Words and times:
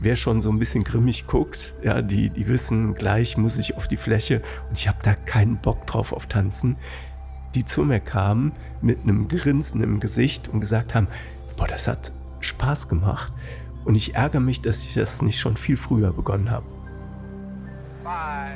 wer 0.00 0.16
schon 0.16 0.42
so 0.42 0.50
ein 0.50 0.58
bisschen 0.58 0.84
grimmig 0.84 1.26
guckt, 1.26 1.74
ja, 1.82 2.02
die, 2.02 2.30
die 2.30 2.48
wissen, 2.48 2.94
gleich 2.94 3.36
muss 3.36 3.58
ich 3.58 3.76
auf 3.76 3.88
die 3.88 3.96
Fläche 3.96 4.42
und 4.68 4.78
ich 4.78 4.88
habe 4.88 4.98
da 5.02 5.14
keinen 5.14 5.56
Bock 5.56 5.86
drauf 5.86 6.12
auf 6.12 6.26
Tanzen, 6.26 6.76
die 7.54 7.64
zu 7.64 7.84
mir 7.84 8.00
kamen 8.00 8.52
mit 8.82 9.02
einem 9.02 9.28
Grinsen 9.28 9.82
im 9.82 10.00
Gesicht 10.00 10.48
und 10.48 10.60
gesagt 10.60 10.94
haben, 10.94 11.08
boah, 11.56 11.66
das 11.66 11.88
hat 11.88 12.12
Spaß 12.40 12.88
gemacht 12.88 13.32
und 13.84 13.94
ich 13.94 14.14
ärgere 14.14 14.40
mich, 14.40 14.60
dass 14.60 14.84
ich 14.84 14.94
das 14.94 15.22
nicht 15.22 15.40
schon 15.40 15.56
viel 15.56 15.76
früher 15.76 16.12
begonnen 16.12 16.50
habe. 16.50 16.66
Five, 18.02 18.55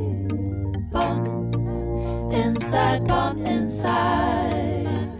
Inside, 2.71 3.03
Bonn, 3.03 3.45
Inside. 3.45 5.19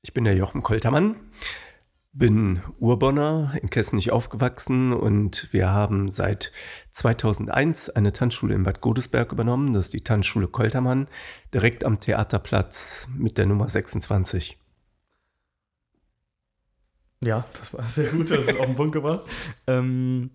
Ich 0.00 0.12
bin 0.12 0.22
der 0.22 0.36
Jochen 0.36 0.62
Koltermann, 0.62 1.16
bin 2.12 2.62
Urbonner, 2.78 3.52
in 3.60 3.68
Kessenich 3.68 4.12
aufgewachsen 4.12 4.92
und 4.92 5.52
wir 5.52 5.70
haben 5.70 6.08
seit 6.08 6.52
2001 6.92 7.90
eine 7.90 8.12
Tanzschule 8.12 8.54
in 8.54 8.62
Bad 8.62 8.80
Godesberg 8.80 9.32
übernommen. 9.32 9.72
Das 9.72 9.86
ist 9.86 9.94
die 9.94 10.04
Tanzschule 10.04 10.46
Koltermann, 10.46 11.08
direkt 11.52 11.84
am 11.84 11.98
Theaterplatz 11.98 13.08
mit 13.18 13.38
der 13.38 13.46
Nummer 13.46 13.68
26. 13.68 14.56
Ja, 17.24 17.44
das 17.58 17.74
war 17.74 17.88
sehr 17.88 18.12
gut, 18.12 18.30
das 18.30 18.46
ist 18.46 18.56
auf 18.56 18.66
den 18.66 18.76
Punkt 18.76 18.92
gebracht. 18.92 19.26
Ähm, 19.66 20.30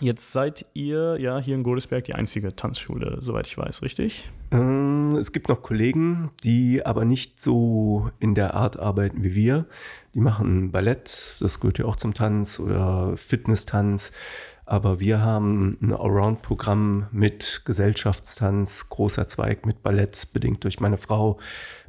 Jetzt 0.00 0.32
seid 0.32 0.64
ihr 0.72 1.18
ja 1.20 1.38
hier 1.38 1.54
in 1.54 1.62
Godesberg 1.62 2.04
die 2.04 2.14
einzige 2.14 2.56
Tanzschule, 2.56 3.18
soweit 3.20 3.46
ich 3.46 3.58
weiß, 3.58 3.82
richtig? 3.82 4.30
Ähm, 4.50 5.16
es 5.20 5.32
gibt 5.32 5.48
noch 5.50 5.62
Kollegen, 5.62 6.30
die 6.42 6.84
aber 6.84 7.04
nicht 7.04 7.38
so 7.38 8.10
in 8.18 8.34
der 8.34 8.54
Art 8.54 8.78
arbeiten 8.78 9.22
wie 9.22 9.34
wir. 9.34 9.66
Die 10.14 10.20
machen 10.20 10.72
Ballett, 10.72 11.36
das 11.40 11.60
gehört 11.60 11.78
ja 11.78 11.84
auch 11.84 11.96
zum 11.96 12.14
Tanz, 12.14 12.58
oder 12.58 13.14
Fitnesstanz. 13.16 14.12
Aber 14.70 15.00
wir 15.00 15.20
haben 15.20 15.76
ein 15.82 15.92
Allround-Programm 15.92 17.08
mit 17.10 17.62
Gesellschaftstanz, 17.64 18.88
großer 18.88 19.26
Zweig 19.26 19.66
mit 19.66 19.82
Ballett, 19.82 20.28
bedingt 20.32 20.62
durch 20.62 20.78
meine 20.78 20.96
Frau, 20.96 21.40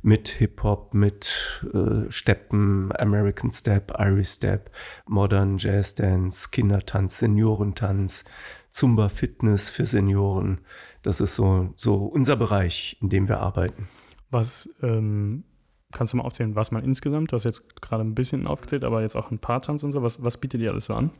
mit 0.01 0.29
Hip-Hop, 0.29 0.95
mit 0.95 1.63
äh, 1.75 2.09
Steppen, 2.09 2.91
American 2.97 3.51
Step, 3.51 3.93
Irish 3.99 4.29
Step, 4.29 4.71
Modern 5.05 5.59
Jazz 5.59 5.93
Dance, 5.93 6.49
Kindertanz, 6.49 7.19
Seniorentanz, 7.19 8.25
Zumba 8.71 9.09
Fitness 9.09 9.69
für 9.69 9.85
Senioren. 9.85 10.61
Das 11.03 11.21
ist 11.21 11.35
so, 11.35 11.71
so 11.75 11.97
unser 12.05 12.35
Bereich, 12.35 12.97
in 12.99 13.09
dem 13.09 13.29
wir 13.29 13.41
arbeiten. 13.41 13.89
Was 14.31 14.67
ähm, 14.81 15.43
kannst 15.91 16.13
du 16.13 16.17
mal 16.17 16.23
aufzählen, 16.23 16.55
was 16.55 16.71
man 16.71 16.83
insgesamt, 16.83 17.31
du 17.31 17.35
hast 17.35 17.43
jetzt 17.43 17.79
gerade 17.79 18.03
ein 18.03 18.15
bisschen 18.15 18.47
aufgezählt, 18.47 18.83
aber 18.83 19.03
jetzt 19.03 19.15
auch 19.15 19.29
ein 19.29 19.37
paar 19.37 19.61
Tanz 19.61 19.83
und 19.83 19.91
so, 19.91 20.01
was, 20.01 20.23
was 20.23 20.37
bietet 20.37 20.61
ihr 20.61 20.71
alles 20.71 20.85
so 20.85 20.95
an? 20.95 21.11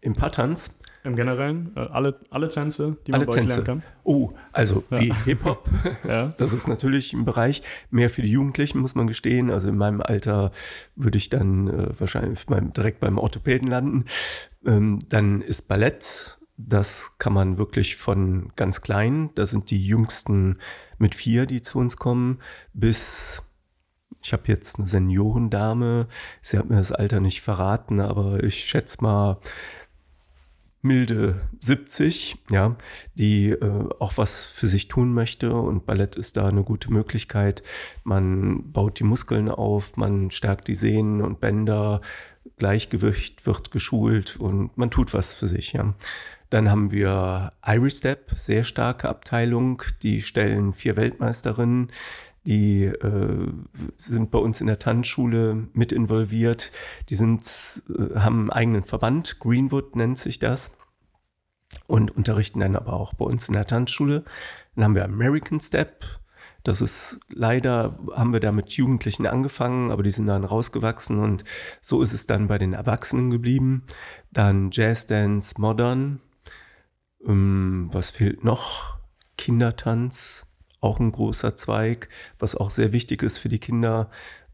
Im 0.00 0.14
Paartanz. 0.14 0.78
Im 1.04 1.16
Generellen? 1.16 1.70
Äh, 1.76 1.80
alle, 1.80 2.18
alle 2.30 2.48
Tänze, 2.48 2.96
die 3.06 3.12
man 3.12 3.20
alle 3.20 3.26
bei 3.26 3.34
Tänze. 3.34 3.56
lernen 3.56 3.82
kann? 3.82 3.82
Oh, 4.04 4.32
also 4.52 4.84
ja. 4.90 5.00
wie 5.00 5.12
Hip-Hop. 5.26 5.68
ja. 6.08 6.32
Das 6.38 6.54
ist 6.54 6.66
natürlich 6.66 7.12
ein 7.12 7.26
Bereich 7.26 7.62
mehr 7.90 8.08
für 8.08 8.22
die 8.22 8.30
Jugendlichen, 8.30 8.78
muss 8.78 8.94
man 8.94 9.06
gestehen. 9.06 9.50
Also 9.50 9.68
in 9.68 9.76
meinem 9.76 10.00
Alter 10.00 10.50
würde 10.96 11.18
ich 11.18 11.28
dann 11.28 11.68
äh, 11.68 12.00
wahrscheinlich 12.00 12.46
beim, 12.46 12.72
direkt 12.72 13.00
beim 13.00 13.18
Orthopäden 13.18 13.68
landen. 13.68 14.06
Ähm, 14.64 15.00
dann 15.10 15.42
ist 15.42 15.68
Ballett. 15.68 16.38
Das 16.56 17.18
kann 17.18 17.34
man 17.34 17.58
wirklich 17.58 17.96
von 17.96 18.52
ganz 18.56 18.80
klein, 18.80 19.30
da 19.34 19.44
sind 19.44 19.70
die 19.70 19.84
Jüngsten 19.84 20.58
mit 20.98 21.16
vier, 21.16 21.46
die 21.46 21.60
zu 21.60 21.80
uns 21.80 21.96
kommen, 21.96 22.38
bis 22.72 23.42
ich 24.22 24.32
habe 24.32 24.44
jetzt 24.46 24.78
eine 24.78 24.88
Seniorendame. 24.88 26.06
Sie 26.40 26.56
hat 26.56 26.70
mir 26.70 26.76
das 26.76 26.92
Alter 26.92 27.20
nicht 27.20 27.42
verraten, 27.42 28.00
aber 28.00 28.42
ich 28.42 28.64
schätze 28.64 29.02
mal 29.02 29.38
milde 30.84 31.40
70, 31.60 32.36
ja, 32.50 32.76
die 33.14 33.50
äh, 33.50 33.88
auch 33.98 34.16
was 34.16 34.44
für 34.44 34.66
sich 34.66 34.88
tun 34.88 35.12
möchte 35.12 35.54
und 35.54 35.86
Ballett 35.86 36.16
ist 36.16 36.36
da 36.36 36.46
eine 36.46 36.62
gute 36.62 36.92
Möglichkeit. 36.92 37.62
Man 38.04 38.70
baut 38.70 39.00
die 39.00 39.04
Muskeln 39.04 39.48
auf, 39.48 39.96
man 39.96 40.30
stärkt 40.30 40.68
die 40.68 40.74
Sehnen 40.74 41.22
und 41.22 41.40
Bänder, 41.40 42.00
Gleichgewicht 42.58 43.46
wird 43.46 43.70
geschult 43.70 44.36
und 44.36 44.76
man 44.76 44.90
tut 44.90 45.14
was 45.14 45.34
für 45.34 45.48
sich, 45.48 45.72
ja. 45.72 45.94
Dann 46.50 46.70
haben 46.70 46.92
wir 46.92 47.52
Irish 47.66 47.96
Step, 47.96 48.30
sehr 48.36 48.62
starke 48.62 49.08
Abteilung, 49.08 49.82
die 50.02 50.22
stellen 50.22 50.72
vier 50.72 50.94
Weltmeisterinnen, 50.96 51.90
die 52.46 52.84
äh, 52.84 53.52
sind 53.96 54.30
bei 54.30 54.38
uns 54.38 54.60
in 54.60 54.66
der 54.66 54.78
Tanzschule 54.78 55.68
mit 55.72 55.92
involviert. 55.92 56.72
Die 57.08 57.14
sind, 57.14 57.82
äh, 57.88 58.18
haben 58.18 58.42
einen 58.42 58.50
eigenen 58.50 58.84
Verband, 58.84 59.40
Greenwood 59.40 59.96
nennt 59.96 60.18
sich 60.18 60.38
das, 60.38 60.76
und 61.86 62.10
unterrichten 62.10 62.60
dann 62.60 62.76
aber 62.76 62.92
auch 62.92 63.14
bei 63.14 63.24
uns 63.24 63.48
in 63.48 63.54
der 63.54 63.66
Tanzschule. 63.66 64.24
Dann 64.74 64.84
haben 64.84 64.94
wir 64.94 65.04
American 65.04 65.60
Step. 65.60 66.04
Das 66.62 66.80
ist 66.80 67.20
leider, 67.28 67.98
haben 68.14 68.32
wir 68.32 68.40
da 68.40 68.50
mit 68.50 68.72
Jugendlichen 68.72 69.26
angefangen, 69.26 69.90
aber 69.90 70.02
die 70.02 70.10
sind 70.10 70.26
dann 70.26 70.44
rausgewachsen 70.44 71.18
und 71.18 71.44
so 71.82 72.00
ist 72.00 72.14
es 72.14 72.26
dann 72.26 72.46
bei 72.46 72.56
den 72.56 72.72
Erwachsenen 72.72 73.30
geblieben. 73.30 73.84
Dann 74.32 74.70
Jazz 74.70 75.06
Dance 75.06 75.60
Modern. 75.60 76.20
Ähm, 77.26 77.88
was 77.92 78.10
fehlt 78.10 78.44
noch? 78.44 78.98
Kindertanz 79.36 80.46
auch 80.84 81.00
ein 81.00 81.10
großer 81.10 81.56
Zweig, 81.56 82.08
was 82.38 82.54
auch 82.54 82.70
sehr 82.70 82.92
wichtig 82.92 83.22
ist 83.22 83.38
für 83.38 83.48
die 83.48 83.58
Kinder. 83.58 84.10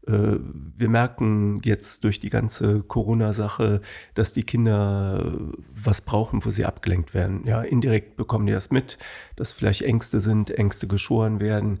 Äh, 0.07 0.37
wir 0.77 0.89
merken 0.89 1.61
jetzt 1.63 2.03
durch 2.03 2.19
die 2.19 2.29
ganze 2.29 2.81
Corona-Sache, 2.81 3.81
dass 4.15 4.33
die 4.33 4.43
Kinder 4.43 5.31
was 5.75 6.01
brauchen, 6.01 6.43
wo 6.43 6.49
sie 6.49 6.65
abgelenkt 6.65 7.13
werden. 7.13 7.45
Ja, 7.45 7.61
indirekt 7.61 8.15
bekommen 8.15 8.47
die 8.47 8.53
das 8.53 8.71
mit, 8.71 8.97
dass 9.35 9.53
vielleicht 9.53 9.81
Ängste 9.81 10.21
sind, 10.21 10.49
Ängste 10.51 10.87
geschoren 10.87 11.39
werden 11.39 11.79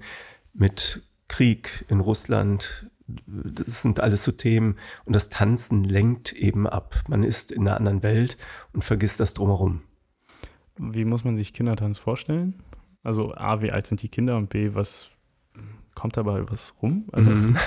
mit 0.53 1.03
Krieg 1.27 1.85
in 1.87 2.01
Russland. 2.01 2.91
Das 3.07 3.81
sind 3.81 3.99
alles 3.99 4.23
so 4.23 4.31
Themen 4.31 4.77
und 5.05 5.15
das 5.15 5.29
Tanzen 5.29 5.83
lenkt 5.83 6.33
eben 6.33 6.67
ab. 6.67 6.95
Man 7.07 7.23
ist 7.23 7.51
in 7.51 7.67
einer 7.67 7.77
anderen 7.77 8.03
Welt 8.03 8.37
und 8.73 8.83
vergisst 8.83 9.19
das 9.19 9.33
drumherum. 9.33 9.81
Wie 10.77 11.05
muss 11.05 11.23
man 11.23 11.35
sich 11.35 11.53
Kindertanz 11.53 11.97
vorstellen? 11.97 12.63
Also 13.03 13.33
A, 13.33 13.61
wie 13.61 13.71
alt 13.71 13.87
sind 13.87 14.01
die 14.01 14.09
Kinder 14.09 14.37
und 14.37 14.49
B, 14.49 14.73
was 14.73 15.09
kommt 15.95 16.17
dabei 16.17 16.49
was 16.49 16.73
rum? 16.81 17.07
Also 17.11 17.31
mhm. 17.31 17.57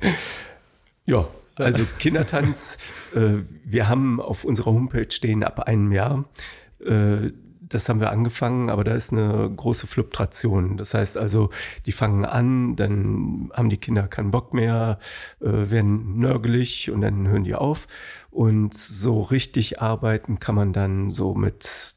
ja, 1.06 1.26
also 1.56 1.84
Kindertanz, 1.98 2.78
äh, 3.14 3.42
wir 3.64 3.88
haben 3.88 4.20
auf 4.20 4.44
unserer 4.44 4.72
Homepage 4.72 5.10
stehen 5.10 5.44
ab 5.44 5.60
einem 5.60 5.92
Jahr. 5.92 6.24
Äh, 6.84 7.30
das 7.60 7.88
haben 7.88 8.00
wir 8.00 8.10
angefangen, 8.10 8.70
aber 8.70 8.84
da 8.84 8.94
ist 8.94 9.12
eine 9.12 9.50
große 9.50 9.86
Fluktuation. 9.86 10.76
Das 10.76 10.94
heißt 10.94 11.16
also, 11.16 11.50
die 11.86 11.92
fangen 11.92 12.24
an, 12.24 12.76
dann 12.76 13.50
haben 13.54 13.68
die 13.68 13.78
Kinder 13.78 14.06
keinen 14.06 14.30
Bock 14.30 14.52
mehr, 14.52 14.98
äh, 15.40 15.70
werden 15.70 16.18
nörgelig 16.18 16.90
und 16.90 17.00
dann 17.00 17.26
hören 17.26 17.44
die 17.44 17.54
auf. 17.54 17.86
Und 18.30 18.74
so 18.74 19.22
richtig 19.22 19.80
arbeiten 19.80 20.38
kann 20.38 20.54
man 20.54 20.72
dann 20.72 21.10
so 21.10 21.34
mit 21.34 21.93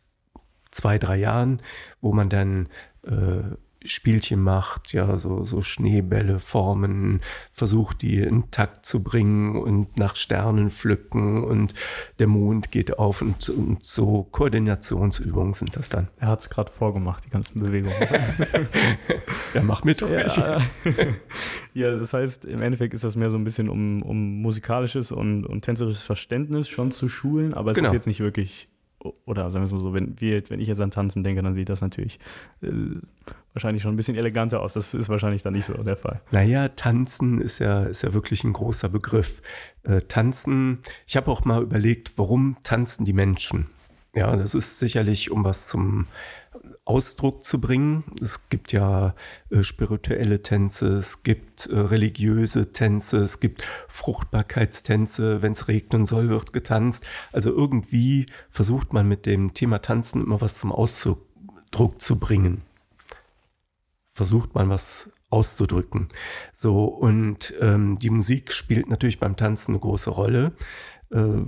zwei, 0.78 0.98
drei 0.98 1.18
Jahren, 1.18 1.62
wo 2.02 2.14
man 2.14 2.30
dann 2.30 2.70
äh, 3.04 3.56
Spielchen 3.84 4.42
macht, 4.42 4.94
ja, 4.94 5.18
so, 5.18 5.46
so 5.46 5.62
Schneebälle 5.62 6.40
formen, 6.40 7.22
versucht 7.52 8.02
die 8.02 8.20
in 8.20 8.50
Takt 8.52 8.86
zu 8.86 9.04
bringen 9.04 9.56
und 9.56 9.98
nach 9.98 10.16
Sternen 10.16 10.70
pflücken 10.70 11.44
und 11.44 11.74
der 12.20 12.28
Mond 12.28 12.72
geht 12.72 13.00
auf 13.00 13.22
und, 13.22 13.50
und 13.50 13.86
so 13.86 14.24
Koordinationsübungen 14.32 15.54
sind 15.54 15.76
das 15.76 15.90
dann. 15.90 16.08
Er 16.18 16.30
hat 16.30 16.40
es 16.40 16.50
gerade 16.50 16.72
vorgemacht, 16.72 17.26
die 17.26 17.30
ganzen 17.30 17.60
Bewegungen. 17.60 17.96
ja, 19.54 19.64
mach 19.64 19.84
mit. 19.84 20.02
Ja. 20.02 20.62
ja, 21.74 21.96
das 21.96 22.14
heißt, 22.14 22.46
im 22.46 22.62
Endeffekt 22.62 22.94
ist 22.94 23.04
das 23.04 23.16
mehr 23.16 23.32
so 23.32 23.38
ein 23.38 23.44
bisschen 23.44 23.70
um, 23.70 24.02
um 24.02 24.42
musikalisches 24.42 25.12
und, 25.12 25.46
und 25.46 25.62
tänzerisches 25.62 26.04
Verständnis 26.04 26.68
schon 26.68 26.92
zu 26.92 27.10
schulen, 27.10 27.54
aber 27.54 27.72
es 27.72 27.76
genau. 27.76 27.90
ist 27.90 27.94
jetzt 27.94 28.08
nicht 28.08 28.20
wirklich 28.20 28.70
oder 29.26 29.52
sagen 29.52 29.64
wir 29.64 29.68
es 29.68 29.72
mal 29.72 29.80
so, 29.80 29.94
wenn, 29.94 30.20
wir 30.20 30.32
jetzt, 30.32 30.50
wenn 30.50 30.60
ich 30.60 30.68
jetzt 30.68 30.82
an 30.82 30.92
Tanzen 30.92 31.24
denke, 31.24 31.42
dann 31.42 31.54
sieht 31.54 31.70
das 31.70 31.82
natürlich 31.82 32.20
äh, 32.62 32.70
wahrscheinlich 33.54 33.82
schon 33.84 33.94
ein 33.94 33.98
bisschen 33.98 34.16
eleganter 34.16 34.62
aus. 34.62 34.74
Das 34.74 34.94
ist 34.94 35.10
wahrscheinlich 35.10 35.44
dann 35.44 35.54
nicht 35.54 35.66
so 35.66 35.74
der 35.74 35.98
Fall. 35.98 36.22
Naja, 36.32 36.70
Tanzen 36.70 37.42
ist 37.42 37.60
ja, 37.60 37.84
ist 37.84 38.04
ja 38.04 38.14
wirklich 38.14 38.44
ein 38.44 38.54
großer 38.54 38.90
Begriff. 38.90 39.42
Äh, 39.84 40.02
tanzen, 40.02 40.80
ich 41.06 41.18
habe 41.18 41.32
auch 41.32 41.46
mal 41.46 41.64
überlegt, 41.64 42.18
warum 42.18 42.58
tanzen 42.64 43.06
die 43.06 43.14
Menschen? 43.14 43.68
Ja, 44.14 44.36
das 44.36 44.56
ist 44.56 44.80
sicherlich, 44.80 45.32
um 45.32 45.44
was 45.44 45.68
zum 45.68 46.08
Ausdruck 46.88 47.44
zu 47.44 47.60
bringen. 47.60 48.04
Es 48.22 48.50
gibt 48.50 48.72
ja 48.72 49.14
äh, 49.50 49.62
spirituelle 49.62 50.42
Tänze, 50.42 50.98
es 50.98 51.24
gibt 51.24 51.66
äh, 51.68 51.78
religiöse 51.78 52.70
Tänze, 52.70 53.18
es 53.18 53.40
gibt 53.40 53.68
Fruchtbarkeitstänze. 53.88 55.42
Wenn 55.42 55.52
es 55.52 55.68
regnen 55.68 56.06
soll, 56.06 56.30
wird 56.30 56.54
getanzt. 56.54 57.06
Also 57.32 57.52
irgendwie 57.52 58.26
versucht 58.50 58.94
man 58.94 59.08
mit 59.08 59.26
dem 59.26 59.54
Thema 59.54 59.80
Tanzen 59.80 60.24
immer 60.24 60.40
was 60.40 60.58
zum 60.58 60.72
Ausdruck 60.72 61.22
zu 62.00 62.20
bringen. 62.20 62.62
Versucht 64.14 64.56
man 64.56 64.70
was 64.70 65.12
auszudrücken. 65.30 66.08
So, 66.54 66.86
und 66.86 67.54
ähm, 67.60 67.98
die 68.00 68.10
Musik 68.10 68.54
spielt 68.54 68.88
natürlich 68.88 69.20
beim 69.20 69.36
Tanzen 69.36 69.74
eine 69.74 69.80
große 69.80 70.10
Rolle. 70.10 70.54
Äh, 71.12 71.42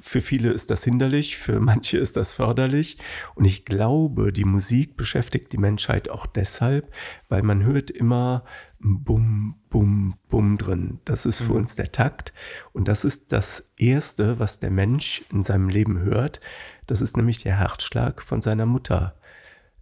für 0.00 0.20
viele 0.20 0.52
ist 0.52 0.70
das 0.70 0.84
hinderlich, 0.84 1.36
für 1.36 1.60
manche 1.60 1.98
ist 1.98 2.16
das 2.16 2.32
förderlich. 2.32 2.98
Und 3.34 3.44
ich 3.44 3.64
glaube, 3.64 4.32
die 4.32 4.44
Musik 4.44 4.96
beschäftigt 4.96 5.52
die 5.52 5.58
Menschheit 5.58 6.10
auch 6.10 6.26
deshalb, 6.26 6.92
weil 7.28 7.42
man 7.42 7.64
hört 7.64 7.90
immer 7.90 8.44
Bum, 8.78 9.56
Bum, 9.68 10.14
Bum 10.28 10.56
drin. 10.56 11.00
Das 11.04 11.26
ist 11.26 11.40
für 11.40 11.52
mhm. 11.52 11.58
uns 11.58 11.76
der 11.76 11.92
Takt. 11.92 12.32
Und 12.72 12.88
das 12.88 13.04
ist 13.04 13.32
das 13.32 13.72
Erste, 13.76 14.38
was 14.38 14.58
der 14.58 14.70
Mensch 14.70 15.22
in 15.32 15.42
seinem 15.42 15.68
Leben 15.68 15.98
hört. 15.98 16.40
Das 16.86 17.02
ist 17.02 17.16
nämlich 17.16 17.42
der 17.42 17.58
Herzschlag 17.58 18.22
von 18.22 18.40
seiner 18.40 18.66
Mutter. 18.66 19.16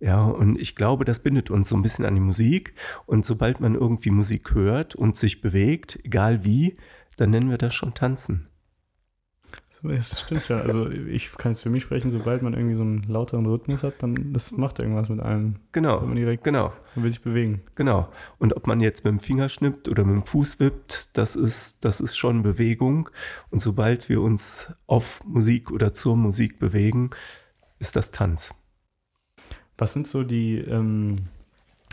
Ja, 0.00 0.24
und 0.24 0.60
ich 0.60 0.76
glaube, 0.76 1.04
das 1.04 1.22
bindet 1.22 1.50
uns 1.50 1.68
so 1.68 1.76
ein 1.76 1.82
bisschen 1.82 2.04
an 2.04 2.14
die 2.14 2.20
Musik. 2.20 2.74
Und 3.06 3.24
sobald 3.24 3.60
man 3.60 3.74
irgendwie 3.74 4.10
Musik 4.10 4.54
hört 4.54 4.94
und 4.94 5.16
sich 5.16 5.40
bewegt, 5.40 5.98
egal 6.04 6.44
wie, 6.44 6.76
dann 7.16 7.30
nennen 7.30 7.50
wir 7.50 7.58
das 7.58 7.74
schon 7.74 7.94
Tanzen. 7.94 8.47
Das 9.82 10.20
stimmt 10.20 10.48
ja. 10.48 10.60
Also 10.60 10.90
ich 10.90 11.32
kann 11.36 11.52
es 11.52 11.60
für 11.60 11.70
mich 11.70 11.84
sprechen, 11.84 12.10
sobald 12.10 12.42
man 12.42 12.54
irgendwie 12.54 12.76
so 12.76 12.82
einen 12.82 13.04
lauteren 13.04 13.46
Rhythmus 13.46 13.82
hat, 13.82 14.02
dann 14.02 14.32
das 14.32 14.50
macht 14.50 14.78
irgendwas 14.78 15.08
mit 15.08 15.20
einem. 15.20 15.56
Genau. 15.72 16.00
Wenn 16.00 16.08
man 16.08 16.16
direkt, 16.16 16.44
genau. 16.44 16.72
Man 16.94 17.04
will 17.04 17.10
sich 17.10 17.22
bewegen. 17.22 17.62
Genau. 17.74 18.08
Und 18.38 18.56
ob 18.56 18.66
man 18.66 18.80
jetzt 18.80 19.04
mit 19.04 19.12
dem 19.12 19.20
Finger 19.20 19.48
schnippt 19.48 19.88
oder 19.88 20.04
mit 20.04 20.16
dem 20.16 20.26
Fuß 20.26 20.58
wippt, 20.60 21.16
das 21.16 21.36
ist, 21.36 21.84
das 21.84 22.00
ist 22.00 22.16
schon 22.16 22.42
Bewegung. 22.42 23.08
Und 23.50 23.60
sobald 23.60 24.08
wir 24.08 24.20
uns 24.20 24.72
auf 24.86 25.20
Musik 25.24 25.70
oder 25.70 25.94
zur 25.94 26.16
Musik 26.16 26.58
bewegen, 26.58 27.10
ist 27.78 27.94
das 27.94 28.10
Tanz. 28.10 28.54
Was 29.76 29.92
sind 29.92 30.08
so 30.08 30.24
die, 30.24 30.58
ähm, 30.58 31.26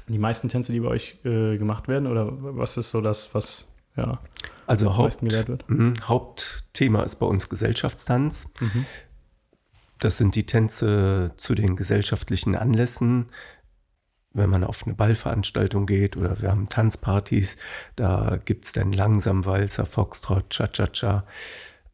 die 0.08 0.18
meisten 0.18 0.50
Tänze, 0.50 0.72
die 0.72 0.80
bei 0.80 0.88
euch 0.88 1.20
äh, 1.24 1.58
gemacht 1.58 1.88
werden? 1.88 2.08
Oder 2.08 2.30
was 2.32 2.78
ist 2.78 2.90
so 2.90 3.02
das, 3.02 3.30
was 3.34 3.68
ja, 3.96 4.20
also 4.68 4.98
Haupt, 4.98 5.22
mh, 5.22 5.94
Hauptthema 6.04 7.04
ist 7.04 7.18
bei 7.18 7.26
uns 7.26 7.50
Gesellschaftstanz. 7.50 8.54
Mhm. 8.60 8.86
Das 10.00 10.18
sind 10.18 10.36
die 10.36 10.46
Tänze 10.46 11.32
zu 11.38 11.56
den 11.56 11.76
gesellschaftlichen 11.76 12.56
Anlässen. 12.56 13.28
Wenn 14.34 14.50
man 14.50 14.66
auf 14.66 14.84
eine 14.86 14.94
Ballveranstaltung 14.94 15.86
geht 15.86 16.18
oder 16.18 16.42
wir 16.42 16.52
haben 16.52 16.68
Tanzpartys, 16.68 17.58
da 17.96 18.38
gibt 18.44 18.66
es 18.66 18.74
dann 18.74 18.92
Langsamwalzer, 18.92 19.86
Foxtrot, 19.86 20.50
Cha-Cha-Cha. 20.50 21.26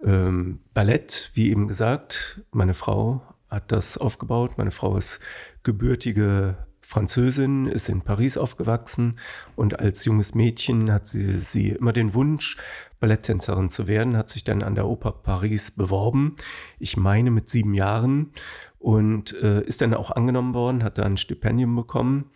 Ähm, 0.04 0.62
Ballett, 0.74 1.30
wie 1.36 1.52
eben 1.52 1.68
gesagt, 1.68 2.42
meine 2.52 2.74
Frau 2.74 3.22
hat 3.48 3.72
das 3.72 3.98
aufgebaut. 4.00 4.58
Meine 4.58 4.72
Frau 4.72 4.98
ist 4.98 5.20
gebürtige 5.62 6.58
Französin, 6.92 7.68
ist 7.68 7.88
in 7.88 8.02
Paris 8.02 8.38
aufgewachsen 8.38 9.18
und 9.56 9.80
als 9.80 10.04
junges 10.04 10.36
Mädchen 10.36 10.92
hat 10.92 11.08
sie, 11.08 11.40
sie 11.40 11.70
immer 11.70 11.94
den 11.94 12.14
Wunsch, 12.14 12.58
Balletttänzerin 13.00 13.70
zu 13.70 13.88
werden, 13.88 14.18
hat 14.18 14.28
sich 14.28 14.44
dann 14.44 14.62
an 14.62 14.76
der 14.76 14.90
Oper 14.90 15.14
Paris 15.14 15.72
beworben. 15.72 16.36
Ich 16.80 16.98
meine 16.98 17.32
mit 17.32 17.48
sieben 17.48 17.74
Jahren 17.74 18.34
und 18.78 19.34
äh, 19.42 19.62
ist 19.64 19.80
dann 19.80 19.94
auch 19.94 20.12
angenommen 20.12 20.54
worden, 20.54 20.84
hat 20.84 20.98
da 20.98 21.04
ein 21.04 21.16
Stipendium 21.16 21.78
bekommen. 21.78 22.30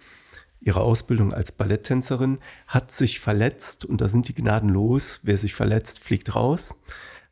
Ihre 0.61 0.79
Ausbildung 0.79 1.33
als 1.33 1.51
Balletttänzerin 1.51 2.39
hat 2.65 2.91
sich 2.91 3.19
verletzt 3.19 3.83
und 3.83 3.99
da 3.99 4.07
sind 4.07 4.29
die 4.29 4.35
Gnaden 4.35 4.69
los. 4.69 5.19
Wer 5.23 5.37
sich 5.37 5.53
verletzt, 5.53 5.99
fliegt 5.99 6.33
raus 6.33 6.73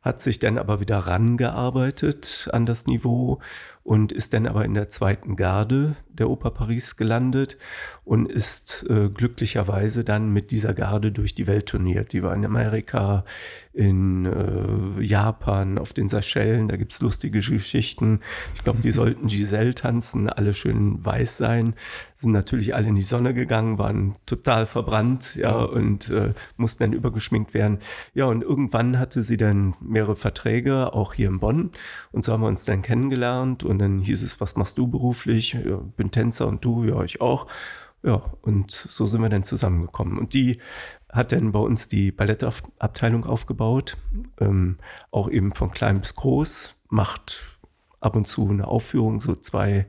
hat 0.04 0.20
sich 0.20 0.38
dann 0.38 0.58
aber 0.58 0.80
wieder 0.80 0.98
rangearbeitet 0.98 2.50
an 2.52 2.66
das 2.66 2.86
Niveau 2.86 3.40
und 3.84 4.12
ist 4.12 4.32
dann 4.32 4.46
aber 4.46 4.64
in 4.64 4.74
der 4.74 4.88
zweiten 4.88 5.36
Garde 5.36 5.96
der 6.08 6.30
Oper 6.30 6.50
Paris 6.50 6.96
gelandet 6.96 7.58
und 8.04 8.30
ist 8.30 8.86
äh, 8.88 9.08
glücklicherweise 9.08 10.04
dann 10.04 10.30
mit 10.30 10.50
dieser 10.50 10.74
Garde 10.74 11.10
durch 11.12 11.34
die 11.34 11.46
Welt 11.46 11.66
turniert. 11.66 12.12
Die 12.12 12.22
war 12.22 12.34
in 12.34 12.44
Amerika, 12.44 13.24
in 13.72 14.24
äh, 14.26 15.02
Japan, 15.02 15.78
auf 15.78 15.92
den 15.92 16.08
Seychellen, 16.08 16.68
da 16.68 16.76
gibt's 16.76 17.00
lustige 17.02 17.38
Geschichten. 17.38 18.20
Ich 18.54 18.62
glaube, 18.62 18.80
die 18.82 18.90
sollten 18.92 19.26
Giselle 19.26 19.74
tanzen, 19.74 20.28
alle 20.28 20.54
schön 20.54 21.04
weiß 21.04 21.36
sein, 21.36 21.74
sind 22.14 22.32
natürlich 22.32 22.74
alle 22.74 22.88
in 22.88 22.94
die 22.94 23.02
Sonne 23.02 23.34
gegangen, 23.34 23.78
waren 23.78 24.14
total 24.26 24.66
verbrannt, 24.66 25.34
ja, 25.34 25.56
und 25.56 26.08
äh, 26.10 26.32
mussten 26.56 26.84
dann 26.84 26.92
übergeschminkt 26.92 27.54
werden. 27.54 27.78
Ja, 28.14 28.26
und 28.26 28.42
irgendwann 28.42 28.98
hatte 28.98 29.22
sie 29.22 29.36
dann 29.36 29.74
mehrere 29.80 30.16
Verträge, 30.16 30.92
auch 30.92 31.14
hier 31.14 31.28
in 31.28 31.40
Bonn, 31.40 31.70
und 32.12 32.24
so 32.24 32.32
haben 32.32 32.42
wir 32.42 32.48
uns 32.48 32.64
dann 32.64 32.82
kennengelernt 32.82 33.64
und 33.64 33.73
dann 33.78 34.00
hieß 34.00 34.22
es, 34.22 34.40
was 34.40 34.56
machst 34.56 34.78
du 34.78 34.86
beruflich? 34.86 35.52
Ja, 35.52 35.76
bin 35.96 36.10
Tänzer 36.10 36.46
und 36.46 36.64
du, 36.64 36.84
ja, 36.84 37.02
ich 37.02 37.20
auch. 37.20 37.46
Ja, 38.02 38.22
und 38.42 38.70
so 38.70 39.06
sind 39.06 39.22
wir 39.22 39.30
dann 39.30 39.44
zusammengekommen. 39.44 40.18
Und 40.18 40.34
die 40.34 40.58
hat 41.10 41.32
dann 41.32 41.52
bei 41.52 41.58
uns 41.58 41.88
die 41.88 42.12
Ballettabteilung 42.12 43.24
aufgebaut, 43.24 43.96
ähm, 44.40 44.78
auch 45.10 45.30
eben 45.30 45.54
von 45.54 45.70
klein 45.70 46.00
bis 46.00 46.14
groß, 46.14 46.74
macht 46.88 47.58
ab 48.00 48.14
und 48.16 48.26
zu 48.28 48.48
eine 48.50 48.68
Aufführung, 48.68 49.20
so 49.20 49.34
zwei, 49.34 49.86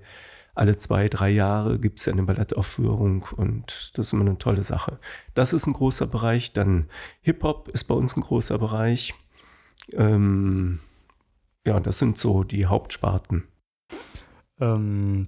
alle 0.54 0.78
zwei, 0.78 1.10
drei 1.10 1.30
Jahre 1.30 1.78
gibt 1.78 2.00
es 2.00 2.08
eine 2.08 2.24
Ballettaufführung 2.24 3.26
und 3.36 3.92
das 3.96 4.08
ist 4.08 4.14
immer 4.14 4.26
eine 4.26 4.38
tolle 4.38 4.64
Sache. 4.64 5.00
Das 5.34 5.52
ist 5.52 5.68
ein 5.68 5.74
großer 5.74 6.08
Bereich, 6.08 6.54
dann 6.54 6.88
Hip-Hop 7.22 7.68
ist 7.70 7.84
bei 7.84 7.96
uns 7.96 8.16
ein 8.16 8.22
großer 8.22 8.58
Bereich. 8.58 9.14
Ähm, 9.92 10.80
ja, 11.66 11.80
das 11.82 12.00
sind 12.00 12.18
so 12.18 12.44
die 12.44 12.66
Hauptsparten. 12.68 13.44
Ähm, 14.60 15.28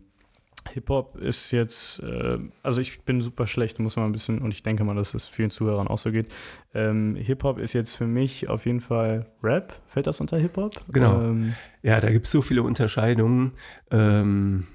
Hip-Hop 0.74 1.18
ist 1.18 1.52
jetzt, 1.52 2.00
äh, 2.00 2.40
also 2.64 2.82
ich 2.82 3.02
bin 3.02 3.22
super 3.22 3.48
schlecht, 3.48 3.80
muss 3.80 3.96
man 3.96 4.06
ein 4.06 4.12
bisschen, 4.12 4.40
und 4.40 4.52
ich 4.52 4.64
denke 4.64 4.84
mal, 4.84 4.96
dass 4.96 5.14
es 5.14 5.26
vielen 5.26 5.50
Zuhörern 5.50 5.88
auch 5.88 5.98
so 5.98 6.12
geht. 6.12 6.34
Ähm, 6.74 7.16
Hip-Hop 7.16 7.60
ist 7.60 7.74
jetzt 7.74 7.96
für 7.96 8.08
mich 8.08 8.50
auf 8.50 8.66
jeden 8.66 8.82
Fall 8.82 9.28
Rap. 9.42 9.74
Fällt 9.88 10.08
das 10.08 10.20
unter 10.20 10.38
Hip-Hop? 10.38 10.76
Genau. 10.92 11.22
Ähm, 11.22 11.54
ja, 11.82 12.00
da 12.00 12.12
gibt 12.12 12.26
es 12.26 12.32
so 12.32 12.42
viele 12.42 12.64
Unterscheidungen. 12.64 13.54
Ähm, 13.92 14.68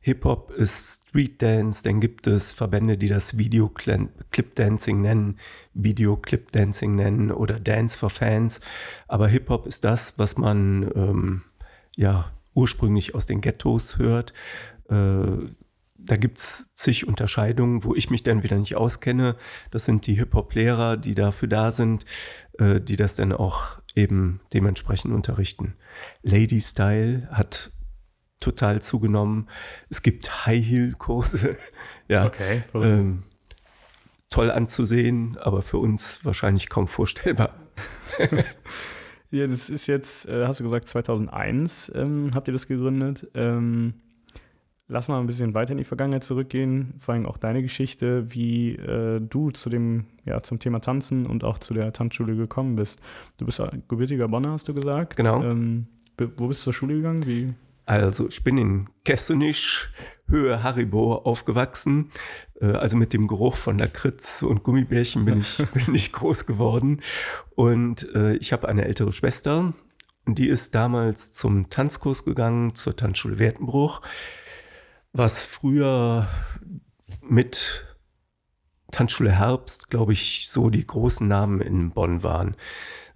Hip-Hop 0.00 0.52
ist 0.52 1.08
Street 1.08 1.42
Dance, 1.42 1.82
dann 1.82 2.00
gibt 2.00 2.28
es 2.28 2.52
Verbände, 2.52 2.96
die 2.96 3.08
das 3.08 3.38
Video 3.38 3.68
Clip 3.68 4.54
Dancing 4.54 5.00
nennen, 5.00 5.36
Video 5.74 6.16
Clip 6.16 6.50
Dancing 6.52 6.94
nennen 6.94 7.32
oder 7.32 7.58
Dance 7.58 7.98
for 7.98 8.10
Fans. 8.10 8.60
Aber 9.08 9.26
Hip-Hop 9.26 9.66
ist 9.66 9.84
das, 9.84 10.16
was 10.16 10.38
man 10.38 10.90
ähm, 10.94 11.42
ja 11.96 12.30
ursprünglich 12.56 13.14
aus 13.14 13.26
den 13.26 13.40
Ghettos 13.40 13.98
hört. 13.98 14.32
Äh, 14.88 15.46
da 15.98 16.16
gibt 16.16 16.38
es 16.38 16.70
zig 16.74 17.06
Unterscheidungen, 17.06 17.84
wo 17.84 17.94
ich 17.94 18.10
mich 18.10 18.22
dann 18.22 18.42
wieder 18.42 18.56
nicht 18.56 18.76
auskenne. 18.76 19.36
Das 19.70 19.84
sind 19.84 20.06
die 20.06 20.14
Hip-Hop-Lehrer, 20.14 20.96
die 20.96 21.14
dafür 21.14 21.48
da 21.48 21.70
sind, 21.70 22.04
äh, 22.58 22.80
die 22.80 22.96
das 22.96 23.16
dann 23.16 23.32
auch 23.32 23.80
eben 23.94 24.40
dementsprechend 24.52 25.12
unterrichten. 25.12 25.74
Lady 26.22 26.60
Style 26.60 27.28
hat 27.30 27.72
total 28.40 28.82
zugenommen. 28.82 29.48
Es 29.88 30.02
gibt 30.02 30.46
High-Heel-Kurse. 30.46 31.56
ja, 32.08 32.26
okay, 32.26 32.62
ähm, 32.74 33.24
toll 34.30 34.50
anzusehen, 34.50 35.38
aber 35.38 35.62
für 35.62 35.78
uns 35.78 36.24
wahrscheinlich 36.24 36.68
kaum 36.68 36.88
vorstellbar. 36.88 37.54
ja, 39.30 39.46
das 39.46 39.68
ist 39.68 39.86
jetzt, 39.86 40.28
äh, 40.28 40.46
hast 40.46 40.60
du 40.60 40.64
gesagt, 40.64 40.88
2001 40.88 41.92
ähm, 41.94 42.30
habt 42.34 42.48
ihr 42.48 42.52
das 42.52 42.66
gegründet. 42.66 43.28
Ähm, 43.34 43.94
lass 44.88 45.08
mal 45.08 45.20
ein 45.20 45.26
bisschen 45.26 45.54
weiter 45.54 45.72
in 45.72 45.78
die 45.78 45.84
Vergangenheit 45.84 46.24
zurückgehen, 46.24 46.94
vor 46.98 47.14
allem 47.14 47.26
auch 47.26 47.36
deine 47.36 47.62
Geschichte, 47.62 48.32
wie 48.34 48.76
äh, 48.76 49.20
du 49.20 49.50
zu 49.50 49.68
dem, 49.68 50.04
ja, 50.24 50.42
zum 50.42 50.58
Thema 50.58 50.80
Tanzen 50.80 51.26
und 51.26 51.44
auch 51.44 51.58
zu 51.58 51.74
der 51.74 51.92
Tanzschule 51.92 52.36
gekommen 52.36 52.76
bist. 52.76 53.00
Du 53.38 53.46
bist 53.46 53.60
gebürtiger 53.88 54.28
Bonner, 54.28 54.52
hast 54.52 54.68
du 54.68 54.74
gesagt. 54.74 55.16
Genau. 55.16 55.42
Ähm, 55.42 55.86
wo 56.18 56.48
bist 56.48 56.60
du 56.60 56.64
zur 56.64 56.72
Schule 56.72 56.94
gegangen? 56.94 57.26
Wie? 57.26 57.54
Also 57.86 58.28
ich 58.28 58.42
bin 58.42 58.58
in 58.58 58.88
Kessenisch, 59.04 59.92
Höhe 60.28 60.62
Haribo 60.62 61.14
aufgewachsen. 61.14 62.10
Äh, 62.60 62.72
also 62.72 62.96
mit 62.96 63.12
dem 63.12 63.28
Geruch 63.28 63.56
von 63.56 63.78
Lakritz 63.78 64.42
und 64.42 64.64
Gummibärchen 64.64 65.24
bin 65.24 65.40
ich, 65.40 65.62
bin 65.86 65.94
ich 65.94 66.12
groß 66.12 66.46
geworden. 66.46 67.00
Und 67.54 68.12
äh, 68.14 68.34
ich 68.36 68.52
habe 68.52 68.68
eine 68.68 68.84
ältere 68.84 69.12
Schwester 69.12 69.72
Und 70.26 70.38
die 70.38 70.48
ist 70.48 70.74
damals 70.74 71.32
zum 71.32 71.70
Tanzkurs 71.70 72.24
gegangen, 72.24 72.74
zur 72.74 72.96
Tanzschule 72.96 73.38
Wertenbruch, 73.38 74.02
was 75.12 75.44
früher 75.44 76.28
mit 77.22 77.86
Tanzschule 78.90 79.30
Herbst, 79.30 79.90
glaube 79.90 80.12
ich, 80.12 80.46
so 80.48 80.70
die 80.70 80.86
großen 80.86 81.26
Namen 81.26 81.60
in 81.60 81.90
Bonn 81.90 82.22
waren. 82.22 82.56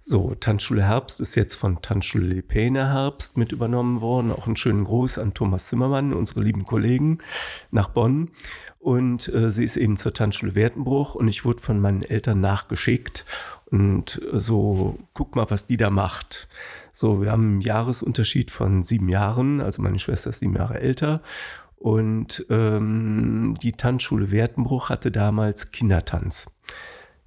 So, 0.03 0.33
Tanzschule 0.33 0.81
Herbst 0.81 1.21
ist 1.21 1.35
jetzt 1.35 1.53
von 1.53 1.83
Tanzschule 1.83 2.25
Lepene 2.25 2.91
Herbst 2.91 3.37
mit 3.37 3.51
übernommen 3.51 4.01
worden. 4.01 4.31
Auch 4.31 4.47
einen 4.47 4.55
schönen 4.55 4.83
Gruß 4.83 5.19
an 5.19 5.35
Thomas 5.35 5.67
Zimmermann, 5.67 6.11
unsere 6.13 6.41
lieben 6.41 6.65
Kollegen 6.65 7.19
nach 7.69 7.89
Bonn. 7.89 8.31
Und 8.79 9.27
äh, 9.27 9.51
sie 9.51 9.63
ist 9.63 9.77
eben 9.77 9.97
zur 9.97 10.11
Tanzschule 10.11 10.55
Wertenbruch 10.55 11.13
und 11.13 11.27
ich 11.27 11.45
wurde 11.45 11.61
von 11.61 11.79
meinen 11.79 12.01
Eltern 12.01 12.41
nachgeschickt. 12.41 13.25
Und 13.69 14.19
äh, 14.33 14.39
so, 14.39 14.97
guck 15.13 15.35
mal, 15.35 15.51
was 15.51 15.67
die 15.67 15.77
da 15.77 15.91
macht. 15.91 16.47
So, 16.91 17.21
wir 17.21 17.31
haben 17.31 17.43
einen 17.43 17.61
Jahresunterschied 17.61 18.49
von 18.49 18.81
sieben 18.81 19.07
Jahren, 19.07 19.61
also 19.61 19.83
meine 19.83 19.99
Schwester 19.99 20.31
ist 20.31 20.39
sieben 20.39 20.55
Jahre 20.55 20.79
älter. 20.79 21.21
Und 21.77 22.43
ähm, 22.49 23.53
die 23.61 23.73
Tanzschule 23.73 24.31
Wertenbruch 24.31 24.89
hatte 24.89 25.11
damals 25.11 25.71
Kindertanz. 25.71 26.47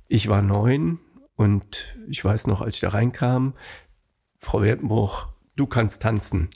Ich 0.09 0.29
war 0.29 0.43
neun, 0.43 0.99
und 1.37 1.97
ich 2.09 2.25
weiß 2.25 2.47
noch, 2.47 2.61
als 2.61 2.77
ich 2.77 2.81
da 2.81 2.91
reinkam, 2.91 3.55
Frau 4.37 4.63
Wertenbruch, 4.63 5.29
du 5.57 5.67
kannst 5.67 6.03
tanzen. 6.03 6.51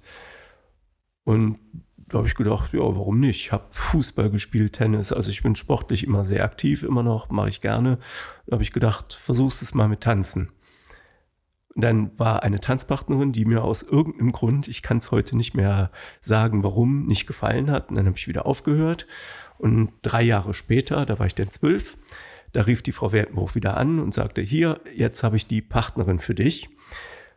Und 1.24 1.58
da 1.96 2.18
habe 2.18 2.28
ich 2.28 2.34
gedacht, 2.34 2.72
ja, 2.72 2.80
warum 2.80 3.20
nicht? 3.20 3.44
Ich 3.46 3.52
habe 3.52 3.66
Fußball 3.70 4.30
gespielt, 4.30 4.74
Tennis, 4.74 5.12
also 5.12 5.30
ich 5.30 5.42
bin 5.42 5.56
sportlich 5.56 6.04
immer 6.04 6.24
sehr 6.24 6.44
aktiv, 6.44 6.82
immer 6.82 7.02
noch, 7.02 7.28
mache 7.30 7.50
ich 7.50 7.60
gerne. 7.60 7.98
Da 8.46 8.54
habe 8.54 8.62
ich 8.62 8.72
gedacht, 8.72 9.12
versuchst 9.12 9.62
es 9.62 9.74
mal 9.74 9.88
mit 9.88 10.00
Tanzen. 10.00 10.50
Und 11.74 11.82
dann 11.82 12.18
war 12.18 12.42
eine 12.42 12.60
Tanzpartnerin, 12.60 13.32
die 13.32 13.44
mir 13.44 13.62
aus 13.62 13.82
irgendeinem 13.82 14.32
Grund, 14.32 14.68
ich 14.68 14.82
kann 14.82 14.96
es 14.96 15.10
heute 15.10 15.36
nicht 15.36 15.54
mehr 15.54 15.90
sagen, 16.20 16.62
warum, 16.62 17.06
nicht 17.06 17.26
gefallen 17.26 17.70
hat. 17.70 17.90
Und 17.90 17.96
dann 17.96 18.06
habe 18.06 18.16
ich 18.16 18.26
wieder 18.26 18.46
aufgehört. 18.46 19.06
Und 19.58 19.92
drei 20.02 20.22
Jahre 20.22 20.54
später, 20.54 21.04
da 21.04 21.18
war 21.18 21.26
ich 21.26 21.34
dann 21.34 21.50
zwölf, 21.50 21.98
da 22.52 22.62
rief 22.62 22.82
die 22.82 22.92
Frau 22.92 23.12
Wertenbruch 23.12 23.54
wieder 23.54 23.76
an 23.76 23.98
und 23.98 24.14
sagte, 24.14 24.40
hier, 24.40 24.80
jetzt 24.94 25.22
habe 25.22 25.36
ich 25.36 25.46
die 25.46 25.62
Partnerin 25.62 26.18
für 26.18 26.34
dich. 26.34 26.68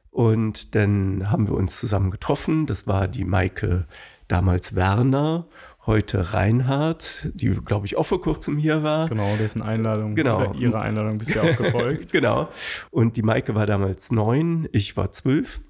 Und 0.10 0.75
dann 0.75 1.32
haben 1.32 1.48
wir 1.48 1.56
uns 1.56 1.80
zusammen 1.80 2.12
getroffen. 2.12 2.65
Das 2.65 2.86
war 2.86 3.08
die 3.08 3.24
Maike 3.24 3.88
damals 4.27 4.75
Werner, 4.75 5.48
heute 5.86 6.34
Reinhard, 6.34 7.30
die, 7.34 7.50
glaube 7.50 7.86
ich, 7.86 7.98
auch 7.98 8.06
vor 8.06 8.22
kurzem 8.22 8.58
hier 8.58 8.84
war. 8.84 9.10
Genau, 9.10 9.36
dessen 9.38 9.62
Einladung, 9.62 10.15
genau. 10.15 10.53
ihre 10.53 10.80
Einladung 10.80 11.18
bist 11.18 11.36
ja 11.36 11.41
auch 11.41 11.58
gefolgt. 11.58 12.12
genau. 12.12 12.50
Und 12.91 13.18
die 13.18 13.24
Maike 13.24 13.56
war 13.56 13.65
damals 13.65 14.12
neun, 14.12 14.70
ich 14.72 14.96
war 14.96 15.12
zwölf. 15.12 15.62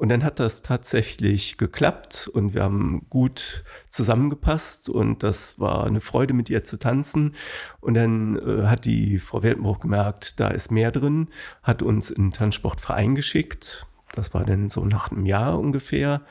Und 0.00 0.08
dann 0.08 0.24
hat 0.24 0.40
das 0.40 0.62
tatsächlich 0.62 1.58
geklappt 1.58 2.26
und 2.32 2.54
wir 2.54 2.62
haben 2.62 3.04
gut 3.10 3.64
zusammengepasst 3.90 4.88
und 4.88 5.22
das 5.22 5.60
war 5.60 5.84
eine 5.84 6.00
Freude 6.00 6.32
mit 6.32 6.48
ihr 6.48 6.64
zu 6.64 6.78
tanzen. 6.78 7.34
Und 7.82 7.92
dann 7.92 8.38
äh, 8.38 8.66
hat 8.66 8.86
die 8.86 9.18
Frau 9.18 9.42
Weltenbruch 9.42 9.78
gemerkt, 9.78 10.40
da 10.40 10.48
ist 10.48 10.72
mehr 10.72 10.90
drin, 10.90 11.28
hat 11.62 11.82
uns 11.82 12.08
in 12.08 12.28
den 12.28 12.32
Tanzsportverein 12.32 13.14
geschickt. 13.14 13.86
Das 14.14 14.32
war 14.32 14.46
dann 14.46 14.70
so 14.70 14.86
nach 14.86 15.10
einem 15.10 15.26
Jahr 15.26 15.58
ungefähr. 15.58 16.22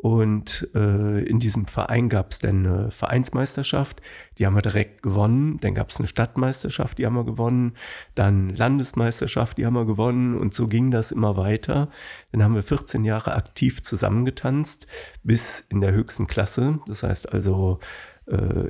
Und 0.00 0.68
äh, 0.76 1.24
in 1.24 1.40
diesem 1.40 1.66
Verein 1.66 2.08
gab 2.08 2.30
es 2.30 2.38
dann 2.38 2.64
eine 2.64 2.90
Vereinsmeisterschaft, 2.92 4.00
die 4.38 4.46
haben 4.46 4.54
wir 4.54 4.62
direkt 4.62 5.02
gewonnen. 5.02 5.58
Dann 5.60 5.74
gab 5.74 5.90
es 5.90 5.98
eine 5.98 6.06
Stadtmeisterschaft, 6.06 6.98
die 6.98 7.06
haben 7.06 7.16
wir 7.16 7.24
gewonnen. 7.24 7.72
Dann 8.14 8.50
Landesmeisterschaft, 8.50 9.58
die 9.58 9.66
haben 9.66 9.74
wir 9.74 9.86
gewonnen. 9.86 10.36
Und 10.36 10.54
so 10.54 10.68
ging 10.68 10.92
das 10.92 11.10
immer 11.10 11.36
weiter. 11.36 11.88
Dann 12.30 12.44
haben 12.44 12.54
wir 12.54 12.62
14 12.62 13.04
Jahre 13.04 13.34
aktiv 13.34 13.82
zusammengetanzt 13.82 14.86
bis 15.24 15.66
in 15.68 15.80
der 15.80 15.90
höchsten 15.90 16.28
Klasse. 16.28 16.78
Das 16.86 17.02
heißt 17.02 17.32
also, 17.32 17.80
äh, 18.26 18.68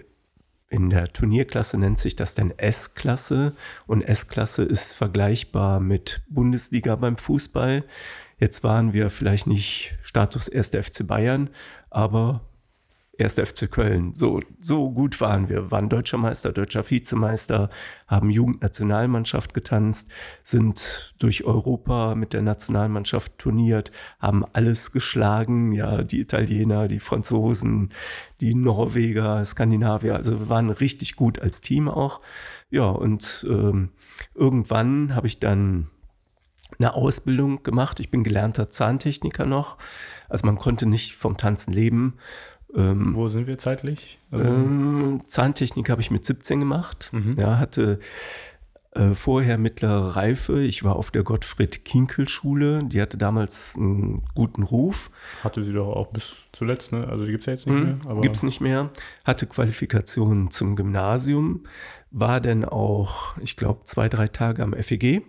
in 0.70 0.88
der 0.88 1.12
Turnierklasse 1.12 1.78
nennt 1.78 1.98
sich 1.98 2.16
das 2.16 2.36
dann 2.36 2.52
S-Klasse. 2.56 3.54
Und 3.86 4.02
S-Klasse 4.02 4.62
ist 4.62 4.94
vergleichbar 4.94 5.78
mit 5.78 6.22
Bundesliga 6.30 6.96
beim 6.96 7.18
Fußball. 7.18 7.84
Jetzt 8.38 8.62
waren 8.62 8.92
wir 8.92 9.10
vielleicht 9.10 9.46
nicht 9.46 9.96
Status 10.00 10.48
1. 10.48 10.70
FC 10.70 11.06
Bayern, 11.06 11.50
aber 11.90 12.48
1. 13.18 13.34
FC 13.34 13.68
Köln. 13.68 14.14
So, 14.14 14.40
so 14.60 14.90
gut 14.90 15.20
waren 15.20 15.48
wir. 15.48 15.72
Waren 15.72 15.88
deutscher 15.88 16.18
Meister, 16.18 16.52
deutscher 16.52 16.88
Vizemeister, 16.88 17.68
haben 18.06 18.30
Jugendnationalmannschaft 18.30 19.54
getanzt, 19.54 20.12
sind 20.44 21.14
durch 21.18 21.44
Europa 21.44 22.14
mit 22.14 22.32
der 22.32 22.42
Nationalmannschaft 22.42 23.36
turniert, 23.38 23.90
haben 24.20 24.44
alles 24.52 24.92
geschlagen. 24.92 25.72
Ja, 25.72 26.02
die 26.02 26.20
Italiener, 26.20 26.86
die 26.86 27.00
Franzosen, 27.00 27.92
die 28.40 28.54
Norweger, 28.54 29.44
Skandinavier. 29.44 30.14
Also 30.14 30.38
wir 30.38 30.48
waren 30.48 30.70
richtig 30.70 31.16
gut 31.16 31.40
als 31.40 31.60
Team 31.60 31.88
auch. 31.88 32.20
Ja, 32.70 32.84
und 32.84 33.44
ähm, 33.48 33.90
irgendwann 34.34 35.16
habe 35.16 35.26
ich 35.26 35.40
dann 35.40 35.88
eine 36.78 36.94
Ausbildung 36.94 37.62
gemacht. 37.62 38.00
Ich 38.00 38.10
bin 38.10 38.24
gelernter 38.24 38.70
Zahntechniker 38.70 39.46
noch. 39.46 39.78
Also 40.28 40.46
man 40.46 40.58
konnte 40.58 40.86
nicht 40.86 41.14
vom 41.14 41.36
Tanzen 41.36 41.72
leben. 41.72 42.14
Ähm, 42.74 43.14
Wo 43.14 43.28
sind 43.28 43.46
wir 43.46 43.58
zeitlich? 43.58 44.18
Also 44.30 44.44
ähm, 44.44 45.22
Zahntechnik 45.26 45.88
habe 45.88 46.00
ich 46.00 46.10
mit 46.10 46.24
17 46.24 46.60
gemacht. 46.60 47.10
Mhm. 47.12 47.36
Ja, 47.38 47.58
hatte 47.58 47.98
äh, 48.92 49.14
vorher 49.14 49.58
mittlere 49.58 50.16
Reife. 50.16 50.62
Ich 50.62 50.84
war 50.84 50.96
auf 50.96 51.10
der 51.10 51.22
Gottfried 51.22 51.84
Kinkel 51.84 52.28
Schule. 52.28 52.84
Die 52.84 53.00
hatte 53.00 53.16
damals 53.16 53.74
einen 53.76 54.24
guten 54.34 54.62
Ruf. 54.62 55.10
Hatte 55.42 55.62
sie 55.62 55.72
doch 55.72 55.88
auch 55.94 56.08
bis 56.08 56.48
zuletzt, 56.52 56.92
ne? 56.92 57.06
Also 57.08 57.24
die 57.24 57.30
gibt 57.30 57.42
es 57.42 57.46
ja 57.46 57.52
jetzt 57.52 57.66
nicht 57.66 57.76
mhm, 57.78 58.00
mehr. 58.06 58.20
Gibt 58.22 58.36
es 58.36 58.42
nicht 58.42 58.60
mehr. 58.60 58.90
Hatte 59.24 59.46
Qualifikationen 59.46 60.50
zum 60.50 60.76
Gymnasium. 60.76 61.64
War 62.10 62.40
dann 62.40 62.64
auch, 62.64 63.36
ich 63.38 63.56
glaube, 63.56 63.84
zwei, 63.84 64.08
drei 64.08 64.28
Tage 64.28 64.62
am 64.62 64.74
FEG 64.74 65.22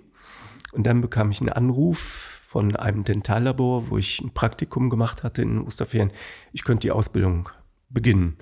und 0.72 0.86
dann 0.86 1.02
bekam 1.02 1.32
ich 1.32 1.42
einen 1.42 1.50
Anruf 1.50 2.40
von 2.48 2.76
einem 2.76 3.04
Dentallabor, 3.04 3.90
wo 3.90 3.98
ich 3.98 4.20
ein 4.22 4.34
Praktikum 4.34 4.90
gemacht 4.90 5.24
hatte 5.24 5.42
in 5.42 5.62
Osterferien. 5.62 6.12
Ich 6.52 6.64
könnte 6.64 6.88
die 6.88 6.92
Ausbildung 6.92 7.50
beginnen. 7.90 8.38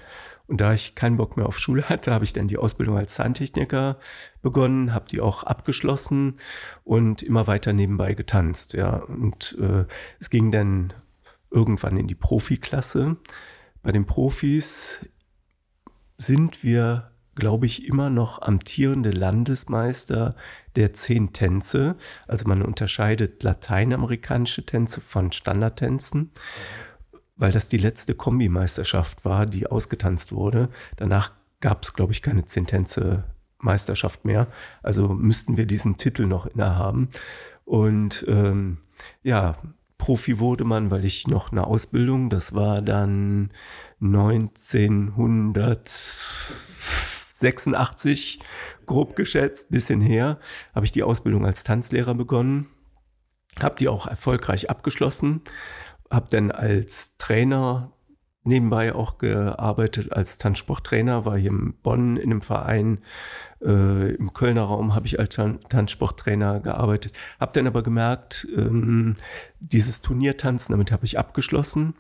Und 0.48 0.62
da 0.62 0.74
ich 0.74 0.96
keinen 0.96 1.18
Bock 1.18 1.36
mehr 1.36 1.46
auf 1.46 1.60
Schule 1.60 1.90
hatte, 1.90 2.14
habe 2.14 2.24
ich 2.24 2.32
dann 2.32 2.48
die 2.48 2.58
Ausbildung 2.58 2.98
als 2.98 3.16
Zahntechniker 3.16 4.00
begonnen, 4.42 4.94
habe 4.94 5.10
die 5.10 5.20
auch 5.20 5.44
abgeschlossen 5.44 6.38
und 6.86 7.22
immer 7.22 7.48
weiter 7.48 7.74
nebenbei 7.74 8.14
getanzt. 8.14 8.74
Ja, 8.74 8.96
und 8.96 9.58
äh, 9.60 9.86
es 10.20 10.30
ging 10.30 10.52
dann 10.52 10.94
irgendwann 11.52 11.98
in 11.98 12.08
die 12.08 12.16
Profiklasse. 12.16 13.18
Bei 13.84 13.92
den 13.92 14.06
Profis 14.06 15.06
sind 16.18 16.64
wir 16.64 17.12
glaube 17.38 17.68
ich, 17.68 17.88
immer 17.88 18.10
noch 18.10 18.42
amtierende 18.42 19.12
Landesmeister 19.12 20.36
der 20.78 20.94
zehn 20.94 21.34
Tänze. 21.34 21.98
Also 22.28 22.48
man 22.48 22.62
unterscheidet 22.62 23.44
lateinamerikanische 23.44 24.66
Tänze 24.66 25.02
von 25.02 25.34
Standardtänzen, 25.34 26.32
weil 27.36 27.52
das 27.52 27.68
die 27.68 27.78
letzte 27.78 28.16
Kombimeisterschaft 28.16 29.26
war, 29.26 29.46
die 29.46 29.68
ausgetanzt 29.68 30.32
wurde. 30.32 30.70
Danach 30.96 31.32
gab 31.60 31.84
es, 31.84 31.94
glaube 31.94 32.14
ich, 32.14 32.22
keine 32.22 32.46
zehn 32.46 32.68
Tänze 32.68 33.26
Meisterschaft 33.60 34.24
mehr. 34.24 34.48
Also 34.84 35.10
müssten 35.10 35.58
wir 35.58 35.66
diesen 35.66 35.98
Titel 35.98 36.28
noch 36.28 36.46
innehaben. 36.46 37.10
Und 37.66 38.24
ähm, 38.28 38.78
ja, 39.24 39.58
Profi 39.98 40.40
wurde 40.40 40.64
man, 40.64 40.92
weil 40.92 41.04
ich 41.06 41.28
noch 41.28 41.52
eine 41.52 41.66
Ausbildung, 41.66 42.30
das 42.30 42.54
war 42.54 42.84
dann 42.84 43.50
1900 44.00 45.90
86, 47.39 48.39
grob 48.86 49.15
geschätzt, 49.15 49.72
bisschen 49.72 50.01
her, 50.01 50.39
habe 50.74 50.86
ich 50.86 50.91
die 50.91 51.03
Ausbildung 51.03 51.46
als 51.46 51.63
Tanzlehrer 51.63 52.15
begonnen, 52.15 52.67
habe 53.62 53.75
die 53.79 53.88
auch 53.88 54.08
erfolgreich 54.08 54.70
abgeschlossen, 54.70 55.41
habe 56.10 56.27
dann 56.29 56.51
als 56.51 57.17
Trainer 57.17 57.94
nebenbei 58.48 58.96
auch 58.96 59.17
gearbeitet 59.17 60.13
als 60.13 60.38
Tanzsporttrainer, 60.38 61.25
war 61.25 61.38
hier 61.38 61.51
in 61.51 61.74
Bonn 61.84 62.15
in 62.17 62.32
einem 62.32 62.41
Verein, 62.41 63.00
äh, 63.62 64.15
im 64.15 64.34
Kölner 64.34 64.63
Raum 64.63 64.96
habe 64.96 65.06
ich 65.06 65.20
als 65.20 65.36
Tanzsporttrainer 65.36 66.62
gearbeitet, 66.62 67.13
habe 67.39 67.51
dann 67.53 67.67
aber 67.67 67.84
gemerkt, 67.84 68.48
ähm, 68.56 69.15
dieses 69.60 70.01
Turniertanzen, 70.01 70.72
damit 70.72 70.91
habe 70.91 71.06
ich 71.06 71.20
abgeschlossen. 71.20 71.94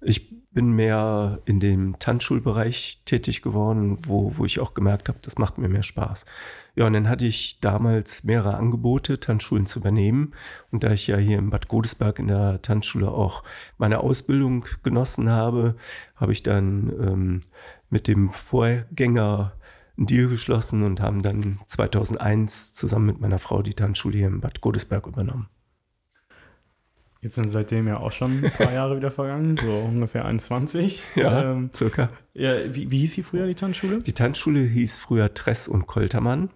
Ich 0.00 0.39
bin 0.52 0.72
mehr 0.72 1.40
in 1.44 1.60
dem 1.60 1.98
Tanzschulbereich 1.98 3.02
tätig 3.04 3.42
geworden, 3.42 3.98
wo, 4.04 4.36
wo 4.36 4.44
ich 4.44 4.58
auch 4.58 4.74
gemerkt 4.74 5.08
habe, 5.08 5.18
das 5.22 5.38
macht 5.38 5.58
mir 5.58 5.68
mehr 5.68 5.84
Spaß. 5.84 6.26
Ja, 6.74 6.86
und 6.86 6.92
dann 6.92 7.08
hatte 7.08 7.26
ich 7.26 7.60
damals 7.60 8.24
mehrere 8.24 8.56
Angebote, 8.56 9.20
Tanzschulen 9.20 9.66
zu 9.66 9.80
übernehmen. 9.80 10.34
Und 10.70 10.82
da 10.82 10.92
ich 10.92 11.06
ja 11.06 11.16
hier 11.16 11.38
in 11.38 11.50
Bad 11.50 11.68
Godesberg 11.68 12.18
in 12.18 12.28
der 12.28 12.62
Tanzschule 12.62 13.10
auch 13.10 13.44
meine 13.78 14.00
Ausbildung 14.00 14.64
genossen 14.82 15.28
habe, 15.28 15.76
habe 16.16 16.32
ich 16.32 16.42
dann 16.42 16.92
ähm, 17.00 17.42
mit 17.88 18.08
dem 18.08 18.30
Vorgänger 18.30 19.52
einen 19.96 20.06
Deal 20.06 20.28
geschlossen 20.28 20.82
und 20.82 21.00
haben 21.00 21.22
dann 21.22 21.60
2001 21.66 22.72
zusammen 22.72 23.06
mit 23.06 23.20
meiner 23.20 23.38
Frau 23.38 23.62
die 23.62 23.74
Tanzschule 23.74 24.18
hier 24.18 24.28
in 24.28 24.40
Bad 24.40 24.60
Godesberg 24.60 25.06
übernommen. 25.06 25.48
Jetzt 27.22 27.34
sind 27.34 27.48
seitdem 27.50 27.86
ja 27.86 27.98
auch 27.98 28.12
schon 28.12 28.44
ein 28.44 28.50
paar 28.50 28.72
Jahre 28.72 28.96
wieder 28.96 29.10
vergangen, 29.10 29.58
so 29.58 29.78
ungefähr 29.78 30.24
21. 30.24 31.08
Ja, 31.16 31.52
ähm, 31.52 31.70
circa. 31.72 32.08
Ja, 32.32 32.74
wie, 32.74 32.90
wie 32.90 33.00
hieß 33.00 33.12
sie 33.12 33.22
früher, 33.22 33.46
die 33.46 33.54
Tanzschule? 33.54 33.98
Die 33.98 34.14
Tanzschule 34.14 34.60
hieß 34.60 34.96
früher 34.96 35.34
Tress 35.34 35.68
und 35.68 35.86
Koltermann. 35.86 36.50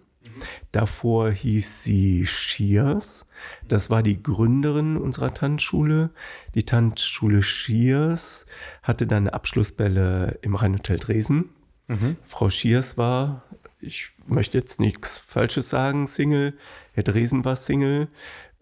Davor 0.72 1.30
hieß 1.30 1.84
sie 1.84 2.26
Schiers. 2.26 3.28
Das 3.68 3.90
war 3.90 4.02
die 4.02 4.22
Gründerin 4.22 4.96
unserer 4.96 5.32
Tanzschule. 5.32 6.10
Die 6.54 6.64
Tanzschule 6.64 7.42
Schiers 7.42 8.46
hatte 8.82 9.06
dann 9.06 9.28
Abschlussbälle 9.28 10.38
im 10.42 10.54
Rheinhotel 10.54 10.98
Dresden. 10.98 11.50
Mhm. 11.86 12.16
Frau 12.24 12.48
Schiers 12.48 12.98
war, 12.98 13.44
ich 13.80 14.10
möchte 14.26 14.58
jetzt 14.58 14.80
nichts 14.80 15.18
Falsches 15.18 15.68
sagen, 15.68 16.06
Single. 16.06 16.54
Herr 16.92 17.02
Dresen 17.02 17.44
war 17.44 17.56
Single. 17.56 18.08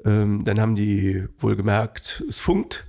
Ähm, 0.05 0.45
dann 0.45 0.61
haben 0.61 0.75
die 0.75 1.27
wohl 1.39 1.57
gemerkt, 1.57 2.25
es 2.29 2.39
funkt. 2.39 2.87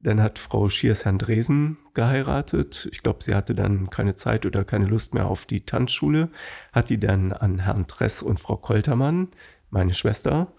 Dann 0.00 0.22
hat 0.22 0.38
Frau 0.38 0.68
Schiers 0.68 1.04
Herrn 1.04 1.18
Dresen 1.18 1.78
geheiratet. 1.94 2.88
Ich 2.92 3.02
glaube, 3.02 3.24
sie 3.24 3.34
hatte 3.34 3.54
dann 3.54 3.90
keine 3.90 4.14
Zeit 4.14 4.46
oder 4.46 4.64
keine 4.64 4.86
Lust 4.86 5.14
mehr 5.14 5.26
auf 5.26 5.46
die 5.46 5.64
Tanzschule. 5.64 6.28
Hat 6.72 6.90
die 6.90 7.00
dann 7.00 7.32
an 7.32 7.58
Herrn 7.58 7.86
Tress 7.86 8.22
und 8.22 8.38
Frau 8.38 8.56
Koltermann, 8.56 9.28
meine 9.70 9.94
Schwester, 9.94 10.52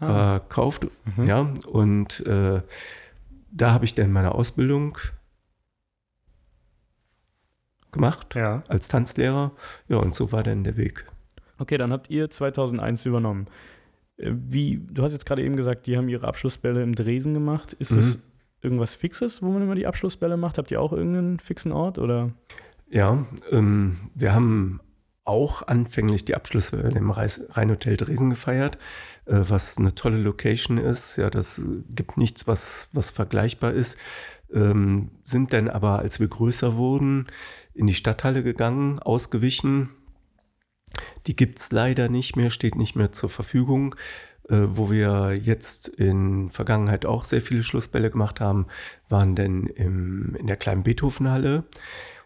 ah. 0.00 0.06
verkauft. 0.06 0.86
Mhm. 1.16 1.26
Ja, 1.26 1.54
und 1.66 2.26
äh, 2.26 2.60
da 3.50 3.72
habe 3.72 3.84
ich 3.84 3.94
dann 3.94 4.12
meine 4.12 4.34
Ausbildung 4.34 4.98
gemacht 7.92 8.34
ja. 8.34 8.62
als 8.68 8.88
Tanzlehrer. 8.88 9.52
Ja, 9.88 9.96
und 9.96 10.14
so 10.14 10.32
war 10.32 10.42
dann 10.42 10.64
der 10.64 10.76
Weg. 10.76 11.06
Okay, 11.58 11.78
dann 11.78 11.92
habt 11.92 12.10
ihr 12.10 12.28
2001 12.28 13.06
übernommen. 13.06 13.46
Äh, 14.16 14.32
wie, 14.32 14.80
du 14.90 15.02
hast 15.02 15.12
jetzt 15.12 15.26
gerade 15.26 15.42
eben 15.42 15.56
gesagt, 15.56 15.86
die 15.86 15.96
haben 15.96 16.08
ihre 16.08 16.26
Abschlussbälle 16.26 16.82
im 16.82 16.94
Dresen 16.94 17.34
gemacht. 17.34 17.72
Ist 17.74 17.92
mhm. 17.92 17.96
das 17.96 18.22
irgendwas 18.62 18.94
Fixes, 18.94 19.42
wo 19.42 19.50
man 19.50 19.62
immer 19.62 19.74
die 19.74 19.86
Abschlussbälle 19.86 20.36
macht? 20.36 20.58
Habt 20.58 20.70
ihr 20.70 20.80
auch 20.80 20.92
irgendeinen 20.92 21.38
fixen 21.38 21.72
Ort 21.72 21.98
oder? 21.98 22.32
Ja, 22.90 23.26
ähm, 23.50 23.96
wir 24.14 24.34
haben 24.34 24.80
auch 25.24 25.66
anfänglich 25.66 26.24
die 26.24 26.34
Abschlussbälle 26.34 26.98
im 26.98 27.10
Rheinhotel 27.10 27.96
Dresden 27.96 28.30
gefeiert, 28.30 28.78
äh, 29.24 29.40
was 29.48 29.78
eine 29.78 29.94
tolle 29.94 30.18
Location 30.18 30.78
ist. 30.78 31.16
Ja, 31.16 31.30
das 31.30 31.62
gibt 31.90 32.16
nichts, 32.16 32.46
was, 32.46 32.88
was 32.92 33.10
vergleichbar 33.10 33.72
ist. 33.72 33.98
Ähm, 34.52 35.10
sind 35.22 35.52
dann 35.52 35.68
aber, 35.68 35.98
als 35.98 36.20
wir 36.20 36.28
größer 36.28 36.76
wurden, 36.76 37.26
in 37.72 37.86
die 37.86 37.94
Stadthalle 37.94 38.42
gegangen, 38.42 39.00
ausgewichen, 39.00 39.90
die 41.26 41.36
gibt 41.36 41.58
es 41.58 41.72
leider 41.72 42.08
nicht 42.08 42.36
mehr, 42.36 42.50
steht 42.50 42.76
nicht 42.76 42.96
mehr 42.96 43.12
zur 43.12 43.30
Verfügung. 43.30 43.94
Äh, 44.48 44.66
wo 44.68 44.90
wir 44.90 45.34
jetzt 45.42 45.88
in 45.88 46.50
Vergangenheit 46.50 47.06
auch 47.06 47.24
sehr 47.24 47.40
viele 47.40 47.62
Schlussbälle 47.62 48.10
gemacht 48.10 48.40
haben, 48.40 48.66
waren 49.08 49.34
denn 49.34 49.66
im, 49.66 50.34
in 50.34 50.46
der 50.46 50.58
kleinen 50.58 50.82
Beethovenhalle. 50.82 51.64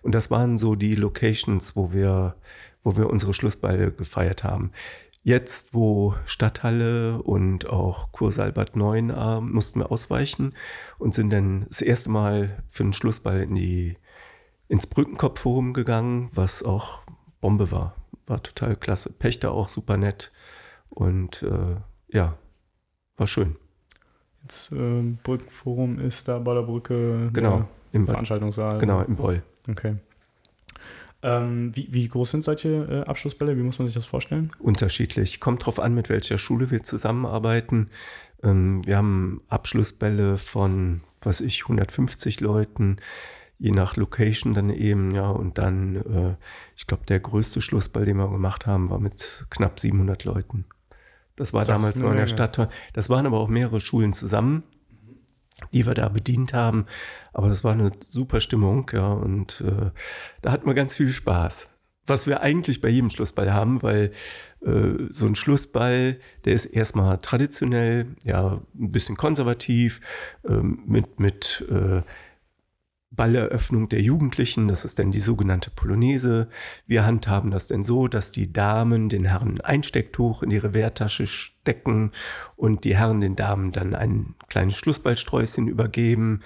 Und 0.03 0.15
das 0.15 0.31
waren 0.31 0.57
so 0.57 0.75
die 0.75 0.97
Locations, 0.97 1.77
wo 1.77 1.93
wir, 1.93 2.35
wo 2.83 2.97
wir 2.97 3.09
unsere 3.09 3.35
Schlussbälle 3.35 3.93
gefeiert 3.93 4.43
haben. 4.43 4.73
Jetzt, 5.23 5.75
wo 5.75 6.15
Stadthalle 6.25 7.23
und 7.23 7.69
auch 7.69 8.11
Kursaal 8.11 8.53
Bad 8.53 8.75
9 8.75 9.11
äh, 9.11 9.41
mussten 9.41 9.81
wir 9.81 9.93
ausweichen 9.93 10.55
und 10.99 11.15
sind 11.15 11.31
dann 11.31 11.67
das 11.69 11.83
erste 11.83 12.11
Mal 12.11 12.65
für 12.67 12.83
den 12.83 12.95
Schlussball 12.95 13.43
in 13.43 13.55
die, 13.55 13.95
ins 14.69 14.89
Brückenkopfforum 14.89 15.73
gegangen, 15.73 16.31
was 16.33 16.65
auch 16.65 17.03
Bombe 17.41 17.71
war 17.71 17.98
war 18.29 18.43
total 18.43 18.77
klasse. 18.77 19.13
Pächter 19.13 19.53
auch 19.53 19.69
super 19.69 19.97
nett 19.97 20.33
und 20.91 21.43
äh, 21.43 21.77
ja, 22.09 22.37
war 23.17 23.27
schön. 23.27 23.57
Jetzt 24.43 24.73
äh, 24.73 25.03
Brückenforum 25.23 25.99
ist 25.99 26.29
da 26.29 26.39
bei 26.39 26.55
der 26.55 26.63
Brücke 26.63 27.31
genau, 27.33 27.69
im 27.93 28.07
Veranstaltungssaal. 28.07 28.79
Genau, 28.79 29.03
im 29.03 29.17
Boll. 29.17 29.43
Okay. 29.69 29.97
Ähm, 31.21 31.75
wie, 31.75 31.89
wie, 31.91 32.07
groß 32.07 32.31
sind 32.31 32.45
solche 32.45 32.69
äh, 32.69 33.09
Abschlussbälle? 33.09 33.57
Wie 33.57 33.63
muss 33.63 33.79
man 33.79 33.89
sich 33.89 33.95
das 33.95 34.05
vorstellen? 34.05 34.51
Unterschiedlich. 34.61 35.41
Kommt 35.41 35.67
drauf 35.67 35.81
an, 35.81 35.95
mit 35.95 36.09
welcher 36.09 36.39
Schule 36.39 36.71
wir 36.71 36.85
zusammenarbeiten. 36.85 37.91
Ähm, 38.45 38.87
wir 38.87 38.97
haben 38.97 39.43
Abschlussbälle 39.49 40.39
von, 40.39 41.01
was 41.21 41.41
ich, 41.41 41.65
150 41.65 42.41
Leuten 42.41 42.99
je 43.59 43.73
nach 43.73 43.97
Location 43.97 44.55
dann 44.55 44.71
eben, 44.71 45.11
ja, 45.11 45.29
und 45.29 45.59
dann, 45.59 45.97
äh, 45.97 46.37
ich 46.77 46.87
glaube, 46.87 47.05
der 47.07 47.21
größte 47.21 47.61
Schlussball, 47.61 48.05
den 48.05 48.17
wir 48.17 48.29
gemacht 48.29 48.67
haben, 48.67 48.89
war 48.89 49.01
mit 49.01 49.47
knapp 49.51 49.81
700 49.81 50.25
Leuten. 50.25 50.65
Das 51.37 51.53
war 51.53 51.61
das 51.61 51.69
damals 51.69 52.03
noch 52.03 52.11
in 52.11 52.17
der 52.17 52.27
Stadt. 52.27 52.69
Das 52.93 53.11
waren 53.11 53.27
aber 53.27 53.39
auch 53.39 53.49
mehrere 53.49 53.81
Schulen 53.81 54.13
zusammen, 54.13 54.65
die 55.73 55.87
wir 55.87 55.95
da 55.95 56.09
bedient 56.09 56.53
haben. 56.53 56.87
Aber 57.33 57.49
das 57.49 57.65
war 57.65 57.73
eine 57.73 57.93
super 58.03 58.41
Stimmung, 58.41 58.91
ja, 58.93 59.13
und 59.13 59.61
äh, 59.61 59.91
da 60.43 60.53
hatten 60.53 60.67
wir 60.67 60.75
ganz 60.75 60.97
viel 60.97 61.13
Spaß. 61.13 61.75
Was 62.07 62.27
wir 62.27 62.41
eigentlich 62.41 62.81
bei 62.81 62.89
jedem 62.89 63.11
Schlussball 63.11 63.53
haben, 63.53 63.83
weil 63.83 64.13
äh, 64.65 65.07
so 65.11 65.27
ein 65.27 65.35
Schlussball, 65.35 66.19
der 66.45 66.55
ist 66.55 66.67
erstmal 66.67 67.19
traditionell, 67.19 68.17
ja, 68.25 68.63
ein 68.79 68.93
bisschen 68.93 69.17
konservativ, 69.17 70.01
ähm, 70.49 70.83
mit, 70.87 71.21
mit 71.21 71.67
äh, 71.71 72.03
Balleröffnung 73.11 73.89
der 73.89 74.03
Jugendlichen, 74.03 74.69
das 74.69 74.85
ist 74.85 74.99
dann 74.99 75.13
die 75.13 75.21
sogenannte 75.21 75.71
Polonaise. 75.71 76.49
Wir 76.87 77.07
handhaben 77.07 77.51
das 77.51 77.67
denn 77.67 77.83
so, 77.83 78.07
dass 78.07 78.33
die 78.33 78.53
Damen 78.53 79.09
den 79.09 79.25
Herren 79.25 79.55
ein 79.55 79.61
Einstecktuch 79.63 80.43
in 80.43 80.51
ihre 80.51 80.75
Wehrtasche 80.75 81.27
stecken 81.27 82.13
und 82.57 82.85
die 82.85 82.97
Herren 82.97 83.23
den 83.23 83.35
Damen 83.35 83.73
dann 83.73 83.95
ein 83.95 84.35
kleines 84.49 84.77
Schlussballsträußchen 84.77 85.69
übergeben. 85.69 86.41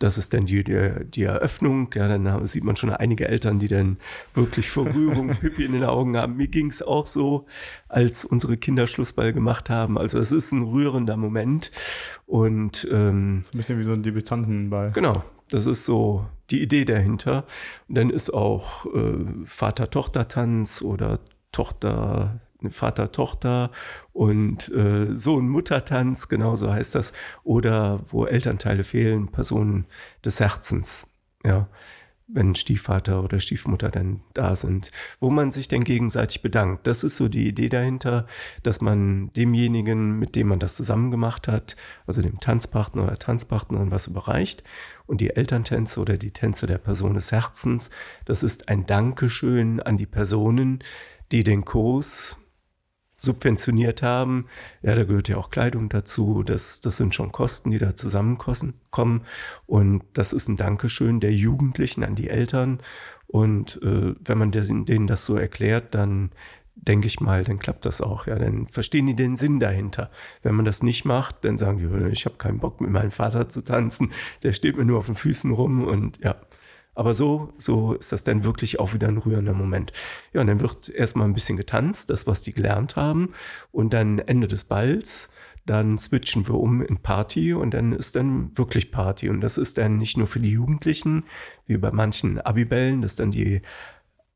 Das 0.00 0.18
ist 0.18 0.34
dann 0.34 0.46
die, 0.46 0.64
die, 0.64 0.90
die 1.04 1.22
Eröffnung. 1.22 1.90
Ja, 1.94 2.08
dann 2.08 2.44
sieht 2.44 2.64
man 2.64 2.74
schon 2.74 2.90
einige 2.90 3.28
Eltern, 3.28 3.60
die 3.60 3.68
dann 3.68 3.98
wirklich 4.34 4.68
vor 4.68 4.86
Rührung 4.86 5.28
Pippi 5.40 5.64
in 5.64 5.72
den 5.72 5.84
Augen 5.84 6.16
haben. 6.16 6.36
Mir 6.36 6.48
ging 6.48 6.66
es 6.66 6.82
auch 6.82 7.06
so, 7.06 7.46
als 7.88 8.24
unsere 8.24 8.56
Kinder 8.56 8.88
Schlussball 8.88 9.32
gemacht 9.32 9.70
haben. 9.70 9.96
Also 9.96 10.18
es 10.18 10.32
ist 10.32 10.50
ein 10.50 10.62
rührender 10.62 11.16
Moment. 11.16 11.70
Und 12.26 12.86
ähm, 12.90 13.42
das 13.42 13.48
ist 13.48 13.54
ein 13.54 13.58
bisschen 13.58 13.78
wie 13.78 13.84
so 13.84 13.92
ein 13.92 14.02
Debütantenball. 14.02 14.90
Genau, 14.92 15.24
das 15.50 15.66
ist 15.66 15.84
so 15.84 16.26
die 16.50 16.62
Idee 16.62 16.84
dahinter. 16.84 17.44
Und 17.88 17.96
dann 17.96 18.10
ist 18.10 18.32
auch 18.32 18.86
äh, 18.86 19.24
Vater-Tochter-Tanz 19.44 20.82
oder 20.82 21.20
Tochter, 21.52 22.40
Vater-Tochter 22.70 23.70
und 24.12 24.68
äh, 24.70 25.14
Sohn-Mutter-Tanz, 25.14 26.28
genau 26.28 26.56
so 26.56 26.72
heißt 26.72 26.94
das. 26.94 27.12
Oder 27.44 28.00
wo 28.08 28.26
Elternteile 28.26 28.84
fehlen, 28.84 29.28
Personen 29.28 29.86
des 30.24 30.40
Herzens. 30.40 31.08
Ja 31.44 31.68
wenn 32.32 32.54
Stiefvater 32.54 33.22
oder 33.22 33.40
Stiefmutter 33.40 33.90
dann 33.90 34.20
da 34.34 34.56
sind, 34.56 34.90
wo 35.18 35.30
man 35.30 35.50
sich 35.50 35.68
dann 35.68 35.84
gegenseitig 35.84 36.42
bedankt. 36.42 36.86
Das 36.86 37.04
ist 37.04 37.16
so 37.16 37.28
die 37.28 37.46
Idee 37.46 37.68
dahinter, 37.68 38.26
dass 38.62 38.80
man 38.80 39.32
demjenigen, 39.34 40.18
mit 40.18 40.36
dem 40.36 40.48
man 40.48 40.58
das 40.58 40.76
zusammen 40.76 41.10
gemacht 41.10 41.48
hat, 41.48 41.76
also 42.06 42.22
dem 42.22 42.40
Tanzpartner 42.40 43.04
oder 43.04 43.18
Tanzpartnerin 43.18 43.90
was 43.90 44.06
überreicht 44.06 44.64
und 45.06 45.20
die 45.20 45.30
Elterntänze 45.30 46.00
oder 46.00 46.16
die 46.16 46.30
Tänze 46.30 46.66
der 46.66 46.78
Person 46.78 47.14
des 47.14 47.32
Herzens, 47.32 47.90
das 48.24 48.42
ist 48.42 48.68
ein 48.68 48.86
Dankeschön 48.86 49.80
an 49.80 49.98
die 49.98 50.06
Personen, 50.06 50.80
die 51.32 51.44
den 51.44 51.64
Kurs 51.64 52.36
subventioniert 53.20 54.02
haben. 54.02 54.46
Ja, 54.82 54.94
da 54.94 55.04
gehört 55.04 55.28
ja 55.28 55.36
auch 55.36 55.50
Kleidung 55.50 55.90
dazu. 55.90 56.42
Das, 56.42 56.80
das 56.80 56.96
sind 56.96 57.14
schon 57.14 57.32
Kosten, 57.32 57.70
die 57.70 57.78
da 57.78 57.94
zusammenkommen. 57.94 59.22
Und 59.66 60.02
das 60.14 60.32
ist 60.32 60.48
ein 60.48 60.56
Dankeschön 60.56 61.20
der 61.20 61.32
Jugendlichen 61.32 62.02
an 62.02 62.14
die 62.14 62.30
Eltern. 62.30 62.80
Und 63.26 63.78
äh, 63.82 64.14
wenn 64.24 64.38
man 64.38 64.50
denen 64.52 65.06
das 65.06 65.26
so 65.26 65.36
erklärt, 65.36 65.94
dann 65.94 66.30
denke 66.74 67.06
ich 67.08 67.20
mal, 67.20 67.44
dann 67.44 67.58
klappt 67.58 67.84
das 67.84 68.00
auch. 68.00 68.26
Ja, 68.26 68.38
dann 68.38 68.66
verstehen 68.68 69.06
die 69.06 69.14
den 69.14 69.36
Sinn 69.36 69.60
dahinter. 69.60 70.10
Wenn 70.42 70.54
man 70.54 70.64
das 70.64 70.82
nicht 70.82 71.04
macht, 71.04 71.44
dann 71.44 71.58
sagen 71.58 71.76
die, 71.76 72.08
ich 72.08 72.24
habe 72.24 72.36
keinen 72.36 72.58
Bock 72.58 72.80
mit 72.80 72.90
meinem 72.90 73.10
Vater 73.10 73.50
zu 73.50 73.62
tanzen. 73.62 74.12
Der 74.42 74.54
steht 74.54 74.78
mir 74.78 74.86
nur 74.86 74.98
auf 74.98 75.06
den 75.06 75.14
Füßen 75.14 75.50
rum 75.50 75.84
und 75.84 76.18
ja. 76.24 76.36
Aber 77.00 77.14
so, 77.14 77.54
so 77.56 77.94
ist 77.94 78.12
das 78.12 78.24
dann 78.24 78.44
wirklich 78.44 78.78
auch 78.78 78.92
wieder 78.92 79.08
ein 79.08 79.16
rührender 79.16 79.54
Moment. 79.54 79.90
Ja, 80.34 80.42
und 80.42 80.48
dann 80.48 80.60
wird 80.60 80.90
erstmal 80.90 81.26
ein 81.26 81.32
bisschen 81.32 81.56
getanzt, 81.56 82.10
das, 82.10 82.26
was 82.26 82.42
die 82.42 82.52
gelernt 82.52 82.94
haben. 82.94 83.32
Und 83.72 83.94
dann 83.94 84.18
Ende 84.18 84.46
des 84.46 84.64
Balls, 84.64 85.30
dann 85.64 85.96
switchen 85.96 86.46
wir 86.46 86.56
um 86.56 86.82
in 86.82 86.98
Party 86.98 87.54
und 87.54 87.72
dann 87.72 87.94
ist 87.94 88.16
dann 88.16 88.50
wirklich 88.54 88.92
Party. 88.92 89.30
Und 89.30 89.40
das 89.40 89.56
ist 89.56 89.78
dann 89.78 89.96
nicht 89.96 90.18
nur 90.18 90.26
für 90.26 90.40
die 90.40 90.50
Jugendlichen, 90.50 91.24
wie 91.64 91.78
bei 91.78 91.90
manchen 91.90 92.38
Abibellen, 92.38 93.00
dass 93.00 93.16
dann 93.16 93.30
die 93.30 93.62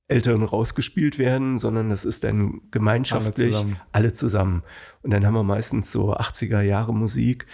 Älteren 0.09 0.43
rausgespielt 0.43 1.19
werden, 1.19 1.59
sondern 1.59 1.91
das 1.91 2.07
ist 2.07 2.25
dann 2.25 2.63
gemeinschaftlich 2.71 3.57
alle 3.57 3.65
zusammen. 3.65 3.81
alle 3.93 4.13
zusammen. 4.15 4.63
Und 5.03 5.11
dann 5.11 5.27
haben 5.27 5.35
wir 5.35 5.43
meistens 5.43 5.93
so 5.93 6.17
80er 6.17 6.63
Jahre 6.63 6.95
Musik 6.95 7.45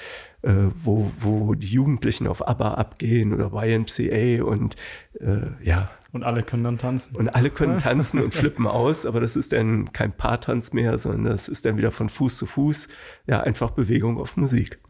äh, 0.42 0.68
wo, 0.74 1.10
wo 1.18 1.54
die 1.54 1.66
Jugendlichen 1.66 2.26
auf 2.26 2.46
ABBA 2.46 2.74
abgehen 2.74 3.32
oder 3.32 3.50
YMCA 3.52 4.44
und 4.44 4.76
äh, 5.18 5.50
ja. 5.62 5.90
Und 6.12 6.24
alle 6.24 6.42
können 6.42 6.64
dann 6.64 6.78
tanzen. 6.78 7.14
Und 7.14 7.28
alle 7.28 7.50
können 7.50 7.78
tanzen 7.80 8.22
und 8.22 8.34
flippen 8.34 8.66
aus, 8.66 9.06
aber 9.06 9.20
das 9.20 9.36
ist 9.36 9.52
dann 9.52 9.92
kein 9.92 10.12
Paartanz 10.12 10.72
mehr, 10.72 10.98
sondern 10.98 11.24
das 11.24 11.48
ist 11.48 11.64
dann 11.64 11.76
wieder 11.76 11.92
von 11.92 12.08
Fuß 12.08 12.36
zu 12.36 12.46
Fuß, 12.46 12.88
ja, 13.26 13.40
einfach 13.40 13.70
Bewegung 13.70 14.18
auf 14.18 14.36
Musik. 14.36 14.80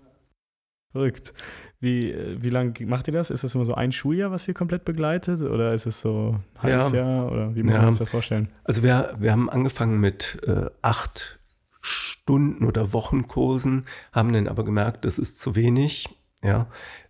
Verrückt. 0.93 1.35
Wie, 1.83 2.15
wie 2.37 2.51
lange 2.51 2.75
macht 2.85 3.09
ihr 3.09 3.15
das? 3.15 3.31
Ist 3.31 3.43
das 3.43 3.55
immer 3.55 3.65
so 3.65 3.75
ein 3.75 3.91
Schuljahr, 3.91 4.31
was 4.31 4.47
ihr 4.47 4.53
komplett 4.53 4.85
begleitet? 4.85 5.41
Oder 5.41 5.73
ist 5.73 5.87
es 5.87 6.01
so 6.01 6.39
ein 6.57 6.63
halbes 6.63 6.93
ja. 6.93 6.99
Jahr? 6.99 7.33
Oder 7.33 7.55
wie 7.55 7.63
muss 7.63 7.73
ja. 7.75 7.83
man 7.83 7.93
sich 7.93 8.01
das 8.01 8.11
vorstellen? 8.11 8.49
Also 8.65 8.83
wir, 8.83 9.15
wir 9.19 9.33
haben 9.33 9.49
angefangen 9.49 9.99
mit 9.99 10.39
äh, 10.47 10.67
acht 10.83 11.40
Stunden 11.81 12.65
oder 12.65 12.93
Wochenkursen, 12.93 13.87
haben 14.13 14.33
dann 14.33 14.49
aber 14.49 14.65
gemerkt, 14.65 15.05
das 15.05 15.19
ist 15.19 15.39
zu 15.41 15.55
wenig. 15.55 16.09
Ja, 16.43 16.69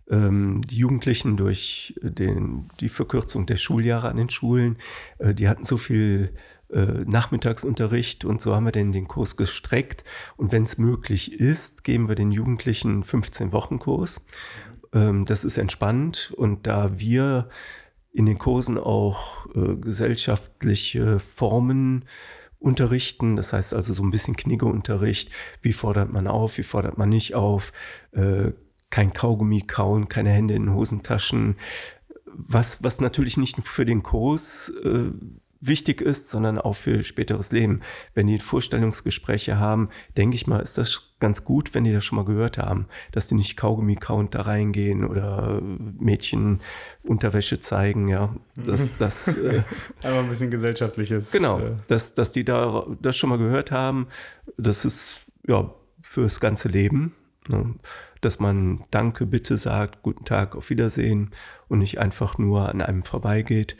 ähm, 0.09 0.61
die 0.61 0.77
Jugendlichen 0.77 1.37
durch 1.37 1.95
den, 2.01 2.69
die 2.81 2.89
Verkürzung 2.89 3.45
der 3.45 3.55
Schuljahre 3.55 4.09
an 4.09 4.17
den 4.17 4.29
Schulen, 4.29 4.77
äh, 5.19 5.33
die 5.33 5.47
hatten 5.47 5.63
so 5.63 5.77
viel 5.77 6.33
äh, 6.69 7.05
Nachmittagsunterricht 7.05 8.25
und 8.25 8.41
so 8.41 8.55
haben 8.55 8.65
wir 8.65 8.71
den, 8.71 8.91
den 8.91 9.07
Kurs 9.07 9.37
gestreckt. 9.37 10.03
Und 10.37 10.51
wenn 10.51 10.63
es 10.63 10.77
möglich 10.77 11.33
ist, 11.39 11.83
geben 11.83 12.07
wir 12.07 12.15
den 12.15 12.31
Jugendlichen 12.31 13.03
15 13.03 13.51
Wochen 13.51 13.79
Kurs. 13.79 14.25
Ähm, 14.93 15.25
das 15.25 15.45
ist 15.45 15.57
entspannt 15.57 16.33
und 16.35 16.67
da 16.67 16.99
wir 16.99 17.49
in 18.13 18.25
den 18.25 18.37
Kursen 18.37 18.77
auch 18.77 19.47
äh, 19.55 19.75
gesellschaftliche 19.77 21.19
Formen 21.19 22.05
unterrichten. 22.61 23.35
Das 23.35 23.53
heißt 23.53 23.73
also 23.73 23.93
so 23.93 24.03
ein 24.03 24.11
bisschen 24.11 24.35
Kniggeunterricht. 24.35 25.31
Wie 25.61 25.73
fordert 25.73 26.11
man 26.11 26.27
auf, 26.27 26.57
wie 26.57 26.63
fordert 26.63 26.97
man 26.97 27.09
nicht 27.09 27.35
auf? 27.35 27.73
Äh, 28.11 28.51
kein 28.89 29.13
Kaugummi 29.13 29.61
kauen, 29.61 30.09
keine 30.09 30.29
Hände 30.29 30.53
in 30.53 30.73
Hosentaschen. 30.73 31.55
Was, 32.25 32.83
was 32.83 33.01
natürlich 33.01 33.37
nicht 33.37 33.57
für 33.63 33.85
den 33.85 34.03
Kurs 34.03 34.71
äh, 34.83 35.11
wichtig 35.61 36.01
ist, 36.01 36.29
sondern 36.29 36.57
auch 36.57 36.75
für 36.75 37.03
späteres 37.03 37.51
Leben. 37.51 37.81
Wenn 38.13 38.27
die 38.27 38.39
Vorstellungsgespräche 38.39 39.59
haben, 39.59 39.89
denke 40.17 40.35
ich 40.35 40.47
mal, 40.47 40.59
ist 40.59 40.77
das 40.77 41.13
ganz 41.19 41.45
gut, 41.45 41.73
wenn 41.73 41.83
die 41.83 41.93
das 41.93 42.03
schon 42.03 42.17
mal 42.17 42.25
gehört 42.25 42.57
haben, 42.57 42.87
dass 43.11 43.27
die 43.27 43.35
nicht 43.35 43.55
Kaugummi-Count 43.55 44.33
da 44.35 44.41
reingehen 44.41 45.05
oder 45.05 45.61
Mädchen 45.61 46.61
Unterwäsche 47.03 47.59
zeigen, 47.59 48.07
ja. 48.07 48.35
Das, 48.55 48.97
das, 48.99 49.27
äh, 49.29 49.63
Einmal 50.01 50.23
ein 50.23 50.29
bisschen 50.29 50.51
gesellschaftliches. 50.51 51.31
Genau, 51.31 51.59
äh, 51.59 51.75
dass, 51.87 52.15
dass 52.15 52.33
die 52.33 52.43
da 52.43 52.85
das 53.01 53.15
schon 53.15 53.29
mal 53.29 53.37
gehört 53.37 53.71
haben, 53.71 54.07
das 54.57 54.83
ist 54.83 55.21
ja 55.47 55.71
fürs 56.01 56.39
ganze 56.39 56.67
Leben. 56.67 57.13
Ne? 57.47 57.75
Dass 58.21 58.39
man 58.39 58.83
Danke, 58.91 59.25
bitte 59.25 59.57
sagt, 59.57 60.03
guten 60.03 60.25
Tag, 60.25 60.55
auf 60.55 60.69
Wiedersehen 60.69 61.31
und 61.67 61.79
nicht 61.79 61.99
einfach 61.99 62.37
nur 62.37 62.69
an 62.69 62.81
einem 62.81 63.03
vorbeigeht. 63.03 63.75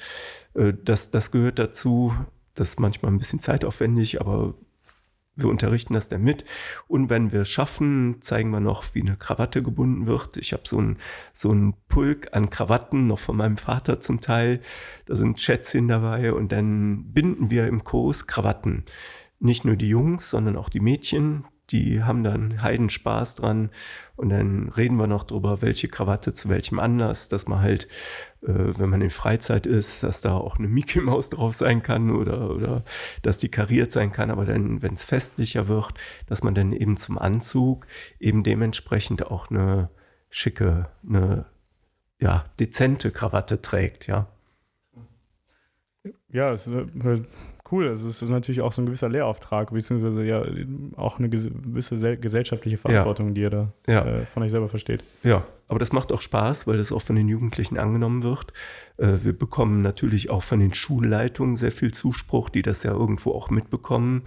Äh, 0.53 0.73
das, 0.83 1.11
das 1.11 1.31
gehört 1.31 1.59
dazu. 1.59 2.13
Das 2.55 2.71
ist 2.71 2.79
manchmal 2.79 3.11
ein 3.11 3.17
bisschen 3.17 3.39
zeitaufwendig, 3.39 4.19
aber 4.19 4.55
wir 5.35 5.49
unterrichten 5.49 5.93
das 5.93 6.09
dann 6.09 6.23
mit. 6.23 6.45
Und 6.87 7.09
wenn 7.09 7.31
wir 7.31 7.41
es 7.41 7.49
schaffen, 7.49 8.17
zeigen 8.21 8.51
wir 8.51 8.59
noch, 8.59 8.83
wie 8.93 9.01
eine 9.01 9.15
Krawatte 9.15 9.63
gebunden 9.63 10.05
wird. 10.05 10.37
Ich 10.37 10.53
habe 10.53 10.63
so 10.65 10.79
ein 10.81 10.97
so 11.33 11.51
ein 11.51 11.73
Pulk 11.87 12.29
an 12.33 12.49
Krawatten, 12.49 13.07
noch 13.07 13.19
von 13.19 13.37
meinem 13.37 13.57
Vater 13.57 13.99
zum 13.99 14.21
Teil. 14.21 14.61
Da 15.05 15.15
sind 15.15 15.39
Schätzchen 15.39 15.87
dabei 15.87 16.33
und 16.33 16.51
dann 16.51 17.13
binden 17.13 17.49
wir 17.49 17.67
im 17.67 17.83
Kurs 17.83 18.27
Krawatten. 18.27 18.85
Nicht 19.39 19.65
nur 19.65 19.75
die 19.75 19.89
Jungs, 19.89 20.29
sondern 20.29 20.57
auch 20.57 20.69
die 20.69 20.81
Mädchen 20.81 21.45
die 21.71 22.03
haben 22.03 22.23
dann 22.23 22.61
Heidenspaß 22.61 23.35
dran. 23.35 23.69
Und 24.21 24.29
dann 24.29 24.69
reden 24.69 24.97
wir 24.97 25.07
noch 25.07 25.23
drüber, 25.23 25.63
welche 25.63 25.87
Krawatte 25.87 26.35
zu 26.35 26.47
welchem 26.47 26.77
Anlass, 26.77 27.27
dass 27.27 27.47
man 27.47 27.59
halt, 27.59 27.87
äh, 28.43 28.53
wenn 28.77 28.87
man 28.87 29.01
in 29.01 29.09
Freizeit 29.09 29.65
ist, 29.65 30.03
dass 30.03 30.21
da 30.21 30.35
auch 30.35 30.59
eine 30.59 30.67
Mickey 30.67 31.01
Maus 31.01 31.31
drauf 31.31 31.55
sein 31.55 31.81
kann 31.81 32.11
oder, 32.11 32.51
oder 32.51 32.83
dass 33.23 33.39
die 33.39 33.49
kariert 33.49 33.91
sein 33.91 34.11
kann. 34.11 34.29
Aber 34.29 34.45
dann, 34.45 34.83
wenn 34.83 34.93
es 34.93 35.05
festlicher 35.05 35.67
wird, 35.67 35.95
dass 36.27 36.43
man 36.43 36.53
dann 36.53 36.71
eben 36.71 36.97
zum 36.97 37.17
Anzug 37.17 37.87
eben 38.19 38.43
dementsprechend 38.43 39.25
auch 39.25 39.49
eine 39.49 39.89
schicke, 40.29 40.83
eine 41.03 41.47
ja, 42.19 42.43
dezente 42.59 43.09
Krawatte 43.09 43.59
trägt, 43.59 44.05
ja. 44.05 44.27
Ja, 46.29 46.53
es 46.53 46.69
cool. 47.71 47.87
Also 47.87 48.07
es 48.07 48.21
ist 48.21 48.29
natürlich 48.29 48.61
auch 48.61 48.71
so 48.71 48.81
ein 48.81 48.85
gewisser 48.85 49.09
Lehrauftrag, 49.09 49.71
beziehungsweise 49.71 50.23
ja 50.23 50.43
auch 50.95 51.19
eine 51.19 51.29
gewisse 51.29 52.17
gesellschaftliche 52.17 52.77
Verantwortung, 52.77 53.27
ja. 53.29 53.33
die 53.33 53.41
ihr 53.41 53.49
da 53.49 53.67
ja. 53.87 54.05
äh, 54.05 54.25
von 54.25 54.43
euch 54.43 54.51
selber 54.51 54.69
versteht. 54.69 55.03
Ja, 55.23 55.43
aber 55.67 55.79
das 55.79 55.93
macht 55.93 56.11
auch 56.11 56.21
Spaß, 56.21 56.67
weil 56.67 56.77
das 56.77 56.91
auch 56.91 57.01
von 57.01 57.15
den 57.15 57.27
Jugendlichen 57.27 57.77
angenommen 57.77 58.23
wird. 58.23 58.53
Äh, 58.97 59.17
wir 59.23 59.37
bekommen 59.37 59.81
natürlich 59.81 60.29
auch 60.29 60.43
von 60.43 60.59
den 60.59 60.73
Schulleitungen 60.73 61.55
sehr 61.55 61.71
viel 61.71 61.91
Zuspruch, 61.91 62.49
die 62.49 62.61
das 62.61 62.83
ja 62.83 62.91
irgendwo 62.91 63.31
auch 63.31 63.49
mitbekommen, 63.49 64.23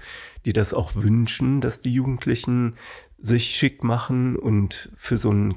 die 0.47 0.53
das 0.53 0.75
auch 0.75 0.95
wünschen, 0.95 1.61
dass 1.61 1.81
die 1.81 1.93
Jugendlichen 1.93 2.77
sich 3.19 3.47
schick 3.47 3.85
machen 3.85 4.37
und 4.37 4.91
für 4.97 5.17
so 5.17 5.31
einen 5.31 5.55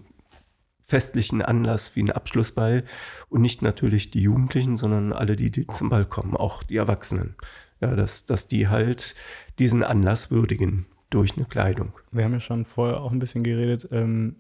festlichen 0.82 1.42
Anlass 1.42 1.98
wie 1.98 2.04
ein 2.04 2.12
Abschlussball 2.12 2.86
und 3.28 3.42
nicht 3.42 3.62
natürlich 3.62 4.10
die 4.10 4.22
Jugendlichen, 4.22 4.78
sondern 4.78 5.12
alle, 5.12 5.36
die, 5.36 5.52
die 5.52 5.68
zum 5.68 5.90
Ball 5.90 6.06
kommen, 6.06 6.38
auch 6.38 6.64
die 6.64 6.78
Erwachsenen 6.78 7.36
ja, 7.82 7.96
dass, 7.96 8.26
dass 8.26 8.48
die 8.48 8.68
halt 8.68 9.16
diesen 9.60 9.84
Anlass 9.84 10.32
würdigen 10.32 10.86
durch 11.10 11.38
eine 11.38 11.46
Kleidung. 11.46 11.94
Wir 12.12 12.24
haben 12.24 12.34
ja 12.34 12.40
schon 12.40 12.66
vorher 12.66 13.02
auch 13.02 13.12
ein 13.12 13.20
bisschen 13.20 13.44
geredet. 13.44 13.88
Ähm, 13.92 14.36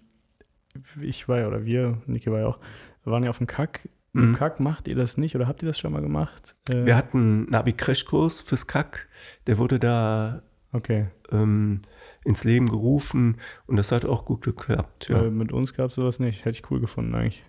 ich 1.02 1.28
war 1.28 1.39
ja, 1.39 1.47
oder 1.47 1.65
wir, 1.65 2.02
Niki 2.06 2.32
war 2.32 2.39
ja 2.39 2.47
auch, 2.47 2.60
waren 3.04 3.23
ja 3.23 3.30
auf 3.30 3.38
dem 3.38 3.47
Kack. 3.47 3.88
Im 4.13 4.30
mhm. 4.30 4.36
Kack 4.36 4.60
macht 4.60 4.88
ihr 4.88 4.95
das 4.95 5.17
nicht 5.17 5.36
oder 5.36 5.47
habt 5.47 5.62
ihr 5.62 5.67
das 5.67 5.80
schon 5.80 5.93
mal 5.93 6.02
gemacht? 6.02 6.56
Äh, 6.69 6.86
wir 6.86 6.95
hatten 6.95 7.17
einen 7.17 7.50
Navi-Crash-Kurs 7.50 8.41
fürs 8.41 8.67
Kack. 8.67 9.08
Der 9.45 9.58
wurde 9.58 9.80
da 9.80 10.41
okay. 10.71 11.08
ähm, 11.32 11.82
ins 12.23 12.43
Leben 12.43 12.67
gerufen 12.67 13.38
und 13.67 13.76
das 13.76 13.91
hat 13.91 14.06
auch 14.06 14.26
gut 14.26 14.43
geklappt. 14.43 15.10
Ja. 15.10 15.23
Äh, 15.23 15.30
mit 15.30 15.52
uns 15.52 15.73
gab 15.73 15.89
es 15.89 15.95
sowas 15.95 16.19
nicht. 16.19 16.45
Hätte 16.45 16.58
ich 16.58 16.71
cool 16.71 16.80
gefunden 16.80 17.15
eigentlich. 17.15 17.43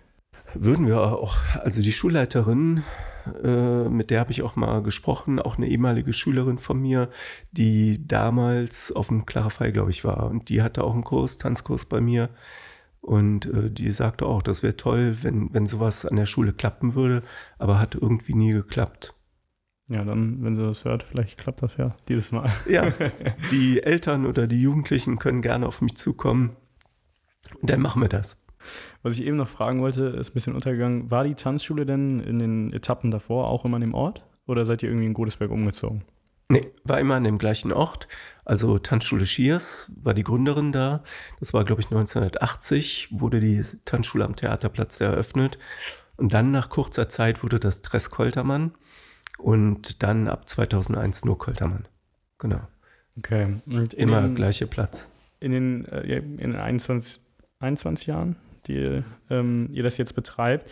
Würden 0.53 0.87
wir 0.87 1.01
auch. 1.01 1.37
Also 1.63 1.81
die 1.81 1.91
Schulleiterin 1.91 2.83
äh, 3.43 3.89
mit 3.89 4.09
der 4.09 4.19
habe 4.19 4.31
ich 4.31 4.41
auch 4.41 4.55
mal 4.55 4.81
gesprochen, 4.81 5.39
auch 5.39 5.57
eine 5.57 5.67
ehemalige 5.67 6.13
Schülerin 6.13 6.57
von 6.57 6.79
mir, 6.79 7.09
die 7.51 8.07
damals 8.07 8.91
auf 8.91 9.07
dem 9.07 9.25
Clarify, 9.25 9.71
glaube 9.71 9.91
ich, 9.91 10.03
war. 10.03 10.29
Und 10.29 10.49
die 10.49 10.61
hatte 10.61 10.83
auch 10.83 10.93
einen 10.93 11.03
Kurs, 11.03 11.37
Tanzkurs 11.37 11.85
bei 11.85 12.01
mir. 12.01 12.29
Und 13.01 13.45
äh, 13.45 13.69
die 13.71 13.91
sagte 13.91 14.25
auch, 14.25 14.41
das 14.41 14.61
wäre 14.61 14.75
toll, 14.75 15.17
wenn, 15.21 15.53
wenn 15.53 15.65
sowas 15.65 16.05
an 16.05 16.17
der 16.17 16.25
Schule 16.25 16.53
klappen 16.53 16.95
würde, 16.95 17.23
aber 17.57 17.79
hat 17.79 17.95
irgendwie 17.95 18.33
nie 18.33 18.51
geklappt. 18.51 19.15
Ja, 19.87 20.03
dann, 20.03 20.43
wenn 20.43 20.55
sie 20.55 20.61
das 20.61 20.85
hört, 20.85 21.03
vielleicht 21.03 21.39
klappt 21.39 21.63
das 21.63 21.77
ja 21.77 21.95
dieses 22.07 22.31
Mal. 22.31 22.51
Ja, 22.69 22.93
die 23.51 23.81
Eltern 23.81 24.25
oder 24.25 24.47
die 24.47 24.61
Jugendlichen 24.61 25.17
können 25.17 25.41
gerne 25.41 25.65
auf 25.65 25.81
mich 25.81 25.95
zukommen. 25.95 26.55
Und 27.61 27.69
dann 27.69 27.81
machen 27.81 28.01
wir 28.01 28.09
das. 28.09 28.45
Was 29.03 29.13
ich 29.13 29.25
eben 29.25 29.37
noch 29.37 29.47
fragen 29.47 29.81
wollte, 29.81 30.03
ist 30.03 30.31
ein 30.31 30.33
bisschen 30.33 30.55
untergegangen. 30.55 31.09
War 31.11 31.23
die 31.23 31.35
Tanzschule 31.35 31.85
denn 31.85 32.19
in 32.19 32.39
den 32.39 32.73
Etappen 32.73 33.11
davor 33.11 33.47
auch 33.47 33.65
immer 33.65 33.75
an 33.75 33.81
dem 33.81 33.93
Ort? 33.93 34.23
Oder 34.47 34.65
seid 34.65 34.83
ihr 34.83 34.89
irgendwie 34.89 35.05
in 35.05 35.13
Godesberg 35.13 35.51
umgezogen? 35.51 36.03
Nee, 36.51 36.71
war 36.83 36.99
immer 36.99 37.15
an 37.15 37.23
dem 37.23 37.37
gleichen 37.37 37.71
Ort. 37.71 38.07
Also 38.43 38.79
Tanzschule 38.79 39.27
Schiers 39.27 39.91
war 40.01 40.15
die 40.15 40.23
Gründerin 40.23 40.71
da. 40.71 41.03
Das 41.39 41.53
war, 41.53 41.63
glaube 41.63 41.81
ich, 41.81 41.87
1980, 41.87 43.09
wurde 43.11 43.39
die 43.39 43.61
Tanzschule 43.85 44.25
am 44.25 44.35
Theaterplatz 44.35 44.99
eröffnet. 44.99 45.59
Und 46.17 46.33
dann 46.33 46.49
nach 46.51 46.69
kurzer 46.69 47.07
Zeit 47.07 47.43
wurde 47.43 47.59
das 47.59 47.83
Dress 47.83 48.09
Koltermann 48.09 48.71
und 49.37 50.01
dann 50.01 50.27
ab 50.27 50.49
2001 50.49 51.23
nur 51.23 51.37
Koltermann. 51.37 51.87
Genau. 52.39 52.61
Okay. 53.17 53.57
Und 53.67 53.93
immer 53.93 54.23
den, 54.23 54.35
gleicher 54.35 54.65
Platz. 54.65 55.11
In 55.39 55.51
den, 55.51 55.85
äh, 55.85 56.17
in 56.17 56.37
den 56.37 56.55
21, 56.55 57.21
21 57.59 58.07
Jahren? 58.07 58.35
Die 58.67 59.03
ähm, 59.29 59.67
ihr 59.71 59.83
das 59.83 59.97
jetzt 59.97 60.13
betreibt. 60.13 60.69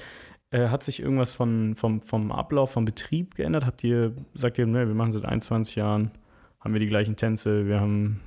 Äh, 0.49 0.69
hat 0.69 0.83
sich 0.83 1.01
irgendwas 1.01 1.33
von, 1.33 1.75
vom, 1.75 2.01
vom 2.01 2.31
Ablauf, 2.31 2.71
vom 2.71 2.85
Betrieb 2.85 3.35
geändert? 3.35 3.65
Habt 3.65 3.83
ihr, 3.83 4.13
sagt 4.33 4.57
ihr, 4.57 4.65
ne, 4.65 4.87
wir 4.87 4.95
machen 4.95 5.11
seit 5.11 5.25
21 5.25 5.75
Jahren, 5.75 6.11
haben 6.59 6.73
wir 6.73 6.79
die 6.79 6.87
gleichen 6.87 7.17
Tänze, 7.17 7.67
wir 7.67 7.81
haben, 7.81 8.21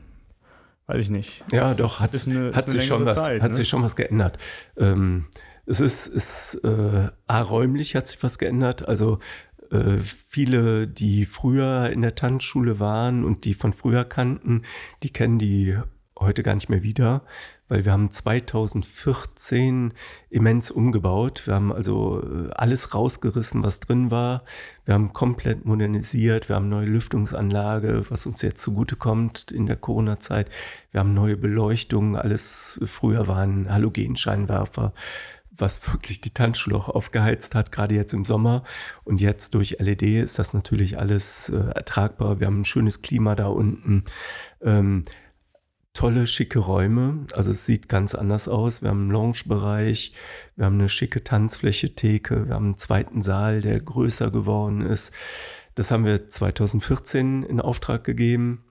weiß 0.86 1.02
ich 1.02 1.10
nicht. 1.10 1.44
Ja, 1.50 1.72
doch, 1.72 2.00
hat, 2.00 2.26
eine, 2.26 2.52
hat, 2.54 2.68
sich, 2.68 2.86
schon 2.86 3.06
was, 3.06 3.16
Zeit, 3.16 3.40
hat 3.40 3.52
ne? 3.52 3.56
sich 3.56 3.68
schon 3.68 3.82
was 3.82 3.96
geändert. 3.96 4.36
Ähm, 4.76 5.26
es 5.64 5.80
ist, 5.80 6.08
ist 6.08 6.60
äh, 6.62 7.08
A, 7.26 7.40
räumlich 7.40 7.94
hat 7.94 8.06
sich 8.06 8.22
was 8.22 8.38
geändert. 8.38 8.86
Also 8.86 9.18
äh, 9.70 9.98
viele, 9.98 10.88
die 10.88 11.24
früher 11.24 11.90
in 11.90 12.02
der 12.02 12.16
Tanzschule 12.16 12.80
waren 12.80 13.24
und 13.24 13.44
die 13.44 13.54
von 13.54 13.72
früher 13.72 14.04
kannten, 14.04 14.62
die 15.02 15.10
kennen 15.10 15.38
die 15.38 15.78
heute 16.18 16.42
gar 16.42 16.54
nicht 16.54 16.68
mehr 16.68 16.82
wieder, 16.82 17.22
weil 17.70 17.84
wir 17.84 17.92
haben 17.92 18.10
2014 18.10 19.94
immens 20.28 20.70
umgebaut. 20.70 21.46
Wir 21.46 21.54
haben 21.54 21.72
also 21.72 22.20
äh, 22.20 22.50
alles 22.50 22.94
rausgerissen, 22.94 23.62
was 23.62 23.78
drin 23.78 24.10
war. 24.10 24.44
Wir 24.84 24.94
haben 24.94 25.12
komplett 25.12 25.64
modernisiert. 25.64 26.48
Wir 26.48 26.56
haben 26.56 26.68
neue 26.68 26.86
Lüftungsanlage, 26.86 28.04
was 28.10 28.26
uns 28.26 28.42
jetzt 28.42 28.60
zugutekommt 28.60 29.52
in 29.52 29.66
der 29.66 29.76
Corona-Zeit. 29.76 30.50
Wir 30.90 31.00
haben 31.00 31.14
neue 31.14 31.36
Beleuchtung. 31.36 32.16
Alles 32.16 32.80
früher 32.86 33.28
waren 33.28 33.72
Halogenscheinwerfer 33.72 34.92
was 35.52 35.92
wirklich 35.92 36.22
die 36.22 36.30
Tanzschule 36.30 36.76
auch 36.76 36.88
aufgeheizt 36.88 37.54
hat, 37.54 37.70
gerade 37.70 37.94
jetzt 37.94 38.14
im 38.14 38.24
Sommer. 38.24 38.62
Und 39.04 39.20
jetzt 39.20 39.54
durch 39.54 39.76
LED 39.78 40.02
ist 40.02 40.38
das 40.38 40.54
natürlich 40.54 40.98
alles 40.98 41.50
äh, 41.50 41.56
ertragbar. 41.56 42.40
Wir 42.40 42.46
haben 42.46 42.60
ein 42.60 42.64
schönes 42.64 43.02
Klima 43.02 43.34
da 43.34 43.48
unten. 43.48 44.04
Ähm, 44.62 45.04
tolle, 45.92 46.26
schicke 46.26 46.58
Räume. 46.58 47.26
Also 47.32 47.52
es 47.52 47.66
sieht 47.66 47.88
ganz 47.88 48.14
anders 48.14 48.48
aus. 48.48 48.82
Wir 48.82 48.90
haben 48.90 49.02
einen 49.02 49.10
Lounge-Bereich, 49.10 50.12
wir 50.56 50.66
haben 50.66 50.74
eine 50.74 50.88
schicke 50.88 51.24
Tanzfläche, 51.24 51.94
Theke, 51.94 52.46
wir 52.46 52.54
haben 52.54 52.66
einen 52.66 52.76
zweiten 52.76 53.22
Saal, 53.22 53.60
der 53.60 53.80
größer 53.80 54.30
geworden 54.30 54.80
ist. 54.80 55.12
Das 55.74 55.90
haben 55.90 56.04
wir 56.04 56.28
2014 56.28 57.42
in 57.42 57.60
Auftrag 57.60 58.04
gegeben. 58.04 58.64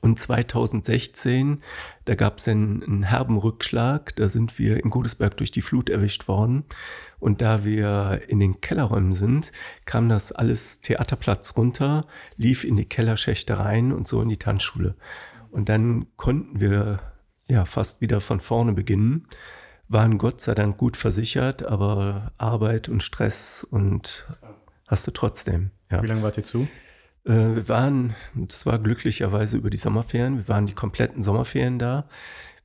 Und 0.00 0.18
2016, 0.18 1.62
da 2.06 2.14
gab 2.16 2.38
es 2.38 2.48
einen, 2.48 2.82
einen, 2.82 3.02
herben 3.04 3.38
Rückschlag. 3.38 4.14
Da 4.16 4.28
sind 4.28 4.58
wir 4.58 4.82
in 4.82 4.90
Godesberg 4.90 5.36
durch 5.36 5.52
die 5.52 5.62
Flut 5.62 5.90
erwischt 5.90 6.28
worden. 6.28 6.64
Und 7.18 7.40
da 7.40 7.64
wir 7.64 8.22
in 8.28 8.40
den 8.40 8.60
Kellerräumen 8.60 9.12
sind, 9.12 9.52
kam 9.84 10.08
das 10.08 10.32
alles 10.32 10.80
Theaterplatz 10.80 11.56
runter, 11.56 12.06
lief 12.36 12.64
in 12.64 12.76
die 12.76 12.88
Kellerschächte 12.88 13.58
rein 13.58 13.92
und 13.92 14.08
so 14.08 14.20
in 14.20 14.28
die 14.28 14.38
Tanzschule. 14.38 14.96
Und 15.50 15.68
dann 15.68 16.06
konnten 16.16 16.60
wir 16.60 16.96
ja 17.48 17.64
fast 17.64 18.00
wieder 18.00 18.20
von 18.20 18.40
vorne 18.40 18.72
beginnen, 18.72 19.26
waren 19.88 20.18
Gott 20.18 20.40
sei 20.40 20.54
Dank 20.54 20.78
gut 20.78 20.96
versichert, 20.96 21.62
aber 21.64 22.32
Arbeit 22.38 22.88
und 22.88 23.02
Stress 23.02 23.64
und 23.64 24.26
hast 24.86 25.06
du 25.06 25.10
trotzdem. 25.12 25.70
Ja. 25.90 26.02
Wie 26.02 26.06
lange 26.06 26.22
wart 26.22 26.36
ihr 26.36 26.44
zu? 26.44 26.66
Äh, 27.24 27.54
wir 27.54 27.68
waren, 27.68 28.14
das 28.34 28.66
war 28.66 28.78
glücklicherweise 28.78 29.56
über 29.56 29.70
die 29.70 29.76
Sommerferien, 29.76 30.38
wir 30.38 30.48
waren 30.48 30.66
die 30.66 30.74
kompletten 30.74 31.22
Sommerferien 31.22 31.78
da. 31.78 32.08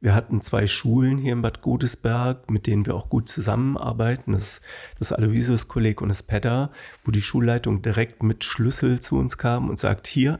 Wir 0.04 0.16
hatten 0.16 0.42
zwei 0.42 0.66
Schulen 0.66 1.20
hier 1.20 1.34
in 1.34 1.44
Bad 1.44 1.62
Godesberg, 1.62 2.50
mit 2.50 2.66
denen 2.66 2.88
wir 2.88 2.96
auch 2.96 3.08
gut 3.08 3.30
zusammenarbeiten. 3.30 4.32
Das, 4.32 4.62
das 4.98 5.12
Aloysius-Kolleg 5.12 6.02
und 6.02 6.10
das 6.10 6.24
PEDA, 6.24 6.72
wo 7.04 7.12
die 7.12 7.22
Schulleitung 7.22 7.84
direkt 7.84 8.24
mit 8.24 8.44
Schlüssel 8.44 9.00
zu 9.00 9.20
uns 9.20 9.38
kam 9.38 9.70
und 9.70 9.78
sagt, 9.78 10.08
hier, 10.08 10.40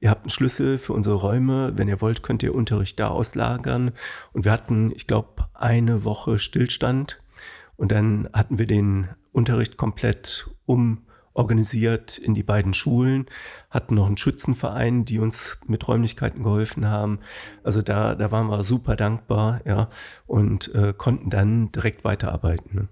ihr 0.00 0.10
habt 0.10 0.22
einen 0.22 0.30
Schlüssel 0.30 0.78
für 0.78 0.92
unsere 0.92 1.16
Räume, 1.16 1.72
wenn 1.76 1.88
ihr 1.88 2.00
wollt, 2.00 2.22
könnt 2.22 2.42
ihr 2.42 2.54
Unterricht 2.54 2.98
da 3.00 3.08
auslagern. 3.08 3.92
Und 4.32 4.44
wir 4.44 4.52
hatten, 4.52 4.92
ich 4.92 5.06
glaube, 5.06 5.46
eine 5.54 6.04
Woche 6.04 6.38
Stillstand 6.38 7.22
und 7.76 7.92
dann 7.92 8.28
hatten 8.32 8.58
wir 8.58 8.66
den 8.66 9.08
Unterricht 9.32 9.76
komplett 9.76 10.50
um 10.66 11.06
organisiert 11.38 12.18
in 12.18 12.34
die 12.34 12.42
beiden 12.42 12.74
Schulen, 12.74 13.26
hatten 13.70 13.94
noch 13.94 14.08
einen 14.08 14.16
Schützenverein, 14.16 15.04
die 15.04 15.20
uns 15.20 15.60
mit 15.68 15.86
Räumlichkeiten 15.86 16.42
geholfen 16.42 16.88
haben. 16.88 17.20
Also 17.62 17.80
da, 17.80 18.16
da 18.16 18.32
waren 18.32 18.48
wir 18.48 18.64
super 18.64 18.96
dankbar, 18.96 19.60
ja, 19.64 19.88
und 20.26 20.74
äh, 20.74 20.92
konnten 20.92 21.30
dann 21.30 21.70
direkt 21.70 22.02
weiterarbeiten. 22.02 22.74
Ne? 22.74 22.88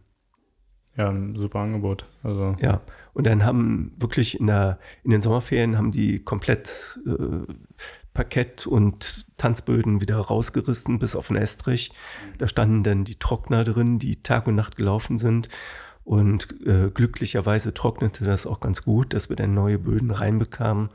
Ja, 0.97 1.11
ein 1.11 1.35
super 1.35 1.59
Angebot. 1.59 2.09
Also. 2.23 2.55
Ja, 2.61 2.83
und 3.17 3.27
dann 3.27 3.47
haben 3.47 3.93
wirklich 3.97 4.39
in, 4.39 4.47
der, 4.47 4.79
in 5.03 5.11
den 5.11 5.23
Sommerferien 5.23 5.79
haben 5.79 5.91
die 5.91 6.23
komplett 6.23 7.01
äh, 7.07 7.51
Parkett 8.13 8.67
und 8.67 9.25
Tanzböden 9.39 10.03
wieder 10.03 10.19
rausgerissen 10.19 10.99
bis 10.99 11.17
auf 11.17 11.29
den 11.29 11.37
Estrich. 11.37 11.93
Da 12.37 12.47
standen 12.47 12.85
dann 12.85 13.05
die 13.05 13.19
Trockner 13.19 13.65
drin, 13.65 13.99
die 13.99 14.23
Tag 14.23 14.47
und 14.47 14.55
Nacht 14.55 14.77
gelaufen 14.77 15.17
sind. 15.17 15.49
Und 16.05 16.61
äh, 16.67 16.91
glücklicherweise 16.91 17.73
trocknete 17.73 18.27
das 18.27 18.47
auch 18.47 18.61
ganz 18.61 18.85
gut, 18.85 19.15
dass 19.15 19.31
wir 19.31 19.37
dann 19.37 19.55
neue 19.55 19.79
Böden 19.79 20.11
reinbekamen 20.11 20.91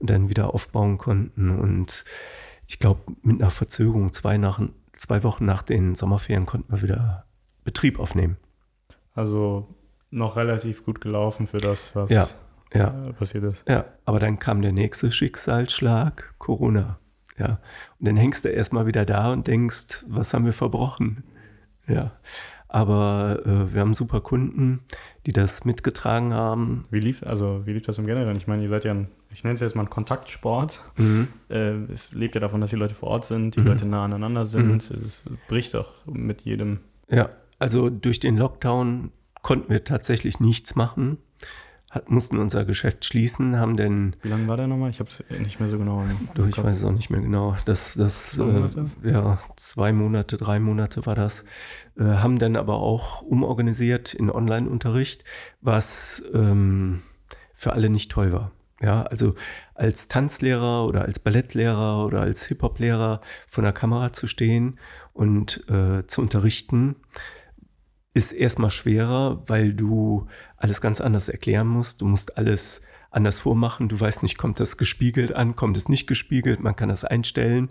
und 0.00 0.10
dann 0.10 0.28
wieder 0.28 0.52
aufbauen 0.52 0.98
konnten. 0.98 1.56
Und 1.56 2.04
ich 2.66 2.80
glaube, 2.80 3.02
mit 3.22 3.40
einer 3.40 3.50
Verzögerung, 3.50 4.12
zwei, 4.12 4.38
nach, 4.38 4.60
zwei 4.94 5.22
Wochen 5.22 5.44
nach 5.44 5.62
den 5.62 5.94
Sommerferien, 5.94 6.46
konnten 6.46 6.72
wir 6.72 6.82
wieder 6.82 7.26
Betrieb 7.62 8.00
aufnehmen. 8.00 8.38
Also 9.14 9.68
noch 10.10 10.36
relativ 10.36 10.84
gut 10.84 11.00
gelaufen 11.00 11.46
für 11.46 11.58
das, 11.58 11.94
was 11.94 12.10
ja, 12.10 12.28
ja. 12.72 13.08
Äh, 13.08 13.12
passiert 13.12 13.44
ist. 13.44 13.64
Ja, 13.68 13.84
aber 14.04 14.18
dann 14.18 14.38
kam 14.38 14.62
der 14.62 14.72
nächste 14.72 15.10
Schicksalsschlag, 15.10 16.34
Corona. 16.38 16.98
Ja. 17.38 17.58
Und 17.98 18.08
dann 18.08 18.16
hängst 18.16 18.44
du 18.44 18.48
erstmal 18.48 18.86
wieder 18.86 19.04
da 19.04 19.32
und 19.32 19.46
denkst, 19.46 20.04
was 20.08 20.34
haben 20.34 20.44
wir 20.44 20.52
verbrochen? 20.52 21.24
Ja. 21.86 22.12
Aber 22.68 23.40
äh, 23.44 23.74
wir 23.74 23.80
haben 23.80 23.94
super 23.94 24.20
Kunden, 24.20 24.80
die 25.26 25.32
das 25.32 25.64
mitgetragen 25.64 26.32
haben. 26.32 26.84
Wie 26.90 27.00
lief, 27.00 27.24
also 27.24 27.62
wie 27.64 27.72
lief 27.72 27.82
das 27.82 27.98
im 27.98 28.06
Generellen? 28.06 28.36
Ich 28.36 28.46
meine, 28.46 28.62
ihr 28.62 28.68
seid 28.68 28.84
ja 28.84 28.92
ein, 28.92 29.08
ich 29.32 29.42
nenne 29.42 29.54
es 29.54 29.60
jetzt 29.60 29.74
mal 29.74 29.82
ein 29.82 29.90
Kontaktsport. 29.90 30.80
Mhm. 30.96 31.28
Äh, 31.48 31.72
es 31.92 32.12
lebt 32.12 32.36
ja 32.36 32.40
davon, 32.40 32.60
dass 32.60 32.70
die 32.70 32.76
Leute 32.76 32.94
vor 32.94 33.08
Ort 33.08 33.24
sind, 33.24 33.56
die 33.56 33.60
mhm. 33.60 33.66
Leute 33.66 33.86
nah 33.86 34.04
aneinander 34.04 34.44
sind. 34.44 34.90
Mhm. 34.90 35.04
Es 35.04 35.24
bricht 35.48 35.74
doch 35.74 36.06
mit 36.06 36.42
jedem. 36.42 36.78
Ja, 37.08 37.30
also 37.58 37.90
durch 37.90 38.20
den 38.20 38.36
Lockdown 38.36 39.10
konnten 39.42 39.70
wir 39.70 39.84
tatsächlich 39.84 40.40
nichts 40.40 40.76
machen 40.76 41.18
hat, 41.90 42.08
mussten 42.08 42.38
unser 42.38 42.64
Geschäft 42.64 43.04
schließen, 43.04 43.58
haben 43.58 43.76
denn. 43.76 44.14
Wie 44.22 44.28
lange 44.28 44.46
war 44.46 44.56
der 44.56 44.68
nochmal? 44.68 44.90
Ich 44.90 45.00
habe 45.00 45.10
es 45.10 45.24
nicht 45.40 45.58
mehr 45.58 45.68
so 45.68 45.76
genau. 45.76 46.04
Du, 46.34 46.46
ich 46.46 46.56
weiß 46.56 46.76
es 46.76 46.84
auch 46.84 46.92
nicht 46.92 47.10
mehr 47.10 47.20
genau. 47.20 47.56
Das, 47.64 47.94
das, 47.94 48.38
äh, 48.38 48.68
ja, 49.02 49.40
zwei 49.56 49.92
Monate, 49.92 50.38
drei 50.38 50.60
Monate 50.60 51.04
war 51.04 51.16
das. 51.16 51.44
Äh, 51.98 52.04
haben 52.04 52.38
dann 52.38 52.54
aber 52.54 52.76
auch 52.76 53.22
umorganisiert 53.22 54.14
in 54.14 54.30
Online-Unterricht, 54.30 55.24
was 55.60 56.22
ähm, 56.32 57.02
für 57.54 57.72
alle 57.72 57.90
nicht 57.90 58.12
toll 58.12 58.32
war. 58.32 58.52
Ja, 58.80 59.02
also 59.02 59.34
als 59.74 60.08
Tanzlehrer 60.08 60.86
oder 60.86 61.02
als 61.02 61.18
Ballettlehrer 61.18 62.06
oder 62.06 62.20
als 62.20 62.46
Hip-Hop-Lehrer 62.46 63.20
vor 63.48 63.62
der 63.62 63.72
Kamera 63.72 64.12
zu 64.12 64.26
stehen 64.28 64.78
und 65.12 65.68
äh, 65.68 66.06
zu 66.06 66.22
unterrichten, 66.22 66.96
ist 68.20 68.32
erstmal 68.32 68.68
schwerer, 68.68 69.42
weil 69.46 69.72
du 69.72 70.26
alles 70.58 70.82
ganz 70.82 71.00
anders 71.00 71.30
erklären 71.30 71.66
musst. 71.66 72.02
Du 72.02 72.04
musst 72.04 72.36
alles 72.36 72.82
anders 73.10 73.40
vormachen. 73.40 73.88
Du 73.88 73.98
weißt 73.98 74.22
nicht, 74.22 74.38
kommt 74.38 74.60
das 74.60 74.76
gespiegelt 74.76 75.34
an, 75.34 75.56
kommt 75.56 75.76
es 75.76 75.88
nicht 75.88 76.06
gespiegelt, 76.06 76.60
man 76.60 76.76
kann 76.76 76.88
das 76.88 77.04
einstellen. 77.04 77.68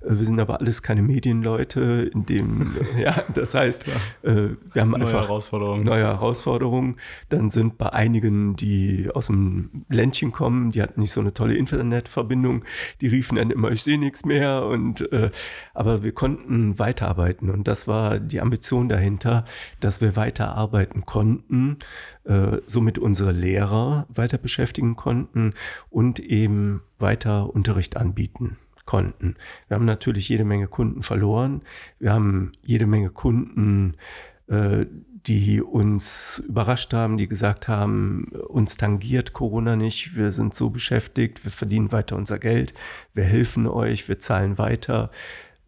Äh, 0.00 0.10
wir 0.10 0.24
sind 0.24 0.38
aber 0.38 0.60
alles 0.60 0.82
keine 0.82 1.02
Medienleute, 1.02 2.10
in 2.12 2.26
dem, 2.26 2.76
ja, 2.98 3.24
das 3.32 3.54
heißt, 3.54 3.86
äh, 4.22 4.48
wir 4.72 4.82
haben 4.82 4.90
neue 4.90 5.02
einfach 5.02 5.22
Herausforderungen. 5.22 5.84
neue 5.84 6.04
Herausforderungen. 6.04 6.96
Dann 7.30 7.50
sind 7.50 7.78
bei 7.78 7.90
einigen, 7.90 8.56
die 8.56 9.08
aus 9.12 9.26
dem 9.26 9.84
Ländchen 9.88 10.32
kommen, 10.32 10.72
die 10.72 10.82
hatten 10.82 11.00
nicht 11.00 11.12
so 11.12 11.20
eine 11.20 11.32
tolle 11.32 11.54
Internetverbindung, 11.54 12.64
die 13.00 13.08
riefen 13.08 13.36
dann 13.36 13.50
immer, 13.50 13.70
ich 13.70 13.82
sehe 13.82 13.98
nichts 13.98 14.24
mehr 14.24 14.66
und 14.66 15.10
äh, 15.12 15.30
aber 15.74 16.02
wir 16.02 16.12
konnten 16.12 16.78
weiterarbeiten 16.78 17.50
und 17.50 17.66
das 17.66 17.88
war 17.88 18.18
die 18.18 18.40
Ambition 18.40 18.88
dahinter, 18.88 19.44
dass 19.80 20.00
wir 20.00 20.16
weiterarbeiten 20.16 21.06
konnten, 21.06 21.78
somit 22.66 22.98
unsere 22.98 23.32
Lehrer 23.32 24.06
weiter 24.08 24.38
beschäftigen 24.38 24.81
konnten 24.96 25.54
und 25.90 26.18
eben 26.18 26.82
weiter 26.98 27.52
Unterricht 27.54 27.96
anbieten 27.96 28.58
konnten. 28.84 29.36
Wir 29.68 29.76
haben 29.76 29.84
natürlich 29.84 30.28
jede 30.28 30.44
Menge 30.44 30.68
Kunden 30.68 31.02
verloren. 31.02 31.62
Wir 31.98 32.12
haben 32.12 32.52
jede 32.62 32.86
Menge 32.86 33.10
Kunden, 33.10 33.96
äh, 34.48 34.86
die 35.26 35.62
uns 35.62 36.42
überrascht 36.48 36.92
haben, 36.92 37.16
die 37.16 37.28
gesagt 37.28 37.68
haben, 37.68 38.26
uns 38.48 38.76
tangiert 38.76 39.32
Corona 39.32 39.76
nicht, 39.76 40.16
wir 40.16 40.32
sind 40.32 40.52
so 40.52 40.70
beschäftigt, 40.70 41.44
wir 41.44 41.52
verdienen 41.52 41.92
weiter 41.92 42.16
unser 42.16 42.38
Geld, 42.38 42.74
wir 43.14 43.24
helfen 43.24 43.68
euch, 43.68 44.08
wir 44.08 44.18
zahlen 44.18 44.58
weiter. 44.58 45.10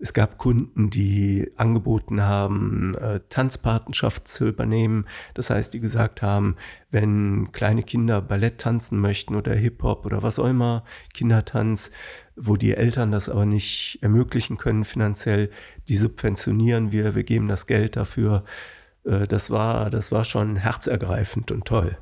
Es 0.05 0.13
gab 0.13 0.37
Kunden, 0.37 0.91
die 0.91 1.51
angeboten 1.57 2.21
haben, 2.21 2.93
äh, 2.97 3.21
Tanzpatenschaft 3.31 4.29
zu 4.29 4.47
übernehmen. 4.47 5.07
Das 5.33 5.49
heißt, 5.49 5.73
die 5.73 5.81
gesagt 5.81 6.21
haben, 6.21 6.57
wenn 6.91 7.53
kleine 7.53 7.83
Kinder 7.83 8.21
Ballett 8.21 8.61
tanzen 8.61 9.01
möchten 9.01 9.35
oder 9.35 9.55
Hip-Hop 9.55 10.05
oder 10.05 10.23
was 10.23 10.39
auch 10.39 10.47
immer, 10.47 10.85
Kindertanz, 11.15 11.91
wo 12.37 12.57
die 12.59 12.75
Eltern 12.75 13.13
das 13.13 13.31
aber 13.31 13.47
nicht 13.47 13.99
ermöglichen 14.03 14.59
können 14.59 14.85
finanziell, 14.85 15.49
die 15.89 15.97
subventionieren 15.97 16.93
wir, 16.93 17.15
wir 17.15 17.25
geben 17.25 17.49
das 17.49 17.67
Geld 17.67 17.97
dafür. 17.97 18.45
Äh, 19.07 19.27
das 19.27 19.51
war, 19.51 19.89
das 19.89 20.13
war 20.13 20.27
schon 20.27 20.57
herzergreifend 20.57 21.51
und 21.51 21.65
toll. 21.65 21.97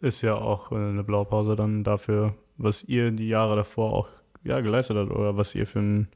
Ist 0.00 0.22
ja 0.22 0.34
auch 0.34 0.72
eine 0.72 1.04
Blaupause 1.04 1.54
dann 1.54 1.84
dafür, 1.84 2.34
was 2.56 2.82
ihr 2.82 3.12
die 3.12 3.28
Jahre 3.28 3.54
davor 3.54 3.92
auch 3.92 4.08
ja, 4.42 4.58
geleistet 4.58 4.96
habt 4.96 5.12
oder 5.12 5.36
was 5.36 5.54
ihr 5.54 5.68
für 5.68 5.78
ein 5.78 6.08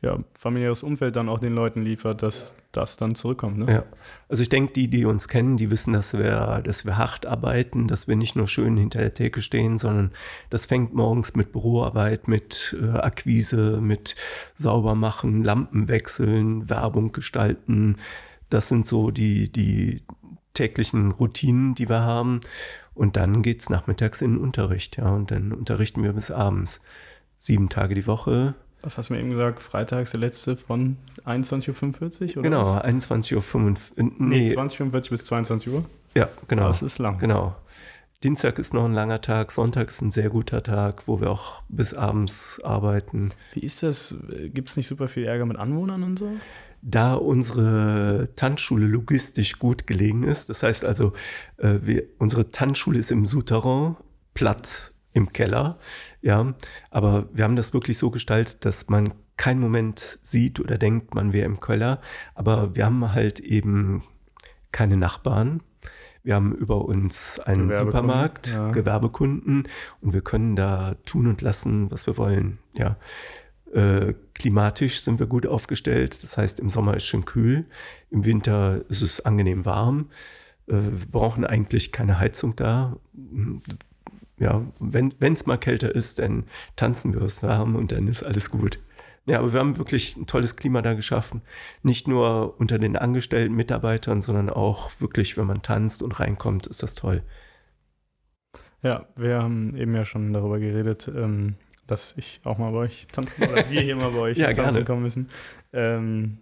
ja, 0.00 0.18
familiäres 0.32 0.84
Umfeld 0.84 1.16
dann 1.16 1.28
auch 1.28 1.40
den 1.40 1.54
Leuten 1.54 1.82
liefert, 1.82 2.22
dass 2.22 2.54
das 2.70 2.96
dann 2.96 3.16
zurückkommt. 3.16 3.58
Ne? 3.58 3.72
Ja, 3.72 3.84
also 4.28 4.44
ich 4.44 4.48
denke, 4.48 4.72
die, 4.72 4.88
die 4.88 5.04
uns 5.04 5.26
kennen, 5.26 5.56
die 5.56 5.70
wissen, 5.72 5.92
dass 5.92 6.12
wir, 6.12 6.62
dass 6.62 6.84
wir 6.84 6.98
hart 6.98 7.26
arbeiten, 7.26 7.88
dass 7.88 8.06
wir 8.06 8.14
nicht 8.14 8.36
nur 8.36 8.46
schön 8.46 8.76
hinter 8.76 9.00
der 9.00 9.12
Theke 9.12 9.42
stehen, 9.42 9.76
sondern 9.76 10.12
das 10.50 10.66
fängt 10.66 10.94
morgens 10.94 11.34
mit 11.34 11.50
Büroarbeit, 11.50 12.28
mit 12.28 12.76
äh, 12.80 12.90
Akquise, 12.98 13.80
mit 13.80 14.14
Saubermachen, 14.54 15.42
Lampen 15.42 15.88
wechseln, 15.88 16.70
Werbung 16.70 17.10
gestalten. 17.10 17.96
Das 18.50 18.68
sind 18.68 18.86
so 18.86 19.10
die, 19.10 19.50
die 19.50 20.02
täglichen 20.54 21.10
Routinen, 21.10 21.74
die 21.74 21.88
wir 21.88 22.02
haben. 22.02 22.40
Und 22.94 23.16
dann 23.16 23.42
geht 23.42 23.60
es 23.60 23.70
nachmittags 23.70 24.22
in 24.22 24.34
den 24.34 24.40
Unterricht, 24.40 24.96
ja, 24.96 25.08
und 25.10 25.30
dann 25.32 25.52
unterrichten 25.52 26.02
wir 26.04 26.12
bis 26.12 26.30
abends. 26.30 26.82
Sieben 27.36 27.68
Tage 27.68 27.94
die 27.94 28.08
Woche, 28.08 28.54
was 28.82 28.98
hast 28.98 29.10
du 29.10 29.14
mir 29.14 29.20
eben 29.20 29.30
gesagt? 29.30 29.60
Freitags 29.60 30.12
der 30.12 30.20
letzte 30.20 30.56
von 30.56 30.96
21.45 31.24 32.36
Uhr? 32.36 32.42
Genau, 32.42 32.76
21.45 32.78 33.34
Uhr. 33.36 33.74
Nee, 33.96 34.12
nee 34.18 34.54
20.45 34.54 35.10
bis 35.10 35.24
22 35.24 35.72
Uhr? 35.72 35.84
Ja, 36.14 36.28
genau. 36.46 36.66
Das 36.66 36.82
ist 36.82 36.98
lang. 36.98 37.18
Genau. 37.18 37.56
Dienstag 38.24 38.58
ist 38.58 38.74
noch 38.74 38.84
ein 38.84 38.94
langer 38.94 39.20
Tag, 39.20 39.52
Sonntag 39.52 39.88
ist 39.88 40.00
ein 40.00 40.10
sehr 40.10 40.28
guter 40.28 40.64
Tag, 40.64 41.06
wo 41.06 41.20
wir 41.20 41.30
auch 41.30 41.62
bis 41.68 41.94
abends 41.94 42.60
arbeiten. 42.64 43.30
Wie 43.52 43.60
ist 43.60 43.84
das? 43.84 44.14
Gibt 44.52 44.70
es 44.70 44.76
nicht 44.76 44.88
super 44.88 45.06
viel 45.06 45.24
Ärger 45.24 45.46
mit 45.46 45.56
Anwohnern 45.56 46.02
und 46.02 46.18
so? 46.18 46.32
Da 46.82 47.14
unsere 47.14 48.30
Tanzschule 48.34 48.86
logistisch 48.86 49.60
gut 49.60 49.86
gelegen 49.86 50.24
ist, 50.24 50.48
das 50.48 50.64
heißt 50.64 50.84
also, 50.84 51.12
äh, 51.58 51.78
wir, 51.82 52.04
unsere 52.18 52.50
Tanzschule 52.50 52.98
ist 52.98 53.12
im 53.12 53.24
Souterrain, 53.24 53.96
platt 54.34 54.92
im 55.12 55.32
Keller, 55.32 55.78
ja, 56.20 56.54
aber 56.90 57.28
wir 57.32 57.44
haben 57.44 57.56
das 57.56 57.72
wirklich 57.72 57.98
so 57.98 58.10
gestaltet, 58.10 58.64
dass 58.64 58.88
man 58.88 59.12
keinen 59.36 59.60
Moment 59.60 59.98
sieht 59.98 60.60
oder 60.60 60.78
denkt, 60.78 61.14
man 61.14 61.32
wäre 61.32 61.46
im 61.46 61.60
Keller, 61.60 62.00
aber 62.34 62.74
wir 62.74 62.84
haben 62.84 63.12
halt 63.12 63.40
eben 63.40 64.02
keine 64.72 64.96
Nachbarn. 64.96 65.62
Wir 66.24 66.34
haben 66.34 66.52
über 66.52 66.84
uns 66.84 67.38
einen 67.38 67.72
Supermarkt, 67.72 68.48
ja. 68.48 68.70
Gewerbekunden 68.72 69.68
und 70.00 70.12
wir 70.12 70.20
können 70.20 70.56
da 70.56 70.96
tun 71.06 71.26
und 71.26 71.40
lassen, 71.40 71.90
was 71.90 72.06
wir 72.06 72.18
wollen. 72.18 72.58
Ja. 72.74 72.98
Äh, 73.72 74.14
klimatisch 74.34 75.00
sind 75.00 75.20
wir 75.20 75.26
gut 75.26 75.46
aufgestellt. 75.46 76.22
Das 76.22 76.36
heißt, 76.36 76.60
im 76.60 76.70
Sommer 76.70 76.96
ist 76.96 77.04
schön 77.04 77.24
kühl, 77.24 77.66
im 78.10 78.24
Winter 78.24 78.84
ist 78.88 79.02
es 79.02 79.24
angenehm 79.24 79.64
warm. 79.64 80.10
Äh, 80.66 80.74
wir 80.74 81.06
brauchen 81.10 81.44
eigentlich 81.44 81.92
keine 81.92 82.18
Heizung 82.18 82.56
da. 82.56 82.96
Ja, 84.38 84.62
wenn 84.78 85.12
es 85.20 85.46
mal 85.46 85.56
kälter 85.56 85.94
ist, 85.94 86.18
dann 86.18 86.44
tanzen 86.76 87.12
wir 87.12 87.22
es 87.22 87.42
warm 87.42 87.74
und 87.74 87.92
dann 87.92 88.06
ist 88.06 88.22
alles 88.22 88.50
gut. 88.50 88.78
Ja, 89.26 89.40
aber 89.40 89.52
wir 89.52 89.60
haben 89.60 89.76
wirklich 89.76 90.16
ein 90.16 90.26
tolles 90.26 90.56
Klima 90.56 90.80
da 90.80 90.94
geschaffen. 90.94 91.42
Nicht 91.82 92.08
nur 92.08 92.58
unter 92.58 92.78
den 92.78 92.96
angestellten 92.96 93.54
Mitarbeitern, 93.54 94.22
sondern 94.22 94.48
auch 94.48 94.90
wirklich, 95.00 95.36
wenn 95.36 95.46
man 95.46 95.60
tanzt 95.60 96.02
und 96.02 96.18
reinkommt, 96.18 96.66
ist 96.66 96.82
das 96.82 96.94
toll. 96.94 97.22
Ja, 98.82 99.06
wir 99.16 99.42
haben 99.42 99.76
eben 99.76 99.94
ja 99.94 100.06
schon 100.06 100.32
darüber 100.32 100.58
geredet, 100.58 101.10
ähm, 101.14 101.56
dass 101.86 102.14
ich 102.16 102.40
auch 102.44 102.56
mal 102.56 102.70
bei 102.70 102.78
euch 102.78 103.06
tanzen 103.08 103.42
oder 103.42 103.68
wir 103.68 103.80
hier 103.82 103.96
mal 103.96 104.12
bei 104.12 104.18
euch 104.18 104.38
ja, 104.38 104.46
tanzen 104.46 104.72
gerne. 104.72 104.84
kommen 104.84 105.02
müssen. 105.02 105.28
Ähm, 105.74 106.38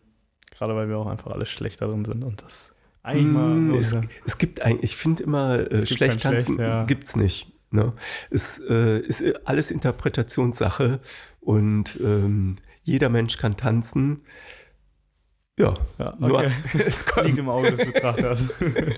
gerade 0.51 0.77
weil 0.77 0.89
wir 0.89 0.99
auch 0.99 1.07
einfach 1.07 1.33
alle 1.33 1.47
schlecht 1.47 1.81
darin 1.81 2.05
sind 2.05 2.23
und 2.23 2.43
das 2.43 2.73
eigentlich 3.03 3.27
mm, 3.27 3.69
mal. 3.69 3.77
Es, 3.77 3.97
es, 4.25 4.39
gibt 4.39 4.61
eigentlich, 4.63 4.93
ich 4.93 4.97
finde 4.97 5.23
immer, 5.23 5.71
äh, 5.73 5.87
schlecht 5.87 6.23
tanzen 6.23 6.55
schlecht, 6.55 6.69
ja. 6.69 6.85
gibt 6.85 7.05
es 7.05 7.17
nicht. 7.17 7.53
Ne? 7.71 7.93
Es 8.31 8.61
äh, 8.69 8.99
ist 9.01 9.47
alles 9.47 9.71
Interpretationssache 9.71 11.01
und 11.41 11.99
ähm, 12.03 12.57
jeder 12.83 13.09
Mensch 13.09 13.39
kann 13.39 13.57
tanzen. 13.57 14.23
Ja, 15.59 15.75
ja 15.99 16.13
okay. 16.13 16.17
nur 16.19 16.45
es 16.87 17.05
liegt 17.23 17.39
im 17.39 17.49
Auge 17.49 17.75
des 17.75 17.87
Betrachters. 17.87 18.51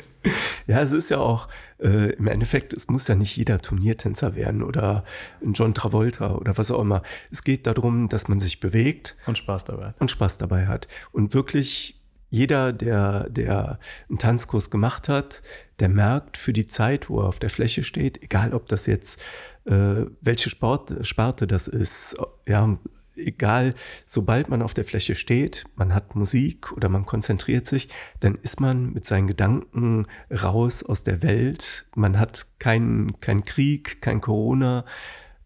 ja, 0.66 0.80
es 0.80 0.92
ist 0.92 1.08
ja 1.08 1.18
auch 1.18 1.48
äh, 1.78 2.12
im 2.12 2.26
Endeffekt, 2.26 2.74
es 2.74 2.88
muss 2.88 3.06
ja 3.06 3.14
nicht 3.14 3.36
jeder 3.36 3.60
Turniertänzer 3.60 4.34
werden 4.34 4.62
oder 4.62 5.04
ein 5.40 5.52
John 5.52 5.72
Travolta 5.72 6.34
oder 6.34 6.58
was 6.58 6.70
auch 6.70 6.80
immer. 6.80 7.02
Es 7.30 7.44
geht 7.44 7.66
darum, 7.66 8.08
dass 8.08 8.26
man 8.26 8.40
sich 8.40 8.58
bewegt 8.58 9.16
und 9.26 9.38
Spaß 9.38 9.66
dabei 9.66 9.86
hat. 9.86 10.00
Und 10.00 10.10
Spaß 10.10 10.38
dabei 10.38 10.66
hat. 10.66 10.88
Und 11.12 11.32
wirklich 11.32 11.97
jeder, 12.30 12.72
der, 12.72 13.28
der 13.30 13.78
einen 14.08 14.18
Tanzkurs 14.18 14.70
gemacht 14.70 15.08
hat, 15.08 15.42
der 15.80 15.88
merkt 15.88 16.36
für 16.36 16.52
die 16.52 16.66
Zeit, 16.66 17.08
wo 17.08 17.20
er 17.20 17.28
auf 17.28 17.38
der 17.38 17.50
Fläche 17.50 17.82
steht, 17.82 18.22
egal 18.22 18.52
ob 18.52 18.68
das 18.68 18.86
jetzt 18.86 19.20
äh, 19.64 20.06
welche 20.20 20.50
Sport, 20.50 20.94
Sparte 21.06 21.46
das 21.46 21.68
ist, 21.68 22.16
ja, 22.46 22.78
egal, 23.16 23.74
sobald 24.06 24.48
man 24.48 24.62
auf 24.62 24.74
der 24.74 24.84
Fläche 24.84 25.14
steht, 25.14 25.64
man 25.76 25.94
hat 25.94 26.14
Musik 26.14 26.72
oder 26.72 26.88
man 26.88 27.04
konzentriert 27.04 27.66
sich, 27.66 27.88
dann 28.20 28.36
ist 28.36 28.60
man 28.60 28.92
mit 28.92 29.04
seinen 29.04 29.26
Gedanken 29.26 30.06
raus 30.30 30.82
aus 30.82 31.04
der 31.04 31.22
Welt. 31.22 31.86
Man 31.94 32.18
hat 32.18 32.46
keinen 32.58 33.20
kein 33.20 33.44
Krieg, 33.44 34.00
kein 34.00 34.20
Corona. 34.20 34.84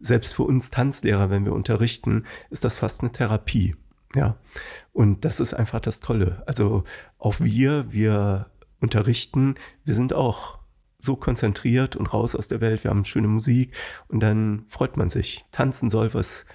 Selbst 0.00 0.34
für 0.34 0.42
uns 0.42 0.70
Tanzlehrer, 0.70 1.30
wenn 1.30 1.44
wir 1.44 1.52
unterrichten, 1.52 2.24
ist 2.50 2.64
das 2.64 2.76
fast 2.76 3.00
eine 3.00 3.12
Therapie. 3.12 3.76
Ja. 4.14 4.36
Und 4.92 5.24
das 5.24 5.40
ist 5.40 5.54
einfach 5.54 5.80
das 5.80 6.00
Tolle. 6.00 6.42
Also 6.46 6.84
auch 7.18 7.40
wir, 7.40 7.90
wir 7.92 8.46
unterrichten, 8.80 9.54
wir 9.84 9.94
sind 9.94 10.12
auch 10.12 10.58
so 10.98 11.16
konzentriert 11.16 11.96
und 11.96 12.12
raus 12.12 12.36
aus 12.36 12.48
der 12.48 12.60
Welt. 12.60 12.84
Wir 12.84 12.90
haben 12.90 13.04
schöne 13.04 13.28
Musik 13.28 13.74
und 14.08 14.20
dann 14.20 14.64
freut 14.68 14.96
man 14.96 15.10
sich. 15.10 15.44
Tanzen 15.50 15.90
soll 15.90 16.14
was 16.14 16.46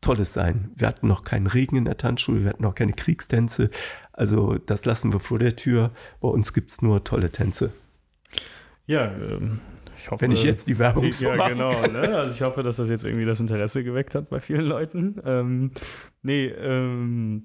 Tolles 0.00 0.32
sein. 0.32 0.72
Wir 0.74 0.88
hatten 0.88 1.06
noch 1.06 1.24
keinen 1.24 1.46
Regen 1.46 1.76
in 1.76 1.84
der 1.84 1.96
Tanzschule, 1.96 2.42
wir 2.42 2.50
hatten 2.50 2.64
noch 2.64 2.74
keine 2.74 2.92
Kriegstänze. 2.92 3.70
Also 4.12 4.58
das 4.58 4.84
lassen 4.84 5.12
wir 5.12 5.20
vor 5.20 5.38
der 5.38 5.54
Tür. 5.54 5.92
Bei 6.20 6.28
uns 6.28 6.52
gibt 6.52 6.72
es 6.72 6.82
nur 6.82 7.04
tolle 7.04 7.30
Tänze. 7.30 7.72
Ja, 8.86 9.12
ähm, 9.12 9.60
ich 10.02 10.10
hoffe. 10.10 10.22
Wenn 10.22 10.32
ich 10.32 10.42
jetzt 10.42 10.68
die 10.68 10.78
Werbung 10.78 11.04
die, 11.04 11.12
so 11.12 11.28
Ja, 11.28 11.48
genau. 11.48 11.86
Ne? 11.86 12.16
Also 12.16 12.34
ich 12.34 12.42
hoffe, 12.42 12.62
dass 12.62 12.76
das 12.76 12.88
jetzt 12.88 13.04
irgendwie 13.04 13.24
das 13.24 13.38
Interesse 13.38 13.84
geweckt 13.84 14.14
hat 14.14 14.30
bei 14.30 14.40
vielen 14.40 14.64
Leuten. 14.64 15.20
Ähm, 15.24 15.70
nee, 16.22 16.46
ähm, 16.46 17.44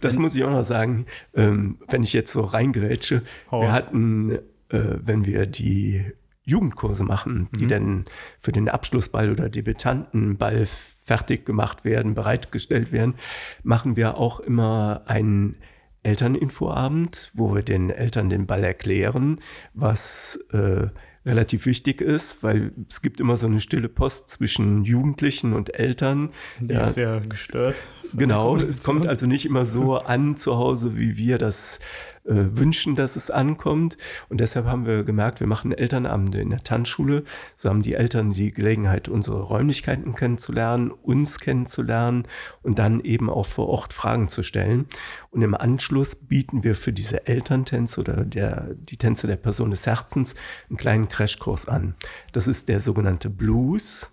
das 0.00 0.18
muss 0.18 0.34
ich 0.34 0.42
auch 0.42 0.50
noch 0.50 0.64
sagen, 0.64 1.06
ähm, 1.34 1.78
wenn 1.88 2.02
ich 2.02 2.12
jetzt 2.12 2.32
so 2.32 2.40
reingrätsche. 2.40 3.22
Wir 3.50 3.72
hatten, 3.72 4.32
äh, 4.32 4.38
wenn 4.70 5.26
wir 5.26 5.46
die 5.46 6.04
Jugendkurse 6.44 7.04
machen, 7.04 7.48
die 7.56 7.64
mhm. 7.64 7.68
dann 7.68 8.04
für 8.40 8.52
den 8.52 8.68
Abschlussball 8.68 9.30
oder 9.30 9.48
Debütantenball 9.48 10.66
fertig 11.04 11.44
gemacht 11.44 11.84
werden, 11.84 12.14
bereitgestellt 12.14 12.90
werden, 12.90 13.14
machen 13.62 13.96
wir 13.96 14.18
auch 14.18 14.40
immer 14.40 15.02
einen 15.06 15.56
Elterninfoabend, 16.02 17.30
wo 17.34 17.54
wir 17.54 17.62
den 17.62 17.90
Eltern 17.90 18.28
den 18.28 18.46
Ball 18.46 18.64
erklären, 18.64 19.40
was 19.74 20.38
äh, 20.52 20.88
relativ 21.26 21.66
wichtig 21.66 22.00
ist, 22.00 22.42
weil 22.42 22.72
es 22.88 23.02
gibt 23.02 23.20
immer 23.20 23.36
so 23.36 23.48
eine 23.48 23.60
stille 23.60 23.88
Post 23.88 24.30
zwischen 24.30 24.84
Jugendlichen 24.84 25.52
und 25.52 25.74
Eltern. 25.74 26.30
Die 26.60 26.72
ja, 26.72 26.82
ist 26.82 26.94
sehr 26.94 27.20
gestört. 27.20 27.76
Genau, 28.14 28.56
es 28.56 28.82
kommt 28.82 29.08
also 29.08 29.26
nicht 29.26 29.44
immer 29.44 29.64
so 29.64 29.96
an 29.96 30.36
zu 30.36 30.56
Hause, 30.56 30.96
wie 30.96 31.16
wir 31.16 31.38
das 31.38 31.80
äh, 32.26 32.58
wünschen, 32.58 32.96
dass 32.96 33.16
es 33.16 33.30
ankommt. 33.30 33.96
Und 34.28 34.40
deshalb 34.40 34.66
haben 34.66 34.86
wir 34.86 35.04
gemerkt, 35.04 35.40
wir 35.40 35.46
machen 35.46 35.72
Elternabende 35.72 36.40
in 36.40 36.50
der 36.50 36.62
Tanzschule. 36.62 37.24
So 37.54 37.70
haben 37.70 37.82
die 37.82 37.94
Eltern 37.94 38.32
die 38.32 38.52
Gelegenheit, 38.52 39.08
unsere 39.08 39.42
Räumlichkeiten 39.42 40.14
kennenzulernen, 40.14 40.90
uns 40.90 41.38
kennenzulernen 41.38 42.26
und 42.62 42.78
dann 42.78 43.00
eben 43.00 43.30
auch 43.30 43.46
vor 43.46 43.68
Ort 43.68 43.92
Fragen 43.92 44.28
zu 44.28 44.42
stellen. 44.42 44.86
Und 45.30 45.42
im 45.42 45.54
Anschluss 45.54 46.16
bieten 46.16 46.64
wir 46.64 46.74
für 46.74 46.92
diese 46.92 47.26
Elterntänze 47.26 48.00
oder 48.00 48.24
der, 48.24 48.74
die 48.74 48.96
Tänze 48.96 49.26
der 49.26 49.36
Person 49.36 49.70
des 49.70 49.86
Herzens 49.86 50.34
einen 50.68 50.78
kleinen 50.78 51.08
Crashkurs 51.08 51.68
an. 51.68 51.94
Das 52.32 52.48
ist 52.48 52.68
der 52.68 52.80
sogenannte 52.80 53.30
Blues 53.30 54.10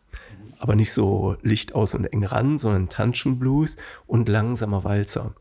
aber 0.60 0.76
nicht 0.76 0.94
so 0.94 1.36
Licht 1.42 1.76
aus 1.76 1.94
und 1.94 2.06
eng 2.06 2.24
ran, 2.24 2.58
sondern 2.58 2.88
Tanzschulblues 2.88 3.76
und 4.08 4.30
langsamer 4.30 4.86
Walzer. 4.86 5.34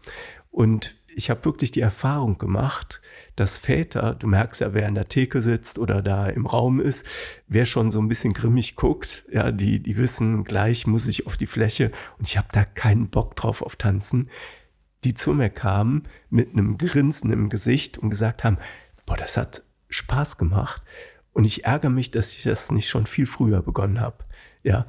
Und 0.50 0.96
ich 1.14 1.30
habe 1.30 1.44
wirklich 1.44 1.70
die 1.70 1.80
Erfahrung 1.80 2.38
gemacht, 2.38 3.00
dass 3.36 3.56
Väter, 3.56 4.14
du 4.14 4.26
merkst 4.26 4.60
ja, 4.60 4.74
wer 4.74 4.86
an 4.86 4.94
der 4.94 5.08
Theke 5.08 5.40
sitzt 5.40 5.78
oder 5.78 6.02
da 6.02 6.26
im 6.26 6.46
Raum 6.46 6.80
ist, 6.80 7.06
wer 7.48 7.66
schon 7.66 7.90
so 7.90 8.00
ein 8.00 8.08
bisschen 8.08 8.32
grimmig 8.32 8.76
guckt, 8.76 9.24
ja, 9.30 9.50
die, 9.50 9.82
die 9.82 9.96
wissen, 9.96 10.44
gleich 10.44 10.86
muss 10.86 11.08
ich 11.08 11.26
auf 11.26 11.36
die 11.36 11.46
Fläche 11.46 11.92
und 12.18 12.26
ich 12.26 12.36
habe 12.36 12.48
da 12.52 12.64
keinen 12.64 13.08
Bock 13.08 13.36
drauf 13.36 13.62
auf 13.62 13.76
Tanzen, 13.76 14.28
die 15.04 15.14
zu 15.14 15.32
mir 15.32 15.50
kamen 15.50 16.04
mit 16.30 16.52
einem 16.52 16.78
Grinsen 16.78 17.32
im 17.32 17.48
Gesicht 17.48 17.98
und 17.98 18.10
gesagt 18.10 18.44
haben, 18.44 18.58
boah, 19.06 19.16
das 19.16 19.36
hat 19.36 19.62
Spaß 19.88 20.38
gemacht 20.38 20.82
und 21.32 21.44
ich 21.44 21.64
ärgere 21.64 21.90
mich, 21.90 22.10
dass 22.10 22.36
ich 22.36 22.42
das 22.42 22.70
nicht 22.70 22.88
schon 22.88 23.06
viel 23.06 23.26
früher 23.26 23.62
begonnen 23.62 24.00
habe. 24.00 24.24
Ja, 24.62 24.86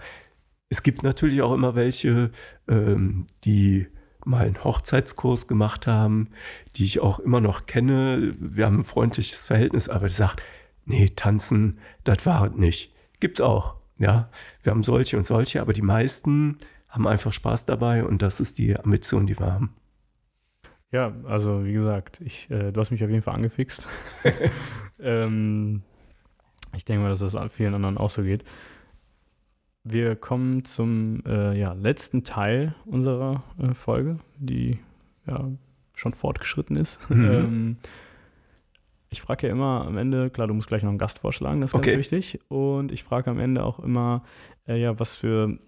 es 0.69 0.83
gibt 0.83 1.03
natürlich 1.03 1.41
auch 1.41 1.53
immer 1.53 1.75
welche, 1.75 2.31
ähm, 2.67 3.27
die 3.45 3.87
mal 4.25 4.45
einen 4.45 4.63
Hochzeitskurs 4.63 5.47
gemacht 5.47 5.87
haben, 5.87 6.29
die 6.75 6.85
ich 6.85 6.99
auch 6.99 7.19
immer 7.19 7.41
noch 7.41 7.65
kenne. 7.65 8.33
Wir 8.39 8.65
haben 8.65 8.79
ein 8.79 8.83
freundliches 8.83 9.45
Verhältnis, 9.45 9.89
aber 9.89 10.07
der 10.07 10.15
sagt, 10.15 10.41
nee, 10.85 11.09
tanzen, 11.09 11.79
das 12.03 12.25
war 12.25 12.45
es 12.45 12.55
nicht. 12.55 12.93
Gibt's 13.19 13.41
auch. 13.41 13.75
Ja, 13.97 14.29
wir 14.63 14.71
haben 14.71 14.83
solche 14.83 15.17
und 15.17 15.25
solche, 15.25 15.61
aber 15.61 15.73
die 15.73 15.81
meisten 15.81 16.57
haben 16.89 17.07
einfach 17.07 17.31
Spaß 17.31 17.65
dabei 17.65 18.03
und 18.03 18.21
das 18.21 18.39
ist 18.39 18.57
die 18.57 18.77
Ambition, 18.77 19.27
die 19.27 19.37
wir 19.39 19.51
haben. 19.51 19.75
Ja, 20.91 21.11
also 21.25 21.65
wie 21.65 21.73
gesagt, 21.73 22.21
ich, 22.21 22.49
äh, 22.51 22.71
du 22.71 22.79
hast 22.79 22.91
mich 22.91 23.03
auf 23.03 23.09
jeden 23.09 23.23
Fall 23.23 23.33
angefixt. 23.33 23.87
ähm, 24.99 25.81
ich 26.75 26.85
denke 26.85 27.03
mal, 27.03 27.09
dass 27.09 27.19
das 27.19 27.35
vielen 27.51 27.73
anderen 27.73 27.97
auch 27.97 28.11
so 28.11 28.21
geht. 28.21 28.43
Wir 29.83 30.15
kommen 30.15 30.63
zum 30.63 31.23
äh, 31.25 31.57
ja, 31.59 31.73
letzten 31.73 32.23
Teil 32.23 32.75
unserer 32.85 33.43
äh, 33.59 33.73
Folge, 33.73 34.19
die 34.37 34.79
ja 35.27 35.49
schon 35.93 36.13
fortgeschritten 36.13 36.75
ist. 36.75 37.09
Mhm. 37.09 37.23
Ähm, 37.31 37.77
ich 39.09 39.21
frage 39.21 39.45
ja 39.45 39.53
immer 39.53 39.85
am 39.85 39.95
Ende, 39.97 40.31
klar, 40.31 40.47
du 40.47 40.55
musst 40.55 40.67
gleich 40.67 40.81
noch 40.81 40.89
einen 40.89 40.97
Gast 40.97 41.19
vorschlagen, 41.19 41.61
das 41.61 41.69
ist 41.69 41.75
okay. 41.75 41.91
ganz 41.91 42.11
wichtig. 42.11 42.39
Und 42.47 42.91
ich 42.91 43.03
frage 43.03 43.29
am 43.29 43.39
Ende 43.39 43.63
auch 43.63 43.77
immer, 43.77 44.23
äh, 44.67 44.75
ja, 44.75 44.99
was 44.99 45.13
für 45.13 45.59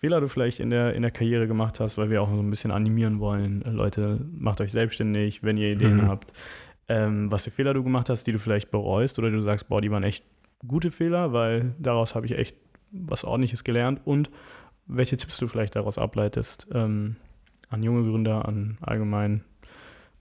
Fehler 0.00 0.20
du 0.20 0.28
vielleicht 0.28 0.58
in 0.58 0.70
der, 0.70 0.94
in 0.94 1.02
der 1.02 1.12
Karriere 1.12 1.46
gemacht 1.46 1.78
hast, 1.78 1.96
weil 1.96 2.10
wir 2.10 2.22
auch 2.22 2.28
so 2.28 2.40
ein 2.40 2.50
bisschen 2.50 2.72
animieren 2.72 3.20
wollen. 3.20 3.62
Äh, 3.62 3.70
Leute, 3.70 4.26
macht 4.32 4.60
euch 4.60 4.72
selbstständig, 4.72 5.44
wenn 5.44 5.56
ihr 5.56 5.72
Ideen 5.72 5.98
mhm. 5.98 6.08
habt. 6.08 6.32
Ähm, 6.88 7.30
was 7.30 7.44
für 7.44 7.50
Fehler 7.50 7.72
du 7.72 7.84
gemacht 7.84 8.08
hast, 8.10 8.26
die 8.26 8.32
du 8.32 8.40
vielleicht 8.40 8.72
bereust 8.72 9.18
oder 9.18 9.30
du 9.30 9.40
sagst, 9.42 9.68
boah, 9.68 9.80
die 9.80 9.92
waren 9.92 10.02
echt 10.02 10.24
gute 10.66 10.90
Fehler, 10.90 11.32
weil 11.32 11.74
daraus 11.78 12.16
habe 12.16 12.26
ich 12.26 12.36
echt 12.36 12.56
was 12.90 13.24
Ordentliches 13.24 13.64
gelernt 13.64 14.00
und 14.04 14.30
welche 14.86 15.16
Tipps 15.16 15.38
du 15.38 15.48
vielleicht 15.48 15.76
daraus 15.76 15.98
ableitest 15.98 16.66
ähm, 16.72 17.16
an 17.68 17.82
junge 17.82 18.08
Gründer, 18.08 18.46
an 18.46 18.78
allgemein 18.80 19.44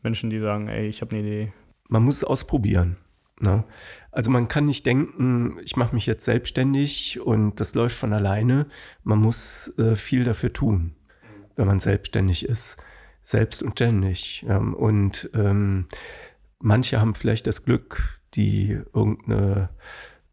Menschen, 0.04 0.30
die 0.30 0.40
sagen, 0.40 0.68
ey, 0.68 0.88
ich 0.88 1.02
habe 1.02 1.16
eine 1.16 1.26
Idee. 1.26 1.54
Man 1.90 2.04
muss 2.04 2.18
es 2.18 2.24
ausprobieren. 2.24 2.98
Ne? 3.40 3.64
Also 4.12 4.32
man 4.32 4.48
kann 4.48 4.66
nicht 4.66 4.86
denken, 4.86 5.58
ich 5.64 5.76
mache 5.76 5.94
mich 5.94 6.06
jetzt 6.06 6.26
selbstständig 6.26 7.20
und 7.22 7.60
das 7.60 7.76
läuft 7.76 7.96
von 7.96 8.14
alleine. 8.14 8.68
Man 9.04 9.20
muss 9.20 9.78
äh, 9.78 9.96
viel 9.96 10.24
dafür 10.24 10.52
tun, 10.52 10.96
wenn 11.56 11.68
man 11.68 11.80
selbstständig 11.80 12.46
ist. 12.46 12.78
Selbst 13.24 13.62
und 13.62 13.74
ständig. 13.74 14.46
Ähm, 14.48 14.74
und 14.74 15.30
ähm, 15.34 15.88
manche 16.60 17.00
haben 17.00 17.16
vielleicht 17.16 17.48
das 17.48 17.66
Glück, 17.66 18.22
die 18.34 18.80
irgendeine 18.94 19.70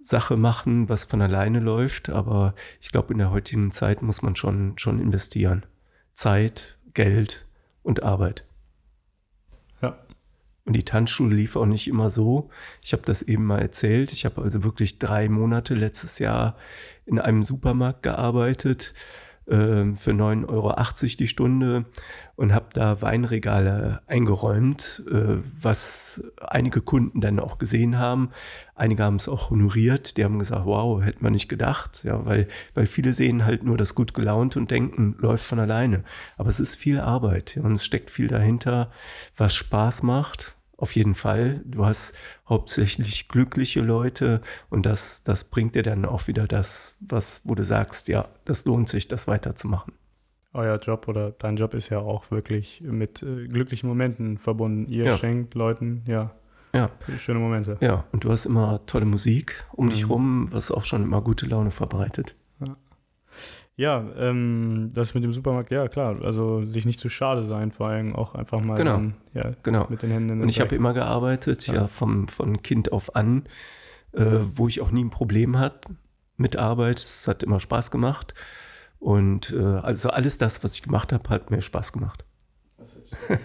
Sache 0.05 0.36
machen, 0.36 0.90
was 0.90 1.07
von 1.07 1.22
alleine 1.22 1.61
läuft, 1.61 2.11
aber 2.11 2.55
ich 2.78 2.92
glaube, 2.92 3.14
in 3.14 3.18
der 3.18 3.30
heutigen 3.30 3.70
Zeit 3.70 4.02
muss 4.02 4.20
man 4.20 4.36
schon, 4.36 4.76
schon 4.76 5.00
investieren. 5.00 5.64
Zeit, 6.12 6.78
Geld 6.92 7.46
und 7.82 8.02
Arbeit. 8.02 8.44
Ja. 9.80 9.98
Und 10.66 10.76
die 10.76 10.84
Tanzschule 10.84 11.34
lief 11.34 11.57
auch 11.57 11.64
nicht 11.64 11.88
immer 11.88 12.11
so. 12.11 12.50
Ich 12.82 12.92
habe 12.92 13.02
das 13.07 13.22
eben 13.22 13.46
mal 13.46 13.61
erzählt. 13.61 14.12
Ich 14.12 14.26
habe 14.26 14.42
also 14.42 14.62
wirklich 14.62 14.98
drei 14.98 15.30
Monate 15.30 15.74
letztes 15.74 16.18
Jahr 16.18 16.59
in 17.07 17.18
einem 17.18 17.42
Supermarkt 17.42 18.02
gearbeitet 18.02 18.92
äh, 19.47 19.95
für 19.95 20.12
9,80 20.12 20.49
Euro 20.49 20.74
die 21.18 21.26
Stunde 21.26 21.84
und 22.36 22.53
habe 22.53 22.66
da 22.72 23.01
Weinregale 23.03 24.01
eingeräumt, 24.07 25.03
äh, 25.11 25.36
was 25.61 26.22
einige 26.40 26.80
Kunden 26.80 27.20
dann 27.20 27.40
auch 27.40 27.59
gesehen 27.59 27.99
haben. 27.99 28.30
Einige 28.74 29.05
haben 29.05 29.16
es 29.16 29.28
auch 29.28 29.51
honoriert, 29.51 30.16
die 30.16 30.24
haben 30.24 30.38
gesagt, 30.38 30.66
wow, 30.66 31.03
hätte 31.03 31.22
man 31.22 31.32
nicht 31.32 31.49
gedacht, 31.49 32.05
ja, 32.05 32.24
weil, 32.24 32.49
weil 32.74 32.86
viele 32.86 33.12
sehen 33.12 33.45
halt 33.45 33.62
nur 33.62 33.76
das 33.76 33.95
gut 33.95 34.14
gelaunt 34.14 34.57
und 34.57 34.70
denken, 34.70 35.16
läuft 35.18 35.45
von 35.45 35.61
alleine. 35.61 36.05
Aber 36.36 36.49
es 36.49 36.61
ist 36.61 36.76
viel 36.76 36.99
Arbeit 36.99 37.57
ja, 37.57 37.62
und 37.62 37.72
es 37.72 37.84
steckt 37.84 38.11
viel 38.11 38.28
dahinter, 38.28 38.90
was 39.36 39.55
Spaß 39.55 40.03
macht 40.03 40.57
auf 40.85 40.95
jeden 40.95 41.14
Fall. 41.14 41.62
Du 41.64 41.87
hast 41.87 42.14
hauptsächlich 42.47 43.28
glückliche 43.28 43.80
Leute 43.80 44.43
und 44.68 44.85
das, 44.85 45.24
das 45.24 45.45
bringt 45.45 45.74
dir 45.74 45.82
dann 45.82 46.05
auch 46.05 46.26
wieder 46.26 46.47
das, 46.47 46.99
was, 47.01 47.41
wo 47.45 47.55
du 47.55 47.64
sagst, 47.64 48.09
ja, 48.09 48.28
das 48.45 48.66
lohnt 48.66 48.91
sich, 48.91 49.09
das 49.09 49.26
weiterzumachen. 49.26 49.95
Euer 50.53 50.78
Job 50.78 51.09
oder 51.09 51.30
dein 51.30 51.57
Job 51.57 51.72
ist 51.72 51.89
ja 51.89 52.01
auch 52.01 52.30
wirklich 52.30 52.82
mit 52.82 53.22
äh, 53.22 53.49
glücklichen 53.49 53.89
Momenten 53.89 54.37
verbunden. 54.37 54.87
Ihr 54.93 55.05
ja. 55.07 55.16
schenkt 55.16 55.55
Leuten, 55.55 56.03
ja, 56.07 56.32
ja. 56.74 56.91
Schöne 57.16 57.39
Momente. 57.39 57.78
Ja, 57.80 58.05
und 58.12 58.24
du 58.24 58.30
hast 58.30 58.45
immer 58.45 58.85
tolle 58.85 59.07
Musik 59.07 59.64
um 59.72 59.87
mhm. 59.87 59.91
dich 59.91 60.09
rum, 60.09 60.53
was 60.53 60.70
auch 60.70 60.85
schon 60.85 61.03
immer 61.03 61.22
gute 61.22 61.47
Laune 61.47 61.70
verbreitet. 61.70 62.35
Ja. 63.76 64.05
Ähm, 64.16 64.91
das 64.95 65.14
mit 65.14 65.24
dem 65.24 65.32
Supermarkt, 65.32 65.70
ja 65.70 65.89
klar, 65.89 66.22
also 66.22 66.64
sich 66.64 66.87
nicht 66.87 67.01
zu 67.01 67.09
schade 67.09 67.45
sein, 67.45 67.72
vor 67.72 67.89
allem 67.89 68.14
auch 68.14 68.35
einfach 68.35 68.62
mal 68.62 68.76
genau. 68.76 68.93
Dann, 68.93 69.14
ja, 69.32 69.53
genau. 69.62 69.87
mit 69.89 70.03
den 70.03 70.11
Händen. 70.11 70.41
Und 70.41 70.49
ich 70.49 70.61
habe 70.61 70.74
immer 70.74 70.95
gearbeitet, 70.95 71.66
ja, 71.66 71.74
ja 71.74 71.87
vom, 71.89 72.28
von 72.28 72.62
Kind 72.62 72.93
auf 72.93 73.16
an, 73.16 73.45
äh, 74.12 74.39
wo 74.41 74.68
ich 74.68 74.80
auch 74.80 74.91
nie 74.91 75.05
ein 75.05 75.11
Problem 75.11 75.59
hatte 75.59 75.97
mit 76.37 76.57
Arbeit. 76.57 76.99
Es 76.99 77.26
hat 77.26 77.43
immer 77.43 77.61
Spaß 77.61 77.91
gemacht. 77.91 78.35
Und 78.99 79.53
äh, 79.53 79.62
also 79.62 80.09
alles 80.11 80.39
das, 80.39 80.62
was 80.64 80.76
ich 80.76 80.82
gemacht 80.82 81.12
habe, 81.12 81.28
hat 81.28 81.51
mir 81.51 81.61
Spaß 81.61 81.93
gemacht. 81.93 82.24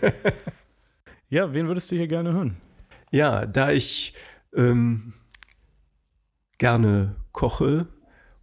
ja, 1.29 1.53
wen 1.53 1.67
würdest 1.67 1.91
du 1.91 1.95
hier 1.95 2.07
gerne 2.07 2.33
hören? 2.33 2.57
Ja, 3.11 3.45
da 3.45 3.71
ich 3.71 4.13
ähm, 4.55 5.13
gerne 6.57 7.15
koche 7.31 7.87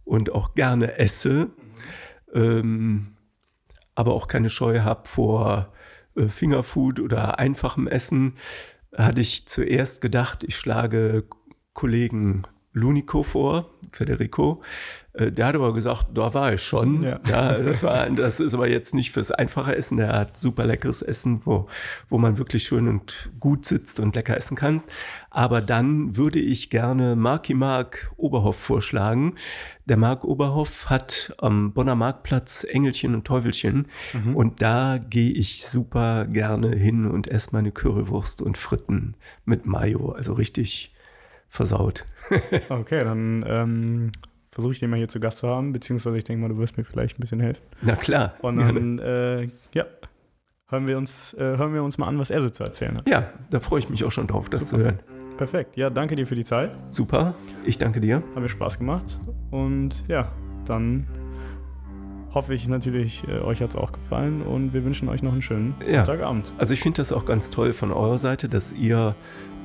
und 0.07 0.33
auch 0.33 0.55
gerne 0.55 0.97
esse, 0.97 1.49
ähm, 2.33 3.17
aber 3.93 4.13
auch 4.13 4.27
keine 4.27 4.49
Scheu 4.49 4.81
habe 4.81 5.07
vor 5.07 5.73
äh, 6.15 6.29
Fingerfood 6.29 6.99
oder 6.99 7.39
einfachem 7.39 7.87
Essen, 7.87 8.33
hatte 8.95 9.21
ich 9.21 9.47
zuerst 9.47 10.01
gedacht, 10.01 10.43
ich 10.43 10.55
schlage 10.55 11.25
Kollegen 11.73 12.43
Lunico 12.71 13.23
vor, 13.23 13.69
Federico. 13.91 14.61
Äh, 15.17 15.31
der 15.31 15.47
hat 15.47 15.55
aber 15.55 15.73
gesagt, 15.73 16.07
da 16.13 16.33
war 16.33 16.53
ich 16.53 16.61
schon. 16.61 17.03
Ja. 17.03 17.19
ja. 17.27 17.57
das, 17.57 17.83
war, 17.83 18.09
das 18.09 18.39
ist 18.39 18.53
aber 18.53 18.69
jetzt 18.69 18.93
nicht 18.93 19.11
fürs 19.11 19.31
einfache 19.31 19.75
Essen. 19.75 19.97
Der 19.97 20.13
hat 20.13 20.37
super 20.37 20.65
leckeres 20.65 21.01
Essen, 21.01 21.45
wo, 21.45 21.67
wo 22.07 22.17
man 22.17 22.37
wirklich 22.37 22.63
schön 22.63 22.87
und 22.87 23.31
gut 23.39 23.65
sitzt 23.65 23.99
und 23.99 24.15
lecker 24.15 24.37
essen 24.37 24.55
kann. 24.55 24.83
Aber 25.29 25.61
dann 25.61 26.17
würde 26.17 26.39
ich 26.39 26.69
gerne 26.69 27.15
Marky 27.15 27.53
Mark 27.53 28.11
Oberhoff 28.17 28.57
vorschlagen. 28.57 29.35
Der 29.85 29.97
Mark 29.97 30.23
Oberhoff 30.23 30.89
hat 30.89 31.35
am 31.37 31.73
Bonner 31.73 31.95
Marktplatz 31.95 32.65
Engelchen 32.67 33.13
und 33.13 33.25
Teufelchen. 33.25 33.87
Mhm. 34.13 34.35
Und 34.35 34.61
da 34.61 34.97
gehe 34.97 35.31
ich 35.31 35.65
super 35.67 36.25
gerne 36.25 36.75
hin 36.75 37.05
und 37.05 37.27
esse 37.27 37.49
meine 37.53 37.71
Currywurst 37.71 38.41
und 38.41 38.57
Fritten 38.57 39.15
mit 39.45 39.65
Mayo. 39.65 40.11
Also 40.11 40.33
richtig 40.33 40.93
versaut. 41.49 42.05
okay, 42.69 43.03
dann 43.03 43.45
ähm, 43.47 44.11
versuche 44.57 44.73
ich 44.73 44.79
den 44.79 44.89
mal 44.89 44.95
hier 44.95 45.07
zu 45.07 45.19
Gast 45.19 45.37
zu 45.37 45.47
haben, 45.47 45.71
beziehungsweise 45.71 46.17
ich 46.17 46.23
denke 46.23 46.41
mal, 46.41 46.47
du 46.47 46.57
wirst 46.57 46.77
mir 46.77 46.83
vielleicht 46.83 47.19
ein 47.19 47.21
bisschen 47.21 47.39
helfen. 47.39 47.61
Na 47.83 47.95
klar. 47.95 48.33
Und 48.41 48.57
dann, 48.57 48.97
äh, 48.97 49.43
ja, 49.75 49.85
hören 50.67 50.87
wir, 50.87 50.97
uns, 50.97 51.35
äh, 51.35 51.57
hören 51.57 51.75
wir 51.75 51.83
uns 51.83 51.99
mal 51.99 52.07
an, 52.07 52.17
was 52.17 52.31
er 52.31 52.41
so 52.41 52.49
zu 52.49 52.63
erzählen 52.63 52.97
hat. 52.97 53.07
Ja, 53.07 53.29
da 53.51 53.59
freue 53.59 53.81
ich 53.81 53.89
mich 53.89 54.03
auch 54.03 54.11
schon 54.11 54.25
drauf, 54.25 54.49
das 54.49 54.71
Super. 54.71 54.81
zu 54.81 54.85
hören. 54.85 54.99
Perfekt. 55.37 55.77
Ja, 55.77 55.91
danke 55.91 56.15
dir 56.15 56.25
für 56.25 56.33
die 56.33 56.43
Zeit. 56.43 56.71
Super. 56.89 57.35
Ich 57.65 57.77
danke 57.77 58.01
dir. 58.01 58.23
Hat 58.33 58.41
mir 58.41 58.49
Spaß 58.49 58.79
gemacht. 58.79 59.19
Und 59.51 60.03
ja, 60.07 60.31
dann 60.65 61.05
hoffe 62.33 62.55
ich 62.55 62.67
natürlich, 62.67 63.27
äh, 63.27 63.39
euch 63.41 63.61
hat 63.61 63.69
es 63.69 63.75
auch 63.75 63.91
gefallen 63.91 64.41
und 64.41 64.73
wir 64.73 64.83
wünschen 64.83 65.07
euch 65.07 65.21
noch 65.21 65.33
einen 65.33 65.43
schönen 65.43 65.75
ja. 65.85 66.03
Sonntagabend. 66.03 66.51
Also 66.57 66.73
ich 66.73 66.81
finde 66.81 66.97
das 66.97 67.13
auch 67.13 67.25
ganz 67.25 67.51
toll 67.51 67.73
von 67.73 67.91
eurer 67.91 68.17
Seite, 68.17 68.49
dass 68.49 68.73
ihr 68.73 69.15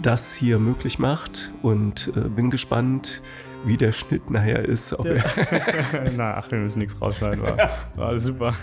das 0.03 0.35
hier 0.35 0.59
möglich 0.59 0.99
macht 0.99 1.51
und 1.63 2.13
äh, 2.15 2.29
bin 2.29 2.51
gespannt, 2.51 3.23
wie 3.65 3.77
der 3.77 3.93
Schnitt 3.93 4.31
nachher 4.31 4.65
ist. 4.65 4.91
Ja. 4.91 4.99
Na, 6.17 6.37
ach, 6.37 6.51
wir 6.51 6.59
müssen 6.59 6.81
nichts 6.81 7.01
rausschneiden, 7.01 7.43
war, 7.43 7.57
war 7.97 8.09
alles 8.09 8.25
super. 8.25 8.55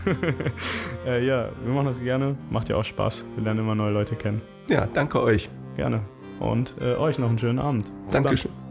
äh, 1.08 1.26
ja, 1.26 1.50
wir 1.64 1.74
machen 1.74 1.86
das 1.86 2.02
gerne, 2.02 2.36
macht 2.50 2.70
ja 2.70 2.76
auch 2.76 2.84
Spaß, 2.84 3.26
wir 3.36 3.44
lernen 3.44 3.62
immer 3.62 3.76
neue 3.76 3.92
Leute 3.92 4.16
kennen. 4.16 4.42
Ja, 4.70 4.86
danke 4.86 5.22
euch. 5.22 5.50
Gerne 5.76 6.02
und 6.40 6.76
äh, 6.82 6.96
euch 6.96 7.20
noch 7.20 7.30
einen 7.30 7.40
schönen 7.40 7.60
Abend. 7.60 7.92
Bis 8.06 8.14
Dankeschön. 8.14 8.52
Dann. 8.52 8.69